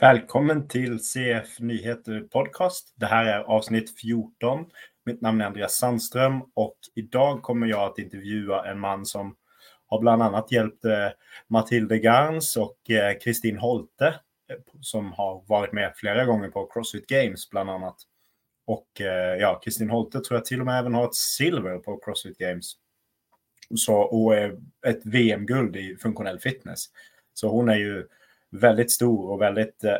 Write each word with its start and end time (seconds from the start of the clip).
Välkommen 0.00 0.68
till 0.68 0.98
CF 0.98 1.60
Nyheter 1.60 2.20
Podcast. 2.20 2.94
Det 2.96 3.06
här 3.06 3.24
är 3.24 3.40
avsnitt 3.40 4.00
14. 4.00 4.66
Mitt 5.06 5.20
namn 5.20 5.40
är 5.40 5.46
Andreas 5.46 5.76
Sandström 5.76 6.42
och 6.54 6.76
idag 6.94 7.42
kommer 7.42 7.66
jag 7.66 7.90
att 7.90 7.98
intervjua 7.98 8.70
en 8.70 8.80
man 8.80 9.06
som 9.06 9.36
har 9.86 10.00
bland 10.00 10.22
annat 10.22 10.52
hjälpt 10.52 10.84
eh, 10.84 11.08
Matilde 11.48 11.96
Garns 11.96 12.56
och 12.56 12.90
eh, 12.90 13.18
Kristin 13.18 13.58
Holte 13.58 14.06
eh, 14.50 14.56
som 14.80 15.12
har 15.12 15.44
varit 15.46 15.72
med 15.72 15.92
flera 15.96 16.24
gånger 16.24 16.48
på 16.48 16.66
Crossfit 16.66 17.06
Games 17.06 17.50
bland 17.50 17.70
annat. 17.70 17.96
Och 18.66 19.00
eh, 19.00 19.36
ja, 19.40 19.60
Kristin 19.64 19.90
Holte 19.90 20.20
tror 20.20 20.36
jag 20.38 20.44
till 20.44 20.60
och 20.60 20.66
med 20.66 20.78
även 20.78 20.94
har 20.94 21.04
ett 21.04 21.14
silver 21.14 21.78
på 21.78 22.00
Crossfit 22.04 22.38
Games. 22.38 22.72
Så, 23.74 23.94
och 23.94 24.34
ett 24.86 25.06
VM-guld 25.06 25.76
i 25.76 25.96
funktionell 25.96 26.38
fitness. 26.38 26.84
Så 27.34 27.48
hon 27.48 27.68
är 27.68 27.76
ju 27.76 28.06
väldigt 28.54 28.92
stor 28.92 29.30
och 29.30 29.40
väldigt, 29.40 29.84
eh, 29.84 29.92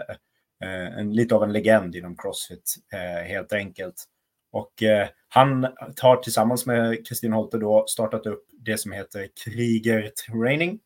eh, 0.63 0.99
en, 0.99 1.13
lite 1.13 1.35
av 1.35 1.43
en 1.43 1.53
legend 1.53 1.97
inom 1.97 2.17
Crossfit 2.17 2.75
eh, 2.93 3.29
helt 3.29 3.53
enkelt. 3.53 4.05
Och 4.53 4.83
eh, 4.83 5.09
han 5.29 5.67
har 6.01 6.17
tillsammans 6.17 6.67
med 6.67 7.07
Kristin 7.07 7.33
Holte 7.33 7.59
då 7.59 7.85
startat 7.89 8.27
upp 8.27 8.45
det 8.53 8.79
som 8.79 8.93
heter 8.93 9.29
Krieger 9.45 10.09
Training. 10.09 10.81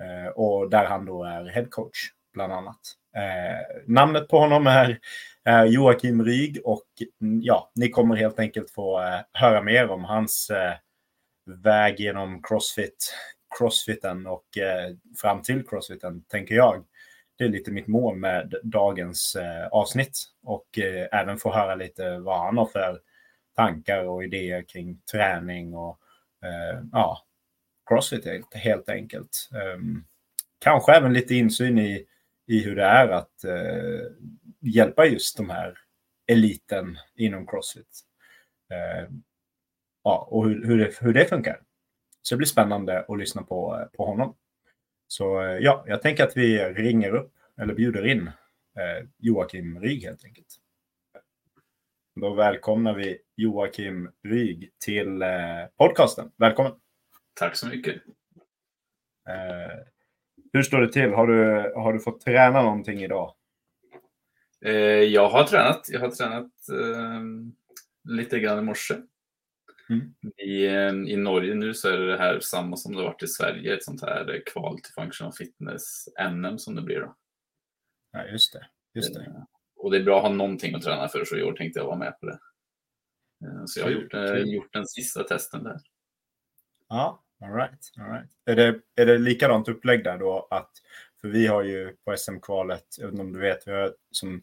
Eh, 0.00 0.30
och 0.30 0.70
där 0.70 0.84
han 0.84 1.04
då 1.04 1.24
är 1.24 1.44
headcoach 1.44 2.10
bland 2.34 2.52
annat. 2.52 2.80
Eh, 3.16 3.82
namnet 3.86 4.28
på 4.28 4.38
honom 4.38 4.66
är, 4.66 4.98
eh, 5.46 5.64
Joakim 5.64 6.24
Ryg 6.24 6.60
och 6.64 6.86
mm, 7.20 7.40
ja, 7.42 7.70
ni 7.74 7.88
kommer 7.88 8.16
helt 8.16 8.38
enkelt 8.38 8.70
få 8.70 9.00
eh, 9.00 9.20
höra 9.32 9.62
mer 9.62 9.90
om 9.90 10.04
hans 10.04 10.50
väg 11.46 12.00
genom 12.00 12.42
Crossfit, 12.42 13.14
Crossfiten 13.58 14.26
och 14.26 14.58
eh, 14.58 14.94
fram 15.20 15.42
till 15.42 15.66
Crossfiten, 15.66 16.22
tänker 16.22 16.54
jag 16.54 16.84
det 17.40 17.46
är 17.46 17.48
lite 17.48 17.70
mitt 17.70 17.86
mål 17.86 18.16
med 18.16 18.54
dagens 18.62 19.36
eh, 19.36 19.66
avsnitt. 19.66 20.24
Och 20.42 20.78
eh, 20.78 21.08
även 21.12 21.38
få 21.38 21.52
höra 21.52 21.74
lite 21.74 22.18
vad 22.18 22.38
han 22.38 22.58
har 22.58 22.66
för 22.66 23.00
tankar 23.56 24.04
och 24.04 24.24
idéer 24.24 24.62
kring 24.62 25.00
träning 25.12 25.74
och 25.74 25.98
eh, 26.44 26.82
ja, 26.92 27.26
crossfit 27.88 28.24
helt, 28.24 28.54
helt 28.54 28.88
enkelt. 28.88 29.48
Um, 29.74 30.04
kanske 30.58 30.92
även 30.92 31.12
lite 31.12 31.34
insyn 31.34 31.78
i, 31.78 32.06
i 32.46 32.64
hur 32.64 32.76
det 32.76 32.84
är 32.84 33.08
att 33.08 33.44
eh, 33.44 34.06
hjälpa 34.60 35.06
just 35.06 35.36
de 35.36 35.50
här 35.50 35.78
eliten 36.26 36.98
inom 37.16 37.46
crossfit. 37.46 38.00
Ehm, 38.70 39.22
ja, 40.04 40.28
och 40.30 40.48
hur, 40.48 40.66
hur, 40.66 40.78
det, 40.78 40.98
hur 41.00 41.12
det 41.12 41.24
funkar. 41.24 41.60
Så 42.22 42.34
det 42.34 42.36
blir 42.36 42.46
spännande 42.46 43.04
att 43.08 43.18
lyssna 43.18 43.42
på, 43.42 43.80
eh, 43.80 43.86
på 43.96 44.06
honom. 44.06 44.34
Så 45.12 45.42
eh, 45.42 45.58
ja, 45.58 45.84
jag 45.86 46.02
tänker 46.02 46.24
att 46.24 46.36
vi 46.36 46.58
ringer 46.58 47.14
upp 47.14 47.32
eller 47.60 47.74
bjuder 47.74 48.06
in 48.06 48.26
eh, 48.26 49.06
Joakim 49.18 49.80
Ryg 49.80 50.04
helt 50.04 50.24
enkelt. 50.24 50.56
Då 52.20 52.34
välkomnar 52.34 52.94
vi 52.94 53.18
Joakim 53.36 54.10
Ryg 54.22 54.70
till 54.84 55.22
eh, 55.22 55.28
podcasten. 55.76 56.30
Välkommen! 56.36 56.72
Tack 57.34 57.56
så 57.56 57.66
mycket! 57.68 57.94
Eh, 59.28 59.78
hur 60.52 60.62
står 60.62 60.80
det 60.80 60.92
till? 60.92 61.12
Har 61.12 61.26
du, 61.26 61.72
har 61.76 61.92
du 61.92 62.00
fått 62.00 62.20
träna 62.20 62.62
någonting 62.62 63.02
idag? 63.02 63.34
Eh, 64.64 64.72
jag 65.02 65.28
har 65.28 65.44
tränat. 65.44 65.88
Jag 65.88 66.00
har 66.00 66.10
tränat 66.10 66.52
eh, 66.72 67.20
lite 68.04 68.40
grann 68.40 68.58
i 68.58 68.62
morse. 68.62 68.94
Mm. 69.90 70.14
I, 70.36 70.66
eh, 70.66 71.12
I 71.12 71.16
Norge 71.16 71.54
nu 71.54 71.74
så 71.74 71.88
är 71.88 71.98
det 71.98 72.18
här 72.18 72.40
samma 72.40 72.76
som 72.76 72.96
det 72.96 73.02
varit 73.02 73.22
i 73.22 73.26
Sverige, 73.26 73.74
ett 73.74 73.84
sånt 73.84 74.02
här 74.02 74.42
kval 74.46 74.80
till 74.80 74.92
functional 74.92 75.32
fitness 75.32 76.08
NM 76.32 76.58
som 76.58 76.74
det 76.74 76.82
blir 76.82 77.00
då. 77.00 77.16
Ja, 78.12 78.26
just 78.26 78.52
det. 78.52 78.66
Just 78.94 79.14
det. 79.14 79.20
Eh, 79.20 79.42
och 79.76 79.90
det 79.90 79.96
är 79.96 80.04
bra 80.04 80.16
att 80.16 80.22
ha 80.22 80.32
någonting 80.32 80.74
att 80.74 80.82
träna 80.82 81.08
för, 81.08 81.24
så 81.24 81.36
i 81.36 81.42
år 81.42 81.52
tänkte 81.52 81.80
jag 81.80 81.86
vara 81.86 81.98
med 81.98 82.20
på 82.20 82.26
det. 82.26 82.38
Eh, 83.44 83.64
så 83.66 83.80
jag 83.80 83.84
har 83.84 83.92
gjort, 83.92 84.12
gjort 84.46 84.72
den 84.72 84.86
sista 84.86 85.22
testen 85.22 85.64
där. 85.64 85.80
Ja, 86.88 87.22
all 87.44 87.52
right. 87.52 87.92
All 87.98 88.12
right. 88.12 88.30
Är, 88.44 88.56
det, 88.56 88.80
är 88.96 89.06
det 89.06 89.18
likadant 89.18 89.68
upplägg 89.68 90.04
där 90.04 90.18
då? 90.18 90.48
Att, 90.50 90.70
för 91.20 91.28
vi 91.28 91.46
har 91.46 91.62
ju 91.62 91.96
på 92.04 92.16
SM-kvalet, 92.16 92.84
jag 92.98 93.06
vet 93.06 93.12
inte 93.12 93.22
om 93.22 93.32
du 93.32 93.40
vet, 93.40 93.68
vi 93.68 93.72
har 93.72 93.94
som 94.10 94.42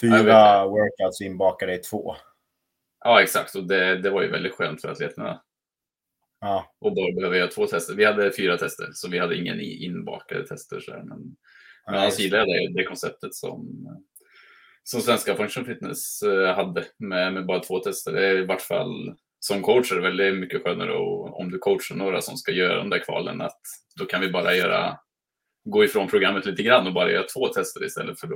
fyra 0.00 0.66
workouts 0.66 1.20
inbakade 1.20 1.74
i 1.74 1.78
två. 1.78 2.16
Ja, 3.04 3.22
exakt. 3.22 3.54
Och 3.54 3.66
det, 3.66 3.98
det 3.98 4.10
var 4.10 4.22
ju 4.22 4.30
väldigt 4.30 4.54
skönt 4.54 4.80
för 4.80 4.88
atleterna. 4.88 5.42
Ja. 6.40 6.74
Och 6.78 6.94
bara 6.94 7.14
behöver 7.14 7.36
göra 7.36 7.50
två 7.50 7.66
tester. 7.66 7.94
Vi 7.94 8.04
hade 8.04 8.32
fyra 8.32 8.58
tester, 8.58 8.88
så 8.92 9.08
vi 9.08 9.18
hade 9.18 9.36
ingen 9.36 9.60
inbakade 9.60 10.46
tester. 10.46 10.80
Så 10.80 10.92
här, 10.92 11.02
men, 11.02 11.18
men 11.86 11.94
annars 11.94 12.18
gillar 12.18 12.38
jag 12.38 12.48
det, 12.48 12.72
det 12.74 12.84
konceptet 12.84 13.34
som, 13.34 13.86
som 14.82 15.00
svenska 15.00 15.34
Function 15.34 15.64
Fitness 15.64 16.22
eh, 16.22 16.54
hade 16.54 16.84
med, 16.98 17.32
med 17.32 17.46
bara 17.46 17.60
två 17.60 17.78
tester. 17.78 18.12
Det 18.12 18.26
är 18.26 18.38
i 18.38 18.46
vart 18.46 18.62
fall 18.62 19.14
som 19.44 19.62
coach 19.62 19.92
är 19.92 19.96
det 19.96 20.02
väldigt 20.02 20.38
mycket 20.38 20.62
skönare 20.62 20.92
och 20.92 21.40
om 21.40 21.50
du 21.50 21.58
coachar 21.58 21.94
några 21.94 22.20
som 22.20 22.36
ska 22.36 22.52
göra 22.52 22.76
de 22.76 22.90
där 22.90 23.04
kvalen 23.04 23.40
att 23.40 23.60
då 23.96 24.04
kan 24.04 24.20
vi 24.20 24.30
bara 24.30 24.54
göra 24.54 24.98
gå 25.64 25.84
ifrån 25.84 26.08
programmet 26.08 26.46
lite 26.46 26.62
grann 26.62 26.86
och 26.86 26.92
bara 26.92 27.10
göra 27.10 27.26
två 27.26 27.48
tester 27.48 27.84
istället 27.84 28.20
för 28.20 28.28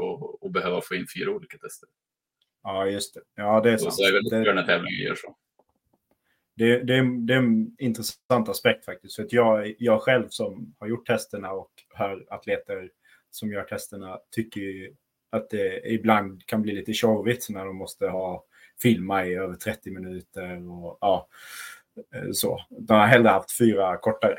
att 0.46 0.52
behöva 0.52 0.80
få 0.80 0.94
in 0.94 1.06
fyra 1.18 1.30
olika 1.30 1.58
tester. 1.58 1.88
Ja, 2.66 2.86
just 2.86 3.14
det. 3.14 3.20
Ja, 3.34 3.60
det 3.60 3.70
är 3.70 3.76
sant. 3.76 3.94
Så 3.94 4.02
är 4.02 4.12
väldigt 4.12 4.30
det... 4.30 4.54
när 4.54 4.66
tävlingen 4.66 5.06
gör 5.06 5.14
så. 5.14 5.36
Det, 6.56 6.78
det, 6.78 7.26
det, 7.26 7.34
är 7.34 7.38
en 7.38 7.76
intressant 7.78 8.48
aspekt 8.48 8.84
faktiskt. 8.84 9.16
För 9.16 9.26
jag, 9.30 9.74
jag 9.78 10.02
själv 10.02 10.28
som 10.28 10.74
har 10.78 10.86
gjort 10.86 11.06
testerna 11.06 11.52
och 11.52 11.70
hör 11.94 12.26
atleter 12.28 12.90
som 13.30 13.52
gör 13.52 13.62
testerna 13.62 14.18
tycker 14.30 14.90
att 15.30 15.50
det 15.50 15.92
ibland 15.92 16.46
kan 16.46 16.62
bli 16.62 16.72
lite 16.72 16.92
tjorvigt 16.92 17.48
när 17.48 17.64
de 17.64 17.76
måste 17.76 18.08
ha 18.08 18.44
filma 18.82 19.26
i 19.26 19.34
över 19.34 19.54
30 19.54 19.90
minuter 19.90 20.70
och 20.70 20.98
ja, 21.00 21.28
så. 22.32 22.60
De 22.70 22.94
har 22.94 23.06
hellre 23.06 23.28
haft 23.28 23.58
fyra 23.58 23.96
kortare. 23.96 24.38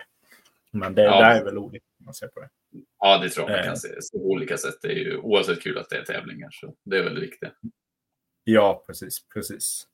Men 0.71 0.95
det 0.95 1.03
ja. 1.03 1.21
där 1.21 1.39
är 1.39 1.43
väl 1.43 1.57
olika 1.57 1.85
man 1.97 2.13
ser 2.13 2.27
på 2.27 2.39
det. 2.39 2.49
Ja, 2.99 3.17
det 3.17 3.29
tror 3.29 3.49
jag 3.49 3.57
man 3.57 3.63
kan 3.63 3.73
eh. 3.73 3.99
se 3.99 4.17
på 4.17 4.25
olika 4.25 4.57
sätt. 4.57 4.75
Det 4.81 4.87
är 4.87 4.95
ju 4.95 5.17
oavsett 5.17 5.61
kul 5.61 5.77
att 5.77 5.89
det 5.89 5.97
är 5.97 6.03
tävlingar, 6.03 6.49
så 6.51 6.75
det 6.83 6.97
är 6.97 7.03
väldigt 7.03 7.23
viktigt. 7.23 7.49
Ja, 8.49 8.83
precis, 8.87 9.27
precis. 9.33 9.87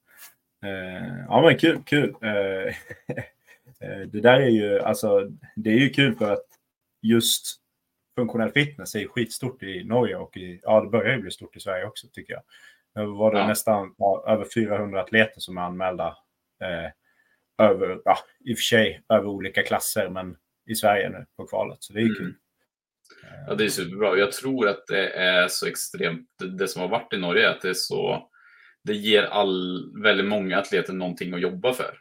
Eh, 0.64 1.26
ja, 1.28 1.42
men 1.42 1.58
kul, 1.58 1.84
kul. 1.86 2.16
Eh, 3.80 4.00
det 4.00 4.22
där 4.22 4.40
är 4.40 4.50
ju, 4.50 4.80
alltså, 4.80 5.32
det 5.56 5.70
är 5.70 5.78
ju 5.78 5.90
kul 5.90 6.16
för 6.16 6.34
att 6.34 6.46
just 7.02 7.56
funktionell 8.16 8.52
fitness 8.52 8.96
är 8.96 9.08
skitstort 9.08 9.64
i 9.64 9.84
Norge 9.84 10.16
och 10.16 10.38
i, 10.38 10.60
ja, 10.64 10.82
det 10.82 10.90
börjar 10.90 11.16
ju 11.16 11.22
bli 11.22 11.32
stort 11.32 11.56
i 11.56 11.60
Sverige 11.60 11.86
också 11.86 12.08
tycker 12.08 12.34
jag. 12.34 12.42
Nu 12.96 13.06
var 13.06 13.34
det 13.34 13.40
ja. 13.40 13.48
nästan 13.48 13.96
ja, 13.98 14.26
över 14.28 14.46
400 14.54 15.02
atleter 15.02 15.42
som 15.42 15.58
är 15.58 15.62
anmälda. 15.62 16.18
Eh, 16.62 16.92
över, 17.66 18.02
ja, 18.06 18.18
i 18.46 18.54
och 18.54 18.58
för 18.58 18.64
sig 18.64 19.04
över 19.10 19.28
olika 19.28 19.64
klasser, 19.64 20.10
men 20.10 20.38
i 20.66 20.76
Sverige 20.76 21.10
nu 21.10 21.26
på 21.38 21.48
kvalet. 21.48 21.78
Så 21.84 21.94
det 21.94 22.00
är 22.00 22.06
mm. 22.06 22.16
kul. 22.16 22.36
Ja, 23.48 23.56
det 23.56 23.66
är 23.66 23.70
superbra. 23.70 24.18
Jag 24.18 24.32
tror 24.32 24.68
att 24.68 24.88
det 24.88 25.10
är 25.10 25.48
så 25.48 25.68
extremt, 25.68 26.30
det 26.58 26.68
som 26.68 26.82
har 26.82 26.90
varit 26.90 27.14
i 27.14 27.18
Norge, 27.18 27.50
att 27.50 27.62
det 27.62 27.70
är 27.70 27.74
så, 27.74 28.30
det 28.84 28.94
ger 28.94 29.24
all, 29.24 29.92
väldigt 30.04 30.26
många 30.26 30.58
atleter 30.58 30.94
någonting 30.94 31.34
att 31.34 31.42
jobba 31.42 31.74
för. 31.74 32.00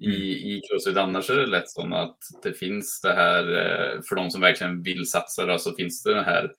I, 0.00 0.06
mm. 0.06 0.20
i 0.22 0.62
crossfit 0.68 0.96
annars 0.96 1.30
är 1.30 1.36
det 1.36 1.46
lätt 1.46 1.70
så 1.70 1.94
att 1.94 2.18
det 2.42 2.52
finns 2.52 3.00
det 3.00 3.12
här, 3.12 3.42
eh, 3.42 4.00
för 4.08 4.16
de 4.16 4.30
som 4.30 4.40
verkligen 4.40 4.82
vill 4.82 5.06
satsa, 5.06 5.46
då, 5.46 5.58
så 5.58 5.74
finns 5.74 6.02
det 6.02 6.14
den 6.14 6.24
här 6.24 6.52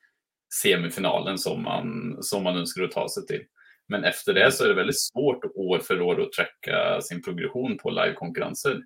semifinalen 0.61 1.37
som 1.37 1.63
man, 1.63 2.17
som 2.21 2.43
man 2.43 2.57
önskar 2.57 2.83
att 2.83 2.91
ta 2.91 3.09
sig 3.09 3.25
till. 3.25 3.41
Men 3.87 4.03
efter 4.03 4.33
det 4.33 4.51
så 4.51 4.63
är 4.63 4.67
det 4.67 4.73
väldigt 4.73 5.01
svårt 5.01 5.45
år 5.55 5.79
för 5.79 6.01
år 6.01 6.21
att 6.21 6.31
tracka 6.31 7.01
sin 7.01 7.21
progression 7.21 7.77
på 7.77 7.89
livekonkurrenser. 7.89 8.81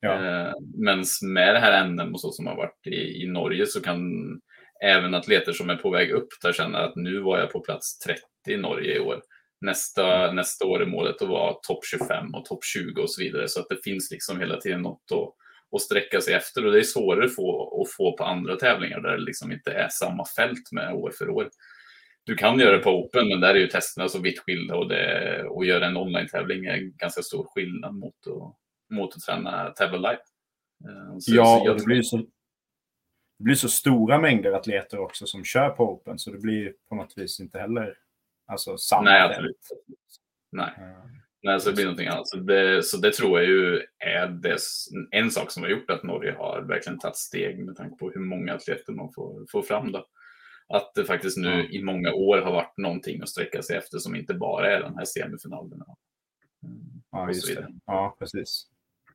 Ja. 0.00 0.14
Eh, 0.14 0.52
Men 0.74 1.04
med 1.22 1.54
det 1.54 1.60
här 1.60 1.84
NM 1.84 2.14
och 2.14 2.20
så 2.20 2.32
som 2.32 2.46
har 2.46 2.56
varit 2.56 2.86
i, 2.86 3.22
i 3.22 3.26
Norge 3.26 3.66
så 3.66 3.80
kan 3.80 4.00
även 4.82 5.14
atleter 5.14 5.52
som 5.52 5.70
är 5.70 5.76
på 5.76 5.90
väg 5.90 6.10
upp 6.10 6.28
där 6.42 6.52
känna 6.52 6.78
att 6.78 6.96
nu 6.96 7.20
var 7.20 7.38
jag 7.38 7.52
på 7.52 7.60
plats 7.60 7.98
30 7.98 8.20
i 8.48 8.56
Norge 8.56 8.96
i 8.96 9.00
år. 9.00 9.22
Nästa, 9.60 10.32
nästa 10.32 10.64
år 10.64 10.82
är 10.82 10.86
målet 10.86 11.22
att 11.22 11.28
vara 11.28 11.54
topp 11.54 11.84
25 11.84 12.34
och 12.34 12.44
topp 12.44 12.64
20 12.64 13.02
och 13.02 13.10
så 13.10 13.22
vidare. 13.22 13.48
Så 13.48 13.60
att 13.60 13.68
det 13.68 13.84
finns 13.84 14.10
liksom 14.10 14.40
hela 14.40 14.56
tiden 14.56 14.82
något 14.82 15.12
att, 15.12 15.34
att 15.76 15.82
sträcka 15.82 16.20
sig 16.20 16.34
efter. 16.34 16.66
Och 16.66 16.72
det 16.72 16.78
är 16.78 16.82
svårare 16.82 17.24
att 17.24 17.34
få, 17.34 17.80
att 17.82 17.92
få 17.96 18.16
på 18.16 18.24
andra 18.24 18.56
tävlingar 18.56 19.00
där 19.00 19.16
det 19.16 19.24
liksom 19.24 19.52
inte 19.52 19.70
är 19.70 19.88
samma 19.88 20.24
fält 20.36 20.72
med 20.72 20.94
år 20.94 21.12
för 21.18 21.30
år. 21.30 21.48
Du 22.24 22.36
kan 22.36 22.58
göra 22.58 22.76
det 22.76 22.82
på 22.82 22.90
Open, 22.90 23.28
men 23.28 23.40
där 23.40 23.54
är 23.54 23.58
ju 23.58 23.66
testerna 23.66 24.08
så 24.08 24.20
vitt 24.20 24.38
skilda 24.38 24.76
och 24.76 24.88
det, 24.88 25.44
att 25.58 25.66
göra 25.66 25.86
en 25.86 25.96
online-tävling 25.96 26.64
är 26.64 26.78
ganska 26.78 27.22
stor 27.22 27.46
skillnad 27.54 27.94
mot 27.94 28.14
att, 28.26 28.56
mot 28.96 29.16
att 29.16 29.20
träna 29.20 29.70
tävla 29.70 29.96
live. 29.96 30.22
Eh, 30.84 31.18
så, 31.18 31.34
ja, 31.34 31.44
så 31.44 31.70
och 31.70 31.78
det 31.78 31.84
blir, 31.84 32.02
så, 32.02 32.16
det 33.38 33.44
blir 33.44 33.54
så 33.54 33.68
stora 33.68 34.20
mängder 34.20 34.52
atleter 34.52 34.98
också 34.98 35.26
som 35.26 35.44
kör 35.44 35.70
på 35.70 35.92
Open, 35.92 36.18
så 36.18 36.30
det 36.30 36.38
blir 36.38 36.72
på 36.88 36.94
något 36.94 37.12
vis 37.16 37.40
inte 37.40 37.58
heller 37.58 37.94
Alltså 38.46 38.76
samma. 38.78 39.02
Nej, 39.02 39.22
absolut. 39.22 39.58
Nej. 40.52 40.74
Mm. 40.78 40.92
Nej, 41.42 41.60
så 41.60 41.68
det 41.68 41.74
blir 41.74 41.84
någonting 41.84 42.08
annat. 42.08 42.28
Så 42.28 42.36
det, 42.36 42.82
så 42.82 42.96
det 42.96 43.12
tror 43.12 43.38
jag 43.40 43.48
ju 43.48 43.82
är 43.98 44.26
det, 44.28 44.56
en 45.10 45.30
sak 45.30 45.50
som 45.50 45.62
har 45.62 45.70
gjort 45.70 45.90
att 45.90 46.02
Norge 46.02 46.32
har 46.38 46.62
verkligen 46.62 46.98
tagit 46.98 47.16
steg 47.16 47.64
med 47.64 47.76
tanke 47.76 47.96
på 47.96 48.10
hur 48.10 48.20
många 48.20 48.54
atleter 48.54 48.92
man 48.92 49.12
får, 49.12 49.46
får 49.50 49.62
fram. 49.62 49.92
Då. 49.92 50.06
Att 50.68 50.94
det 50.94 51.04
faktiskt 51.04 51.36
nu 51.36 51.48
Ja. 51.48 51.64
i 51.64 51.82
många 51.82 52.12
år 52.12 52.38
har 52.38 52.52
varit 52.52 52.76
någonting 52.76 53.22
att 53.22 53.28
sträcka 53.28 53.62
sig 53.62 53.76
efter 53.76 53.98
som 53.98 54.16
inte 54.16 54.34
bara 54.34 54.70
är 54.76 54.80
de 54.80 54.96
här 54.96 55.04
semifinalerna. 55.04 55.84
Mm, 56.64 57.02
Ja, 57.12 57.28
just 57.28 57.56
det. 57.56 57.68
Ja, 57.86 58.16
precis. 58.18 58.66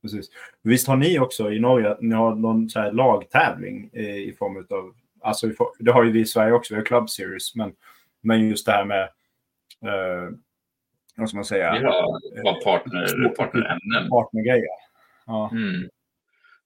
precis. 0.01 0.29
Visst 0.61 0.87
har 0.87 0.95
ni 0.97 1.19
också 1.19 1.51
i 1.51 1.59
Norge, 1.59 1.97
ni 2.01 2.15
har 2.15 2.35
någon 2.35 2.69
så 2.69 2.79
här 2.79 2.91
lagtävling 2.91 3.89
eh, 3.93 4.15
i 4.17 4.35
form 4.39 4.57
av, 4.69 4.93
alltså 5.21 5.47
i 5.47 5.55
det 5.79 5.91
har 5.91 6.03
ju 6.03 6.11
vi 6.11 6.19
i 6.19 6.25
Sverige 6.25 6.53
också, 6.53 6.73
vi 6.73 6.79
har 6.79 6.85
Club 6.85 7.09
Series, 7.09 7.55
men, 7.55 7.73
men 8.21 8.49
just 8.49 8.65
det 8.65 8.71
här 8.71 8.85
med, 8.85 9.09
eh, 9.85 10.29
vad 11.15 11.29
ska 11.29 11.37
man 11.37 11.45
säga, 11.45 11.71
Vi 11.73 11.85
har 11.85 12.63
partner, 12.63 13.29
partnerämnen. 13.35 14.09
partnergrejer. 14.09 14.65
Ja, 15.25 15.49
Mm. 15.53 15.89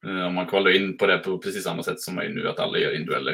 Eh, 0.05 0.25
Om 0.27 0.33
man 0.33 0.45
kollar 0.45 0.71
in 0.75 0.97
på 0.97 1.05
det 1.07 1.17
på 1.17 1.37
precis 1.37 1.63
samma 1.63 1.83
sätt 1.83 1.99
som 2.01 2.15
man 2.15 2.23
gör 2.25 2.31
nu, 2.31 2.47
att 2.49 2.59
alla 2.59 2.77
gör 2.77 2.95
individuella, 2.95 3.31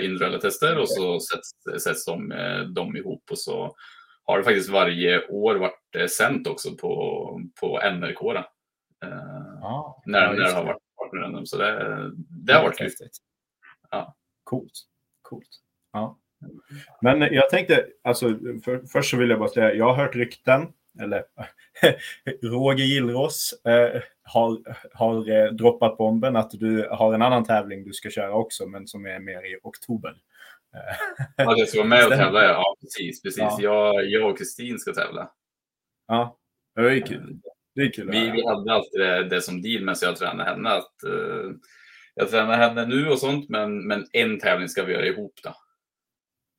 individuella 0.00 0.38
tester 0.38 0.78
och 0.78 0.88
så 0.88 1.20
sätts, 1.20 1.82
sätts 1.84 2.04
de, 2.04 2.32
eh, 2.32 2.60
de 2.60 2.96
ihop 2.96 3.24
och 3.30 3.38
så 3.38 3.74
har 4.24 4.38
det 4.38 4.44
faktiskt 4.44 4.70
varje 4.70 5.26
år 5.26 5.54
varit 5.54 5.96
eh, 5.96 6.06
sänt 6.06 6.46
också 6.46 6.76
på, 6.76 7.40
på 7.60 7.80
NRK. 7.92 8.20
Då. 8.20 8.38
Eh, 9.04 9.18
ja, 9.60 10.02
när, 10.06 10.20
ja, 10.22 10.32
när 10.32 10.38
det 10.44 10.52
har 10.52 10.64
varit 10.64 10.82
partnerämnen. 10.98 11.46
Så 11.46 11.56
det, 11.58 12.10
det 12.46 12.52
har 12.52 12.62
varit. 12.62 12.80
Häftigt. 12.80 13.16
Ja. 13.90 14.14
Coolt. 14.44 14.72
Coolt. 15.22 15.48
Ja. 15.92 16.18
Men 17.00 17.20
jag 17.20 17.50
tänkte, 17.50 17.86
alltså, 18.04 18.38
för, 18.64 18.86
först 18.92 19.10
så 19.10 19.16
vill 19.16 19.30
jag 19.30 19.38
bara 19.38 19.48
säga, 19.48 19.74
jag 19.74 19.84
har 19.84 20.04
hört 20.04 20.16
rykten, 20.16 20.66
eller 21.00 21.24
Roger 22.42 22.84
Gillros 22.84 23.54
eh, 23.66 24.02
har, 24.22 24.58
har 24.94 25.30
eh, 25.30 25.52
droppat 25.52 25.96
bomben 25.98 26.36
att 26.36 26.50
du 26.50 26.88
har 26.90 27.14
en 27.14 27.22
annan 27.22 27.44
tävling 27.44 27.84
du 27.84 27.92
ska 27.92 28.10
köra 28.10 28.34
också, 28.34 28.66
men 28.66 28.86
som 28.86 29.06
är 29.06 29.18
mer 29.18 29.54
i 29.54 29.58
oktober. 29.62 30.14
Ja, 31.36 31.54
jag 31.58 31.68
ska 31.68 31.78
vara 31.78 31.88
med 31.88 32.06
och 32.06 32.12
tävla. 32.12 32.44
Ja, 32.44 32.76
precis. 32.80 33.22
precis. 33.22 33.40
Ja. 33.40 33.58
Jag, 33.60 34.06
jag 34.06 34.30
och 34.30 34.38
Kristin 34.38 34.78
ska 34.78 34.92
tävla. 34.92 35.30
ja, 36.08 36.38
det 36.74 36.80
är 36.80 37.06
kul. 37.06 37.40
Det 37.74 37.82
är 37.82 37.92
kul. 37.92 38.08
att 38.08 38.14
Vi, 38.14 38.30
vi 38.30 38.46
hade 38.46 38.72
alltid 38.72 39.00
det, 39.00 39.28
det 39.28 39.42
som 39.42 39.62
deal 39.62 39.80
medan 39.80 39.96
jag 40.02 40.16
tränade 40.16 40.50
henne. 40.50 40.70
Att, 40.70 41.04
eh, 41.04 41.50
jag 42.14 42.30
tränar 42.30 42.56
henne 42.56 42.86
nu 42.86 43.08
och 43.08 43.18
sånt, 43.18 43.48
men, 43.48 43.86
men 43.86 44.06
en 44.12 44.38
tävling 44.38 44.68
ska 44.68 44.84
vi 44.84 44.92
göra 44.92 45.06
ihop. 45.06 45.34
Då. 45.42 45.54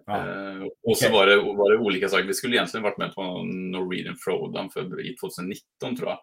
Ja. 0.06 0.18
Eh, 0.52 0.64
och 0.84 0.98
så 0.98 1.12
var 1.12 1.28
det, 1.28 1.36
var 1.36 1.72
det 1.72 1.78
olika 1.78 2.10
saker. 2.10 2.24
Vi 2.24 2.34
skulle 2.34 2.56
egentligen 2.56 2.84
varit 2.84 2.98
med 2.98 3.14
på 3.14 3.44
Norwegian 3.44 4.16
Throwdown 4.26 4.70
för 4.70 5.02
i 5.06 5.16
2019 5.16 5.96
tror 5.98 6.10
jag. 6.10 6.20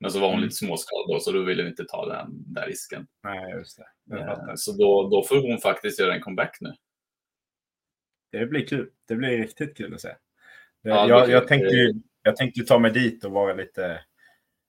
Men 0.00 0.10
så 0.10 0.18
var 0.20 0.26
hon 0.28 0.34
Mm. 0.34 0.44
lite 0.44 0.54
småskadad 0.56 1.04
då, 1.08 1.20
så 1.20 1.32
då 1.32 1.42
ville 1.42 1.62
vi 1.62 1.68
inte 1.68 1.84
ta 1.84 2.06
den 2.08 2.52
där 2.54 2.66
risken. 2.66 3.06
Nej, 3.22 3.52
just 3.52 3.78
det. 4.08 4.16
Eh, 4.16 4.26
fattar. 4.26 4.56
så 4.56 4.72
då, 4.72 5.08
då 5.08 5.22
får 5.24 5.36
hon 5.50 5.58
faktiskt 5.58 6.00
göra 6.00 6.14
en 6.14 6.20
comeback 6.20 6.56
nu. 6.60 6.72
Det 8.32 8.46
blir 8.46 8.66
kul. 8.66 8.90
Det 9.08 9.14
blir 9.16 9.38
riktigt 9.38 9.76
kul 9.76 9.94
att 9.94 10.00
se. 10.00 10.08
Det, 10.08 10.88
Ja, 10.88 11.08
jag, 11.08 11.30
jag, 11.30 11.48
tänkte, 11.48 11.74
ju- 11.74 11.94
jag 12.22 12.36
tänkte 12.36 12.62
ta 12.64 12.78
mig 12.78 12.90
dit 12.90 13.24
och 13.24 13.32
vara 13.32 13.54
lite, 13.54 14.00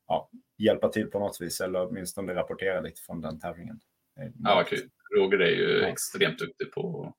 ja, 0.08 0.30
hjälpa 0.58 0.88
till 0.90 1.08
på 1.12 1.20
något 1.20 1.42
vis 1.42 1.62
eller 1.62 1.88
åtminstone 1.88 2.36
rapportera 2.36 2.82
lite 2.82 3.02
från 3.02 3.22
den 3.22 3.40
tävlingen. 3.40 3.80
Eh, 4.20 4.28
Ja, 4.44 4.64
kul. 4.68 4.90
Roger 5.18 5.40
är 5.40 5.50
ju 5.56 5.80
Ja. 5.82 5.88
extremt 5.88 6.40
duktig 6.40 6.72
på 6.72 7.14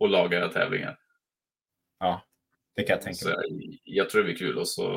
att 0.00 0.10
laga 0.10 0.48
tävlingar. 0.48 0.98
Ja, 1.98 2.22
det 2.76 2.82
kan 2.82 2.94
jag 2.94 3.02
tänka 3.02 3.24
mig. 3.28 3.34
jag, 3.34 3.78
jag 3.84 4.10
tror 4.10 4.20
det 4.20 4.24
blir 4.24 4.36
kul 4.36 4.58
och 4.58 4.68
så 4.68 4.88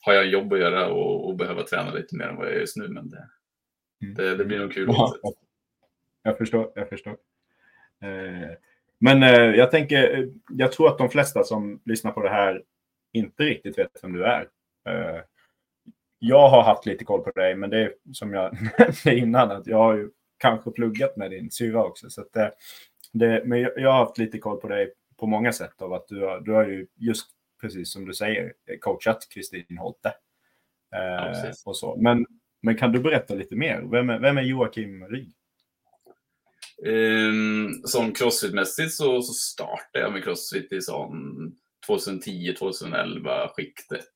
har 0.00 0.12
jag 0.12 0.26
jobb 0.26 0.52
att 0.52 0.58
göra 0.58 0.88
och, 0.88 1.28
och 1.28 1.36
behöver 1.36 1.62
träna 1.62 1.92
lite 1.92 2.16
mer 2.16 2.24
än 2.24 2.36
vad 2.36 2.46
jag 2.46 2.52
gör 2.52 2.60
just 2.60 2.76
nu. 2.76 2.88
Men 2.88 3.10
det, 3.10 3.28
Mm. 4.02 4.14
det, 4.14 4.36
det 4.36 4.44
blir 4.44 4.58
nog 4.58 4.72
kul. 4.72 4.86
Ja, 4.88 5.14
jag 6.22 6.38
förstår. 6.38 6.72
Jag 6.74 6.88
förstår. 6.88 7.16
Eh, 8.02 8.50
Men 8.98 9.22
eh, 9.22 9.30
jag 9.56 9.70
tänker, 9.70 10.18
eh, 10.18 10.28
jag 10.50 10.72
tror 10.72 10.88
att 10.88 10.98
de 10.98 11.10
flesta 11.10 11.44
som 11.44 11.80
lyssnar 11.84 12.12
på 12.12 12.22
det 12.22 12.30
här 12.30 12.62
inte 13.12 13.42
riktigt 13.42 13.78
vet 13.78 13.90
vem 14.02 14.12
du 14.12 14.24
är. 14.24 14.48
Eh, 14.88 15.20
Jag 16.18 16.48
har 16.48 16.62
haft 16.62 16.86
lite 16.86 17.04
koll 17.04 17.20
på 17.22 17.30
dig, 17.30 17.54
men 17.54 17.70
det 17.70 17.78
är 17.78 17.92
som 18.12 18.34
jag 18.34 18.52
nämnde 18.78 19.14
innan, 19.18 19.50
att 19.50 19.66
jag 19.66 19.76
har 19.78 19.94
ju 19.96 20.10
kanske 20.38 20.70
pluggat 20.70 21.16
med 21.16 21.30
din 21.30 21.50
syra 21.50 21.84
också. 21.84 22.10
Så 22.10 22.20
att 22.20 22.32
det, 23.14 23.42
men 23.44 23.60
jag, 23.60 23.92
har 23.92 24.04
haft 24.04 24.18
lite 24.18 24.38
koll 24.38 24.60
på 24.60 24.68
dig 24.68 24.92
på 25.16 25.26
många 25.26 25.52
sätt 25.52 25.82
av 25.82 25.92
att 25.92 26.08
du 26.08 26.20
har, 26.20 26.40
du 26.40 26.52
har 26.52 26.64
ju 26.64 26.86
just 26.96 27.26
precis 27.60 27.92
som 27.92 28.06
du 28.06 28.14
säger 28.14 28.52
coachat 28.80 29.28
Kristin 29.30 29.78
Holte. 29.78 30.08
Eh, 30.94 31.32
precis. 31.32 31.66
och 31.66 31.76
så. 31.76 31.96
Men, 31.96 32.26
men 32.62 32.76
kan 32.76 32.92
du 32.92 33.00
berätta 33.00 33.34
lite 33.34 33.56
mer? 33.56 33.82
Vem 33.90 34.10
är, 34.10 34.18
vem 34.18 34.38
är 34.38 34.42
Joakim 34.42 35.06
Ryd? 35.06 35.32
Ehm, 36.86 37.72
som 37.84 38.12
crossfit-mässigt 38.12 38.90
så, 38.90 39.22
så 39.22 39.32
startade 39.32 40.04
jag 40.04 40.12
med 40.12 40.24
crossfit 40.24 40.72
i 40.72 40.80
sån 40.80 41.52
2010-2011 41.88 43.48
skiktet. 43.48 44.12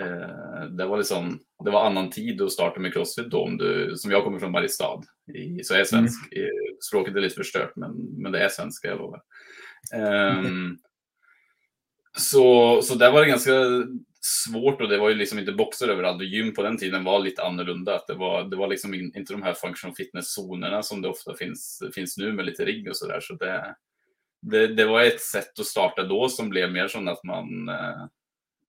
Eh, 0.00 0.64
det 0.64 0.86
var 0.86 0.96
liksom, 0.96 1.40
det 1.64 1.70
var 1.70 1.86
annan 1.86 2.10
tid 2.10 2.42
att 2.42 2.52
starta 2.52 2.80
med 2.80 2.92
crossfit 2.92 3.30
då, 3.30 3.42
om 3.42 3.56
du, 3.56 3.96
som 3.96 4.10
jag 4.10 4.24
kommer 4.24 4.38
från 4.38 4.52
Mariestad, 4.52 5.02
i, 5.36 5.64
så 5.64 5.74
är 5.74 5.84
svensk. 5.84 6.32
Eh, 6.32 6.76
Språket 6.80 7.16
är 7.16 7.20
lite 7.20 7.34
förstört, 7.34 7.76
men, 7.76 7.92
men 7.94 8.32
det 8.32 8.44
är 8.44 8.48
svenska, 8.48 8.88
jag 8.88 8.98
lovar. 8.98 9.22
Ehm, 9.94 10.78
så, 12.16 12.82
så 12.82 12.94
där 12.94 13.12
var 13.12 13.20
det 13.20 13.28
ganska 13.28 13.52
svårt 14.20 14.80
och 14.80 14.88
det 14.88 14.98
var 14.98 15.08
ju 15.08 15.14
liksom 15.14 15.38
inte 15.38 15.52
boxar 15.52 15.88
överallt 15.88 16.20
och 16.20 16.26
gym 16.26 16.54
på 16.54 16.62
den 16.62 16.78
tiden 16.78 17.04
var 17.04 17.18
lite 17.18 17.42
annorlunda. 17.42 17.94
Att 17.94 18.06
det, 18.06 18.14
var, 18.14 18.44
det 18.44 18.56
var 18.56 18.68
liksom 18.68 18.94
in, 18.94 19.12
inte 19.16 19.32
de 19.32 19.42
här 19.42 19.54
functional 19.54 19.96
fitness-zonerna 19.96 20.82
som 20.82 21.02
det 21.02 21.08
ofta 21.08 21.34
finns, 21.34 21.82
finns 21.94 22.16
nu 22.16 22.32
med 22.32 22.46
lite 22.46 22.64
rigg 22.64 22.88
och 22.88 22.96
sådär. 22.96 23.20
Så 23.20 23.34
det, 23.34 23.74
det, 24.40 24.66
det 24.66 24.84
var 24.84 25.02
ett 25.02 25.20
sätt 25.20 25.58
att 25.58 25.66
starta 25.66 26.02
då 26.02 26.28
som 26.28 26.48
blev 26.48 26.72
mer 26.72 26.88
som 26.88 27.08
att 27.08 27.24
man, 27.24 27.68
eh, 27.68 28.06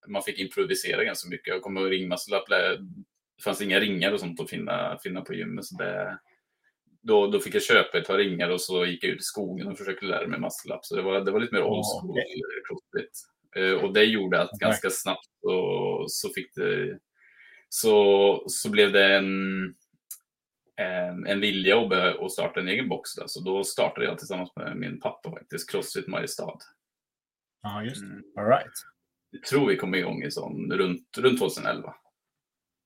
man 0.07 0.23
fick 0.23 0.39
improvisera 0.39 1.03
ganska 1.03 1.29
mycket. 1.29 1.47
Jag 1.47 1.61
kommer 1.61 1.81
ihåg 1.81 1.91
ringmuscle-up, 1.91 2.49
det 2.49 3.43
fanns 3.43 3.61
inga 3.61 3.79
ringar 3.79 4.11
och 4.11 4.19
sånt 4.19 4.39
att 4.39 4.49
finna, 4.49 4.97
finna 5.03 5.21
på 5.21 5.33
gymmet. 5.33 5.65
Så 5.65 5.75
det, 5.75 6.19
då, 7.01 7.27
då 7.27 7.39
fick 7.39 7.55
jag 7.55 7.63
köpa 7.63 7.97
ett 7.97 8.07
par 8.07 8.17
ringar 8.17 8.49
och 8.49 8.61
så 8.61 8.85
gick 8.85 9.03
jag 9.03 9.11
ut 9.11 9.19
i 9.19 9.23
skogen 9.23 9.67
och 9.67 9.77
försökte 9.77 10.05
lära 10.05 10.27
mig 10.27 10.39
muscle-up. 10.39 10.85
Så 10.85 10.95
det 10.95 11.01
var, 11.01 11.21
det 11.21 11.31
var 11.31 11.39
lite 11.39 11.53
mer 11.53 11.63
old 11.63 11.85
school 12.01 12.15
crossfit. 12.67 13.11
Eh, 13.55 13.83
Och 13.83 13.93
det 13.93 14.03
gjorde 14.03 14.41
att 14.41 14.51
ganska 14.59 14.89
snabbt 14.89 15.25
så, 15.41 16.05
så 16.09 16.29
fick 16.29 16.55
det 16.55 16.99
så, 17.69 18.43
så 18.47 18.69
blev 18.69 18.91
det 18.91 19.15
en, 19.15 19.63
en, 20.75 21.27
en 21.27 21.39
vilja 21.39 21.79
att, 21.79 22.19
att 22.19 22.31
starta 22.31 22.59
en 22.59 22.67
egen 22.67 22.89
box. 22.89 23.15
Där. 23.15 23.27
Så 23.27 23.41
då 23.41 23.63
startade 23.63 24.05
jag 24.05 24.17
tillsammans 24.17 24.51
med 24.55 24.77
min 24.77 24.99
pappa 24.99 25.31
faktiskt, 25.31 25.71
Crossfit 25.71 26.07
Mariestad. 26.07 26.57
Ja, 27.61 27.83
just 27.83 28.01
Mm. 28.03 28.23
All 28.37 28.45
right. 28.45 28.71
Jag 29.31 29.43
tror 29.43 29.67
vi 29.67 29.77
kom 29.77 29.95
igång 29.95 30.23
i 30.23 30.31
sån, 30.31 30.71
runt, 30.71 31.17
runt 31.17 31.39
2011. 31.39 31.95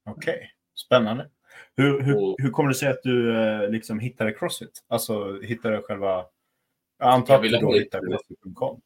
Okej, 0.10 0.52
spännande. 0.86 1.30
Hur, 1.78 2.02
hur, 2.02 2.16
Och- 2.18 2.36
hur 2.38 2.50
kommer 2.52 2.70
det 2.70 2.76
sig 2.76 2.90
att 2.90 3.04
du 3.04 3.36
eh, 3.38 3.70
liksom 3.70 4.00
hittade 4.00 4.32
Crossfit? 4.34 4.84
Alltså 4.88 5.40
hittade 5.42 5.82
själva... 5.82 6.26
Jag 7.00 7.10
antar 7.14 7.36
att 7.36 7.42
du 7.44 7.50
då 7.50 7.74
hittade 7.74 8.08
Crossfit.com. 8.08 8.82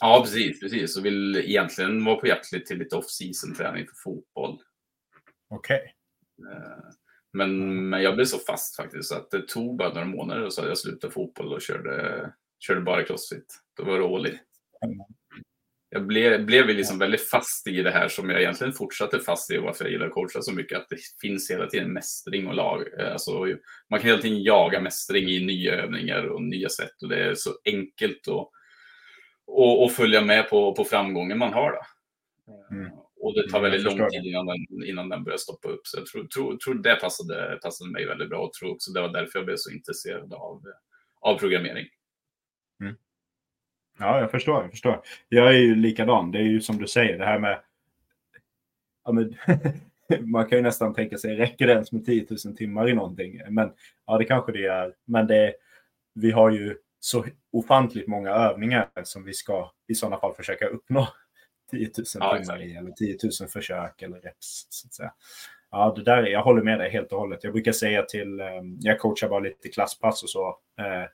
Ja, 0.00 0.20
precis. 0.24 0.60
precis. 0.60 0.94
Så 0.94 1.00
vill 1.00 1.36
egentligen 1.36 2.04
vara 2.04 2.16
på 2.16 2.26
jakt 2.26 2.52
lite 2.52 2.66
till 2.66 2.78
lite 2.78 2.96
off-season 2.96 3.54
träning 3.56 3.86
för 3.86 3.94
fotboll. 3.94 4.58
Okej. 5.50 5.94
Eh, 6.52 6.84
Men, 7.32 7.88
men 7.88 8.02
jag 8.02 8.14
blev 8.14 8.24
så 8.24 8.38
fast 8.38 8.76
faktiskt 8.76 9.08
så 9.08 9.14
att 9.16 9.30
det 9.30 9.48
tog 9.48 9.76
bara 9.76 9.88
några 9.88 10.04
månader 10.04 10.42
och 10.44 10.52
så 10.52 10.60
hade 10.60 10.70
jag 10.70 10.78
slutat 10.78 11.12
fotboll 11.12 11.52
och 11.52 11.62
körde, 11.62 12.32
körde 12.58 12.80
bara 12.80 13.04
crossfit. 13.04 13.60
Då 13.76 13.84
var 13.84 13.98
det 13.98 14.04
all 14.04 14.26
in. 14.26 14.38
Jag 15.92 16.06
blev, 16.06 16.46
blev 16.46 16.66
liksom 16.66 16.98
väldigt 16.98 17.28
fast 17.28 17.66
i 17.66 17.82
det 17.82 17.90
här 17.90 18.08
som 18.08 18.30
jag 18.30 18.40
egentligen 18.40 18.72
fortsatte 18.72 19.20
fast 19.20 19.50
i 19.50 19.58
och 19.58 19.62
varför 19.62 19.84
jag 19.84 19.92
gillar 19.92 20.06
att 20.06 20.12
coacha 20.12 20.42
så 20.42 20.52
mycket. 20.52 20.78
Att 20.78 20.88
det 20.88 20.96
finns 21.20 21.50
hela 21.50 21.66
tiden 21.66 21.92
mästring 21.92 22.46
och 22.46 22.54
lag. 22.54 22.84
Eh, 22.98 23.12
Alltså, 23.12 23.46
man 23.90 24.00
kan 24.00 24.08
hela 24.08 24.22
tiden 24.22 24.42
jaga 24.42 24.80
mästring 24.80 25.28
i 25.28 25.44
nya 25.46 25.74
övningar 25.74 26.26
och 26.26 26.42
nya 26.42 26.68
sätt. 26.68 27.02
Och 27.02 27.08
det 27.08 27.24
är 27.24 27.34
så 27.34 27.50
enkelt 27.64 28.28
att, 28.28 28.48
att, 29.58 29.86
att 29.86 29.96
följa 29.96 30.20
med 30.20 30.50
på, 30.50 30.74
på 30.74 30.84
framgången 30.84 31.38
man 31.38 31.52
har. 31.52 31.72
Då. 31.72 31.82
Mm. 32.76 32.90
Och 33.20 33.34
det 33.34 33.48
tar 33.48 33.58
Mm, 33.58 33.70
väldigt 33.70 33.98
lång 33.98 34.10
tid 34.10 34.26
innan 34.26 34.46
den, 34.46 34.84
innan 34.86 35.08
den 35.08 35.24
börjar 35.24 35.38
stoppa 35.38 35.68
upp. 35.68 35.80
Så 35.84 35.98
jag 35.98 36.06
tror, 36.06 36.24
tror, 36.24 36.56
tror 36.56 36.74
det 36.74 36.96
passade, 36.96 37.58
passade 37.62 37.90
mig 37.90 38.06
väldigt 38.06 38.28
bra 38.28 38.38
och 38.38 38.52
tror 38.52 38.72
också 38.72 38.92
det 38.92 39.00
var 39.00 39.08
därför 39.08 39.38
jag 39.38 39.46
blev 39.46 39.56
så 39.58 39.70
intresserad 39.70 40.32
av, 40.32 40.62
av 41.20 41.38
programmering. 41.38 41.86
Ja, 44.00 44.20
jag 44.20 44.30
förstår. 44.30 44.62
Jag 44.62 44.70
förstår. 44.70 45.02
Jag 45.28 45.48
är 45.48 45.58
ju 45.58 45.74
likadan. 45.74 46.30
Det 46.32 46.38
är 46.38 46.42
ju 46.42 46.60
som 46.60 46.78
du 46.78 46.86
säger, 46.86 47.18
det 47.18 47.24
här 47.24 47.38
med... 47.38 47.60
Ja, 49.04 49.12
men, 49.12 49.34
man 50.30 50.46
kan 50.48 50.58
ju 50.58 50.62
nästan 50.62 50.94
tänka 50.94 51.18
sig, 51.18 51.36
räcker 51.36 51.66
det 51.66 51.72
ens 51.72 51.92
med 51.92 52.06
10 52.06 52.26
000 52.44 52.56
timmar 52.56 52.88
i 52.88 52.94
någonting? 52.94 53.40
Men 53.48 53.72
ja, 54.06 54.18
det 54.18 54.24
kanske 54.24 54.52
det 54.52 54.66
är. 54.66 54.94
Men 55.04 55.26
det, 55.26 55.54
vi 56.14 56.30
har 56.30 56.50
ju 56.50 56.76
så 57.00 57.24
ofantligt 57.52 58.06
många 58.08 58.30
övningar 58.30 58.88
som 59.02 59.24
vi 59.24 59.32
ska 59.32 59.70
i 59.88 59.94
sådana 59.94 60.20
fall 60.20 60.34
försöka 60.34 60.66
uppnå 60.66 61.08
10 61.70 61.90
000 61.98 62.04
Ja, 62.20 62.38
timmar 62.38 62.62
i, 62.62 62.74
eller 62.76 62.90
10 62.90 63.16
000 63.40 63.48
försök 63.48 64.02
eller 64.02 64.20
reps. 64.20 64.66
Så 64.70 64.86
att 64.86 64.94
säga. 64.94 65.12
Ja, 65.70 65.92
det 65.96 66.02
där, 66.04 66.16
är- 66.22 66.26
jag 66.30 66.42
håller 66.42 66.62
med 66.62 66.78
dig 66.78 66.90
helt 66.90 67.12
och 67.12 67.18
hållet. 67.20 67.44
Jag 67.44 67.52
brukar 67.52 67.72
säga 67.72 68.02
till, 68.02 68.40
eh, 68.40 68.46
jag 68.80 68.98
coachar 68.98 69.28
bara 69.28 69.40
lite 69.40 69.68
klasspass 69.68 70.22
och 70.22 70.30
så. 70.30 70.48
Eh, 70.80 71.04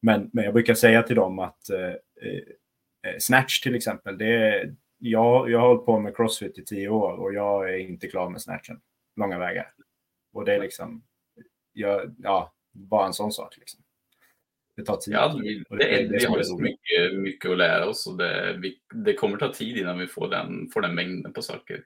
Men, 0.00 0.30
men 0.32 0.44
jag 0.44 0.54
brukar 0.54 0.74
säga 0.74 1.02
till 1.02 1.16
dem 1.16 1.38
att 1.38 1.70
eh, 1.70 1.88
eh, 1.88 3.16
snatch 3.18 3.60
till 3.60 3.74
exempel, 3.74 4.18
det 4.18 4.34
är, 4.34 4.74
jag, 4.98 5.50
jag 5.50 5.58
har 5.58 5.68
hållit 5.68 5.86
på 5.86 5.98
med 5.98 6.16
crossfit 6.16 6.58
i 6.58 6.64
tio 6.64 6.88
år 6.88 7.12
och 7.12 7.34
jag 7.34 7.74
är 7.74 7.78
inte 7.78 8.08
klar 8.08 8.30
med 8.30 8.42
snatchen 8.42 8.80
långa 9.16 9.38
vägar. 9.38 9.72
Och 10.32 10.44
det 10.44 10.54
är 10.54 10.60
liksom, 10.60 11.02
jag, 11.72 12.14
ja, 12.18 12.54
bara 12.72 13.06
en 13.06 13.12
sån 13.12 13.32
sak. 13.32 13.56
Liksom. 13.56 13.80
Det 14.76 14.84
tar 14.84 14.96
tid. 14.96 15.14
Ja, 15.14 15.38
vi, 15.42 15.64
det, 15.70 15.76
det, 15.76 16.08
det 16.08 16.18
vi 16.18 16.24
har 16.24 16.42
så 16.42 16.58
mycket, 16.58 17.14
mycket 17.14 17.50
att 17.50 17.58
lära 17.58 17.86
oss 17.86 18.06
och 18.06 18.16
det, 18.16 18.58
vi, 18.62 18.78
det 18.94 19.14
kommer 19.14 19.36
ta 19.36 19.52
tid 19.52 19.76
innan 19.76 19.98
vi 19.98 20.06
får 20.06 20.28
den, 20.28 20.68
får 20.72 20.80
den 20.80 20.94
mängden 20.94 21.32
på 21.32 21.42
saker. 21.42 21.84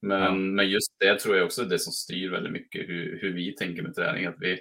Men, 0.00 0.22
ja. 0.22 0.32
men 0.32 0.70
just 0.70 0.96
det 0.98 1.18
tror 1.18 1.36
jag 1.36 1.46
också 1.46 1.62
är 1.62 1.66
det 1.66 1.78
som 1.78 1.92
styr 1.92 2.30
väldigt 2.30 2.52
mycket 2.52 2.88
hur, 2.88 3.18
hur 3.22 3.32
vi 3.32 3.52
tänker 3.52 3.82
med 3.82 3.94
träning. 3.94 4.26
Att 4.26 4.36
vi, 4.38 4.60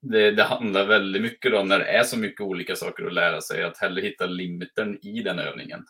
det, 0.00 0.30
det, 0.30 0.42
handlar 0.42 0.86
väldigt 0.86 1.22
mycket 1.22 1.54
om 1.54 1.68
när 1.68 1.78
det 1.78 1.84
är 1.84 2.02
så 2.02 2.18
mycket 2.18 2.40
olika 2.40 2.76
saker 2.76 3.04
att 3.04 3.14
lära 3.14 3.40
sig, 3.40 3.62
att 3.62 3.78
hellre 3.78 4.00
hitta 4.00 4.26
limiten 4.26 5.06
i 5.06 5.22
den 5.22 5.38
övningen. 5.38 5.84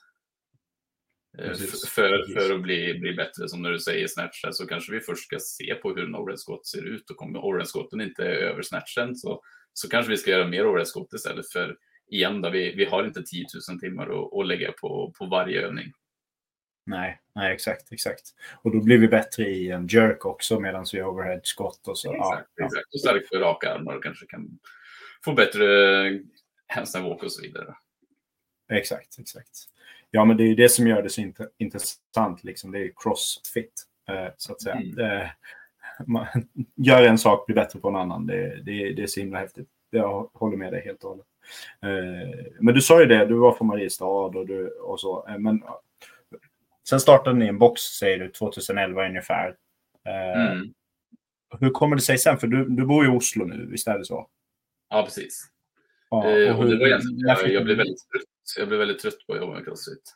Eh, 1.39 1.53
för, 1.95 2.33
för 2.35 2.55
att 2.55 2.63
bli, 2.63 2.99
bli 2.99 3.15
bättre, 3.15 3.49
som 3.49 3.63
när 3.63 3.71
du 3.71 3.79
säger 3.79 4.07
snatch, 4.07 4.45
så 4.51 4.67
kanske 4.67 4.93
vi 4.93 5.01
först 5.01 5.25
ska 5.25 5.39
se 5.41 5.75
på 5.75 5.95
hur 5.95 6.05
en 6.05 6.15
overhead 6.15 6.39
squat 6.47 6.67
ser 6.67 6.85
ut 6.85 7.11
och 7.11 7.23
om 7.23 7.37
overhead 7.37 7.67
squatten 7.67 8.01
inte 8.01 8.23
är 8.23 8.37
över 8.37 8.63
snatchen 8.63 9.17
så, 9.17 9.43
så 9.73 9.89
kanske 9.89 10.11
vi 10.11 10.17
ska 10.17 10.31
göra 10.31 10.49
mer 10.49 10.67
overhead 10.67 10.87
squat 10.95 11.13
istället 11.15 11.53
för 11.53 11.77
igen 12.11 12.43
då, 12.43 12.51
vi, 12.51 12.75
vi 12.75 12.85
har 12.85 13.05
inte 13.05 13.23
10 13.23 13.45
000 13.71 13.81
timmar 13.81 14.05
att, 14.05 14.41
att 14.41 14.47
lägga 14.47 14.73
på, 14.73 15.13
på 15.19 15.27
varje 15.27 15.61
övning. 15.61 15.93
Nej, 16.89 17.21
nej, 17.35 17.55
exakt, 17.55 17.93
exakt. 17.93 18.35
Och 18.63 18.73
då 18.73 18.81
blir 18.81 18.99
vi 18.99 19.09
bättre 19.09 19.45
i 19.45 19.71
en 19.71 19.87
jerk 19.87 20.27
också 20.27 20.61
medan 20.61 20.87
vi 20.93 21.03
overhead 21.03 21.41
skott 21.43 21.89
och 21.89 21.99
så. 21.99 22.15
Exakt, 22.15 22.51
ja, 22.55 22.65
exakt. 22.65 22.95
och 22.95 23.01
starkt 23.01 23.29
för 23.29 23.39
raka 23.39 23.75
armar 23.75 23.95
och 23.95 24.03
kanske 24.03 24.27
kan 24.27 24.59
få 25.25 25.33
bättre 25.33 25.65
handstand 26.67 27.09
walk 27.09 27.23
och 27.23 27.33
så 27.33 27.43
vidare. 27.43 27.75
Exakt, 28.73 29.19
exakt. 29.19 29.51
Ja, 30.11 30.25
men 30.25 30.37
det 30.37 30.43
är 30.43 30.49
ju 30.49 30.55
det 30.55 30.69
som 30.69 30.87
gör 30.87 31.03
det 31.03 31.11
så 31.11 31.21
int 31.21 31.39
intressant, 31.59 32.45
liksom. 32.45 32.73
Det 32.73 32.79
är 32.79 32.93
crossfit, 32.97 33.85
eh, 34.09 34.33
så 34.37 34.53
att 34.53 34.63
säga. 34.63 34.75
Mm. 34.75 34.99
Eh, 34.99 35.29
man 36.07 36.27
gör 36.77 37.03
en 37.03 37.19
sak, 37.19 37.47
blir 37.47 37.57
bättre 37.57 37.81
på 37.81 37.89
en 37.89 37.97
annan. 37.97 38.27
Det, 38.27 38.63
det, 38.63 38.93
det 38.93 39.03
är 39.03 39.07
så 39.07 39.21
himla 39.21 39.39
häftigt. 39.39 39.69
Jag 39.91 40.31
håller 40.35 40.57
med 40.57 40.73
dig 40.73 40.85
helt 40.85 41.05
och 41.05 41.11
hållet. 41.11 41.27
Eh, 41.83 42.47
men 42.61 42.75
du 42.75 42.81
sa 42.81 43.01
ju 43.01 43.07
det, 43.07 43.27
du 43.27 43.35
var 43.35 43.53
från 43.53 43.67
Mariestad 43.67 44.05
och, 44.05 44.47
du, 44.47 44.69
och 44.69 45.01
så. 45.01 45.27
Eh, 45.29 45.39
men 45.39 45.63
Sen 46.91 47.01
startade 47.01 47.39
ni 47.39 47.47
en 47.47 47.59
box, 47.59 47.83
säger 47.83 48.19
du, 48.19 48.31
2011 48.31 49.07
ungefär. 49.09 49.57
Eh, 50.07 50.53
mm. 50.53 50.75
Hur 51.61 51.71
kommer 51.71 51.97
det 51.97 52.03
sig 52.03 52.19
sen? 52.19 52.39
För 52.39 52.47
du, 52.47 52.69
du 52.69 52.87
bor 52.87 53.05
i 53.05 53.09
Oslo 53.09 53.45
nu, 53.45 53.67
visst 53.71 53.89
är 53.89 53.99
det 53.99 54.05
så? 54.05 54.29
Ja, 54.89 55.03
precis. 55.03 55.47
Ja, 56.11 56.31
eh, 56.31 56.57
och 56.57 56.65
hur, 56.65 56.71
det 56.71 56.79
var 56.79 56.87
egentligen, 56.87 57.19
jag, 57.19 57.53
jag, 57.53 57.65
blev 57.65 57.77
väldigt 57.77 57.99
trött, 58.13 58.25
jag 58.59 58.69
blev 58.69 58.79
väldigt 58.79 58.99
trött 58.99 59.27
på 59.27 59.33
att 59.33 59.39
jobba 59.39 59.55
med 59.55 59.65
crossfit. 59.65 60.15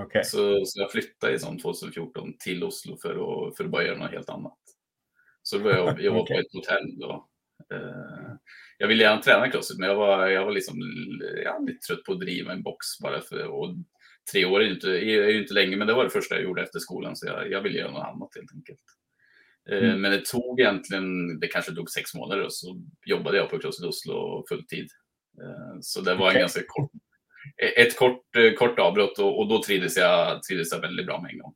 Okay. 0.00 0.24
Så, 0.24 0.64
så 0.64 0.80
jag 0.80 0.92
flyttade 0.92 1.34
i 1.34 1.38
2014 1.38 2.36
till 2.38 2.64
Oslo 2.64 2.96
för 2.96 3.10
att, 3.10 3.56
för 3.56 3.64
att 3.64 3.70
bara 3.70 3.84
göra 3.84 3.98
något 3.98 4.10
helt 4.10 4.28
annat. 4.28 4.58
Så 5.42 5.58
då 5.58 5.64
började 5.64 5.90
jag 5.90 6.00
jobba 6.00 6.20
okay. 6.20 6.36
på 6.36 6.40
ett 6.40 6.52
hotell. 6.52 6.98
Då. 6.98 7.28
Eh, 7.72 8.34
jag 8.78 8.88
ville 8.88 9.04
gärna 9.04 9.22
träna 9.22 9.50
crossfit, 9.50 9.78
men 9.78 9.88
jag 9.88 9.96
var, 9.96 10.26
jag 10.26 10.44
var 10.44 10.52
liksom, 10.52 10.76
jag 11.44 11.52
var 11.52 11.66
lite 11.66 11.86
trött 11.86 12.04
på 12.04 12.12
att 12.12 12.20
driva 12.20 12.52
en 12.52 12.62
box 12.62 12.86
bara 13.02 13.20
för 13.20 13.46
och 13.46 13.74
tre 14.32 14.44
år 14.44 14.60
är 14.60 14.64
ju, 14.64 14.74
inte, 14.74 14.88
är 14.88 15.40
inte 15.40 15.54
länge, 15.54 15.76
men 15.76 15.86
det 15.86 15.94
var 15.94 16.04
det 16.04 16.10
första 16.10 16.34
jag 16.34 16.44
gjorde 16.44 16.62
efter 16.62 16.78
skolan, 16.78 17.16
så 17.16 17.26
jag, 17.26 17.50
jag 17.50 17.60
ville 17.60 17.78
göra 17.78 17.90
något 17.90 18.06
annat 18.06 18.28
helt 18.34 18.54
enkelt. 18.54 18.80
Eh, 19.70 19.78
mm. 19.78 20.00
Men 20.00 20.10
det 20.10 20.24
tog 20.24 20.60
egentligen, 20.60 21.40
det 21.40 21.48
kanske 21.48 21.74
tog 21.74 21.90
sex 21.90 22.14
månader 22.14 22.44
och 22.44 22.54
så 22.54 22.82
jobbade 23.06 23.36
jag 23.36 23.50
på 23.50 23.58
Crossfit 23.58 23.86
Oslo 23.86 24.44
fulltid. 24.48 24.88
Eh, 25.42 25.78
så 25.80 26.00
det 26.00 26.14
var 26.14 26.26
okay. 26.26 26.36
en 26.36 26.40
ganska 26.40 26.60
kort, 26.66 26.90
ett 27.76 27.98
kort, 27.98 28.36
eh, 28.36 28.52
kort 28.52 28.78
avbrott 28.78 29.18
och, 29.18 29.38
och 29.38 29.48
då 29.48 29.62
trivdes 29.62 29.96
jag, 29.96 30.42
trivdes 30.42 30.72
jag 30.72 30.80
väldigt 30.80 31.06
bra 31.06 31.22
med 31.22 31.30
en 31.32 31.38
gång. 31.38 31.54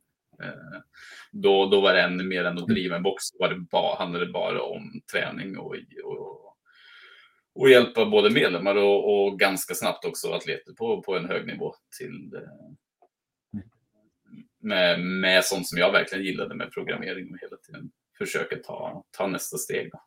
Då, 1.31 1.65
då 1.65 1.81
var 1.81 1.93
det 1.93 2.01
ännu 2.01 2.23
mer 2.23 2.43
än 2.43 2.57
att 2.57 2.67
driva 2.67 2.95
en 2.95 3.03
box, 3.03 3.23
var 3.39 3.49
det 3.49 3.55
bara, 3.55 3.95
handlade 3.95 4.25
det 4.25 4.31
bara 4.31 4.61
om 4.61 5.01
träning 5.11 5.57
och, 5.57 5.75
och, 6.03 6.44
och 7.55 7.69
hjälpa 7.69 8.05
både 8.05 8.29
medlemmar 8.29 8.75
och, 8.75 9.25
och, 9.25 9.39
ganska 9.39 9.73
snabbt 9.75 10.05
också 10.05 10.33
atleter 10.33 10.73
på, 10.73 11.01
på 11.01 11.17
en 11.17 11.25
hög 11.25 11.47
nivå 11.47 11.75
till 11.97 12.31
med, 14.59 14.99
med 15.01 15.45
sånt 15.45 15.67
som 15.67 15.77
jag 15.77 15.91
verkligen 15.91 16.25
gillade 16.25 16.55
med 16.55 16.71
programmering 16.71 17.31
och 17.31 17.39
hela 17.41 17.57
tiden 17.57 17.91
försöka 18.17 18.55
ta, 18.55 19.03
ta 19.11 19.27
nästa 19.27 19.57
steg. 19.57 19.91
Då. 19.91 19.99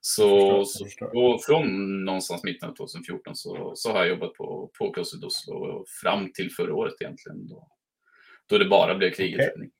Så, 0.00 0.64
så 0.64 1.38
från 1.46 2.04
någonstans 2.04 2.44
mitten 2.44 2.68
av 2.68 2.74
2014 2.74 3.36
så, 3.36 3.72
så 3.76 3.92
har 3.92 3.98
jag 3.98 4.08
jobbat 4.08 4.34
på, 4.34 4.70
på 4.78 4.92
Crossfit 4.92 5.24
Oslo 5.24 5.84
fram 6.02 6.32
till 6.32 6.50
förra 6.50 6.74
året 6.74 6.94
egentligen. 7.00 7.46
Då, 7.48 7.68
då 8.46 8.58
det 8.58 8.68
bara 8.68 8.94
blev 8.94 9.10
krigerträning. 9.10 9.68
Okay. 9.68 9.70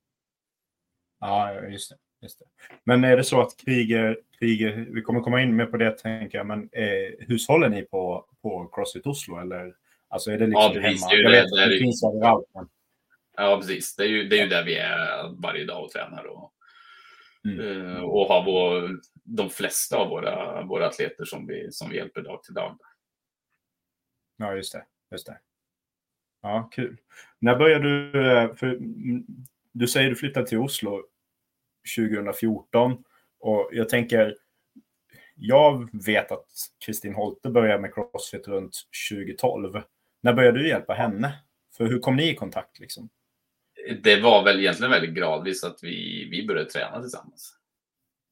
Ja, 1.20 1.68
just 1.68 1.90
det. 1.90 1.96
Just 2.20 2.38
det. 2.38 2.44
Men 2.84 3.04
är 3.04 3.16
det 3.16 3.24
så 3.24 3.40
att 3.40 3.56
kriger, 3.56 4.20
kriger, 4.38 4.86
vi 4.90 5.02
kommer 5.02 5.20
komma 5.20 5.42
in 5.42 5.56
mer 5.56 5.66
på 5.66 5.76
det 5.76 5.98
tänker 5.98 6.38
jag, 6.38 6.46
men 6.46 6.68
eh, 6.72 7.26
hushåller 7.26 7.68
ni 7.68 7.82
på, 7.82 8.26
på 8.42 8.66
Crossfit 8.66 9.06
Oslo 9.06 9.40
eller? 9.40 9.74
Alltså 10.08 10.30
är 10.30 10.38
det 10.38 10.46
liksom 10.46 10.72
ja, 10.74 10.80
precis, 10.80 11.02
hemma? 11.02 11.14
Jag 11.14 11.30
vet, 11.30 11.50
det, 11.50 11.74
det 11.74 11.78
finns 11.78 12.02
överallt. 12.04 12.46
Men... 12.54 12.68
Ja, 13.36 13.56
precis. 13.60 13.96
Det 13.96 14.02
är 14.02 14.08
ju, 14.08 14.28
det 14.28 14.38
är 14.38 14.42
ju 14.42 14.48
där 14.48 14.64
vi 14.64 14.74
är 14.74 15.28
varje 15.42 15.64
dag 15.64 15.84
och 15.84 15.90
tränar 15.90 16.24
och, 16.24 16.52
mm. 17.44 17.86
Eh, 17.96 18.02
och 18.02 18.26
har 18.26 18.44
vår, 18.44 19.00
de 19.24 19.50
flesta 19.50 19.96
av 19.96 20.08
våra, 20.08 20.62
våra 20.62 20.86
atleter 20.86 21.24
som 21.24 21.46
vi, 21.46 21.72
som 21.72 21.90
vi 21.90 21.96
hjälper 21.96 22.22
dag 22.22 22.42
till 22.42 22.54
dag. 22.54 22.78
Ja, 24.36 24.54
just 24.54 24.72
det. 24.72 24.84
Just 25.10 25.26
det. 25.26 25.38
Ja, 26.42 26.68
kul. 26.72 26.96
När 27.38 27.56
började 27.56 27.84
du? 27.84 28.30
Eh, 28.30 28.54
för, 28.54 28.66
mm, 28.66 29.26
du 29.72 29.88
säger 29.88 30.10
du 30.10 30.16
flyttade 30.16 30.46
till 30.46 30.58
Oslo 30.58 31.02
2014 31.96 33.04
och 33.40 33.70
jag 33.72 33.88
tänker. 33.88 34.36
Jag 35.34 35.88
vet 36.06 36.32
att 36.32 36.46
Kristin 36.84 37.14
Holte 37.14 37.50
började 37.50 37.82
med 37.82 37.94
Crossfit 37.94 38.48
runt 38.48 38.76
2012. 39.10 39.82
När 40.20 40.32
började 40.32 40.58
du 40.58 40.68
hjälpa 40.68 40.94
henne? 40.94 41.32
För 41.76 41.86
hur 41.86 41.98
kom 41.98 42.16
ni 42.16 42.30
i 42.30 42.34
kontakt? 42.34 42.78
Liksom? 42.78 43.10
det 44.02 44.20
var 44.20 44.44
väl 44.44 44.60
egentligen 44.60 44.90
väldigt 44.90 45.14
gradvis 45.14 45.64
att 45.64 45.78
vi, 45.82 46.28
vi 46.30 46.46
började 46.46 46.70
träna 46.70 47.00
tillsammans. 47.00 47.54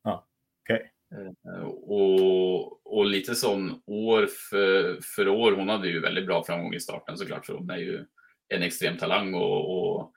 Ja, 0.05 0.27
okay. 0.63 0.81
Eh, 1.15 1.63
och, 1.69 2.97
och 2.97 3.07
lite 3.07 3.35
som 3.35 3.83
år 3.87 4.27
för, 4.51 5.01
för 5.03 5.29
år. 5.29 5.53
Hon 5.53 5.69
hade 5.69 5.89
ju 5.89 6.01
väldigt 6.01 6.27
bra 6.27 6.45
framgång 6.45 6.75
i 6.75 6.81
starten 6.81 7.17
såklart. 7.17 7.47
Så 7.47 7.57
hon 7.57 7.71
är 7.71 7.77
ju 7.77 8.05
en 8.49 8.63
extrem 8.63 8.97
talang 8.97 9.35
och, 9.35 9.79
och, 9.79 10.13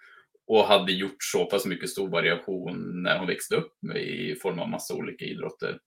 och 0.49 0.63
hade 0.63 0.91
gjort 0.91 1.17
så 1.19 1.45
pass 1.45 1.65
mycket 1.65 1.89
stor 1.89 2.09
variation 2.09 3.03
när 3.03 3.17
hon 3.17 3.27
växte 3.27 3.55
upp 3.55 3.83
i 3.95 4.35
form 4.35 4.59
av 4.59 4.69
massa 4.69 4.93
olika 4.93 5.25
idrotter 5.25 5.79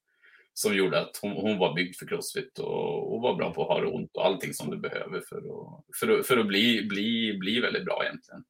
som 0.53 0.75
gjorde 0.75 0.99
att 0.99 1.19
hon, 1.21 1.31
hon 1.31 1.57
var 1.57 1.73
byggd 1.73 1.95
för 1.95 2.07
crossfit 2.07 2.59
och, 2.59 3.13
och, 3.13 3.21
var 3.21 3.35
bra 3.35 3.53
på 3.53 3.61
att 3.61 3.67
ha 3.67 3.81
det 3.81 3.87
ont 3.87 4.15
och 4.17 4.25
allting 4.25 4.53
som 4.53 4.71
du 4.71 4.77
behöver 4.77 5.21
för 5.29 5.37
att, 5.37 5.97
för 5.99 6.19
att, 6.19 6.27
för 6.27 6.37
att 6.37 6.47
bli, 6.47 6.85
bli, 6.89 7.37
bli 7.39 7.59
väldigt 7.59 7.85
bra 7.85 8.03
egentligen. 8.03 8.43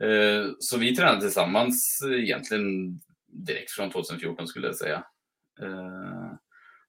Eh, 0.00 0.50
så 0.58 0.78
vi 0.78 0.96
tränade 0.96 1.20
tillsammans 1.20 2.02
egentligen 2.12 3.00
direkt 3.26 3.70
från 3.70 3.90
2014 3.90 4.46
skulle 4.46 4.66
jag 4.66 4.76
säga. 4.76 5.04
Eh, 5.62 6.32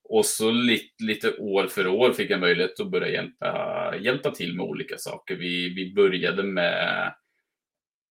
och 0.04 0.26
så 0.26 0.50
lite, 0.50 1.04
lite 1.04 1.36
år 1.36 1.66
för 1.66 1.86
år 1.86 2.12
fick 2.12 2.30
jag 2.30 2.40
möjlighet 2.40 2.80
att 2.80 2.90
börja 2.90 3.08
hjälpa, 3.08 3.94
hjälpa 4.00 4.30
till 4.30 4.56
med 4.56 4.66
olika 4.66 4.98
saker. 4.98 5.36
Vi, 5.36 5.74
vi 5.74 5.94
började 5.94 6.42
med, 6.42 7.14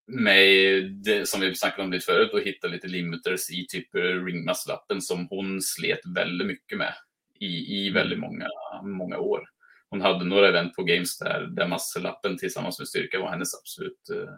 med 0.07 0.91
det, 0.91 1.29
som 1.29 1.41
vi 1.41 1.55
snackade 1.55 1.83
om 1.83 1.91
lite 1.91 2.05
förut, 2.05 2.33
att 2.33 2.43
hitta 2.43 2.67
lite 2.67 2.87
limiters 2.87 3.49
i 3.49 3.67
typ 3.67 3.95
ringmuscle 3.95 5.01
som 5.01 5.27
hon 5.29 5.61
slet 5.61 5.99
väldigt 6.15 6.47
mycket 6.47 6.77
med 6.77 6.93
i, 7.39 7.77
i 7.77 7.89
väldigt 7.89 8.19
många, 8.19 8.47
många 8.83 9.17
år. 9.17 9.43
Hon 9.89 10.01
hade 10.01 10.25
några 10.25 10.47
event 10.47 10.75
på 10.75 10.83
Games 10.83 11.17
där, 11.17 11.47
där 11.51 11.67
muscle 11.67 12.37
tillsammans 12.39 12.79
med 12.79 12.87
styrka 12.87 13.19
var 13.19 13.29
hennes 13.29 13.55
absolut 13.55 14.09
eh, 14.09 14.33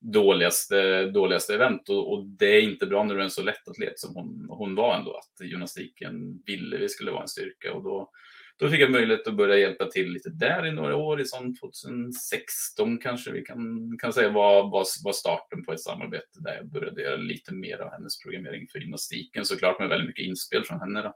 dåligaste, 0.00 1.06
dåligaste 1.06 1.54
event. 1.54 1.88
Och, 1.88 2.12
och, 2.12 2.26
det 2.26 2.46
är 2.46 2.60
inte 2.60 2.86
bra 2.86 3.04
när 3.04 3.14
du 3.14 3.20
är 3.20 3.24
en 3.24 3.30
så 3.30 3.42
lätt 3.42 3.68
atlet 3.68 3.98
som 3.98 4.14
hon, 4.14 4.46
hon 4.48 4.74
var 4.74 4.96
ändå, 4.96 5.16
att 5.16 5.46
gymnastiken 5.46 6.42
ville 6.46 6.76
vi 6.76 6.88
skulle 6.88 7.10
vara 7.10 7.22
en 7.22 7.28
styrka. 7.28 7.72
Och 7.72 7.82
då, 7.82 8.10
då 8.60 8.70
fick 8.70 8.80
jag 8.80 8.90
möjlighet 8.90 9.26
att 9.26 9.36
börja 9.36 9.58
hjälpa 9.58 9.86
till 9.86 10.12
lite 10.12 10.30
där 10.30 10.66
i 10.66 10.72
några 10.72 10.96
år, 10.96 11.20
i 11.20 11.24
sån 11.24 11.56
2016 11.56 12.98
kanske 12.98 13.30
vi 13.30 13.42
kan, 13.42 13.98
kan 13.98 14.12
säga 14.12 14.28
var, 14.28 14.62
var, 14.62 14.86
var 15.04 15.12
starten 15.12 15.64
på 15.64 15.72
ett 15.72 15.80
samarbete 15.80 16.38
där 16.40 16.54
jag 16.54 16.66
började 16.66 17.02
göra 17.02 17.16
lite 17.16 17.54
mer 17.54 17.78
av 17.78 17.92
hennes 17.92 18.18
programmering 18.22 18.68
för 18.72 18.78
gymnastiken, 18.78 19.44
såklart 19.44 19.78
med 19.78 19.88
väldigt 19.88 20.08
mycket 20.08 20.24
inspel 20.24 20.64
från 20.64 20.80
henne. 20.80 21.02
Då. 21.02 21.14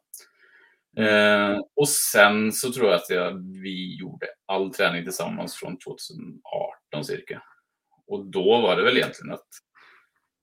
Eh, 1.03 1.61
och 1.77 1.89
sen 1.89 2.53
så 2.53 2.73
tror 2.73 2.87
jag 2.87 2.95
att 2.95 3.11
jag, 3.11 3.61
vi 3.63 3.97
gjorde 3.97 4.27
all 4.47 4.75
träning 4.75 5.05
tillsammans 5.05 5.55
från 5.55 5.79
2018 5.79 7.05
cirka. 7.05 7.43
Och 8.07 8.27
då 8.27 8.61
var 8.61 8.77
det 8.77 8.83
väl 8.83 8.97
egentligen 8.97 9.33
att 9.33 9.49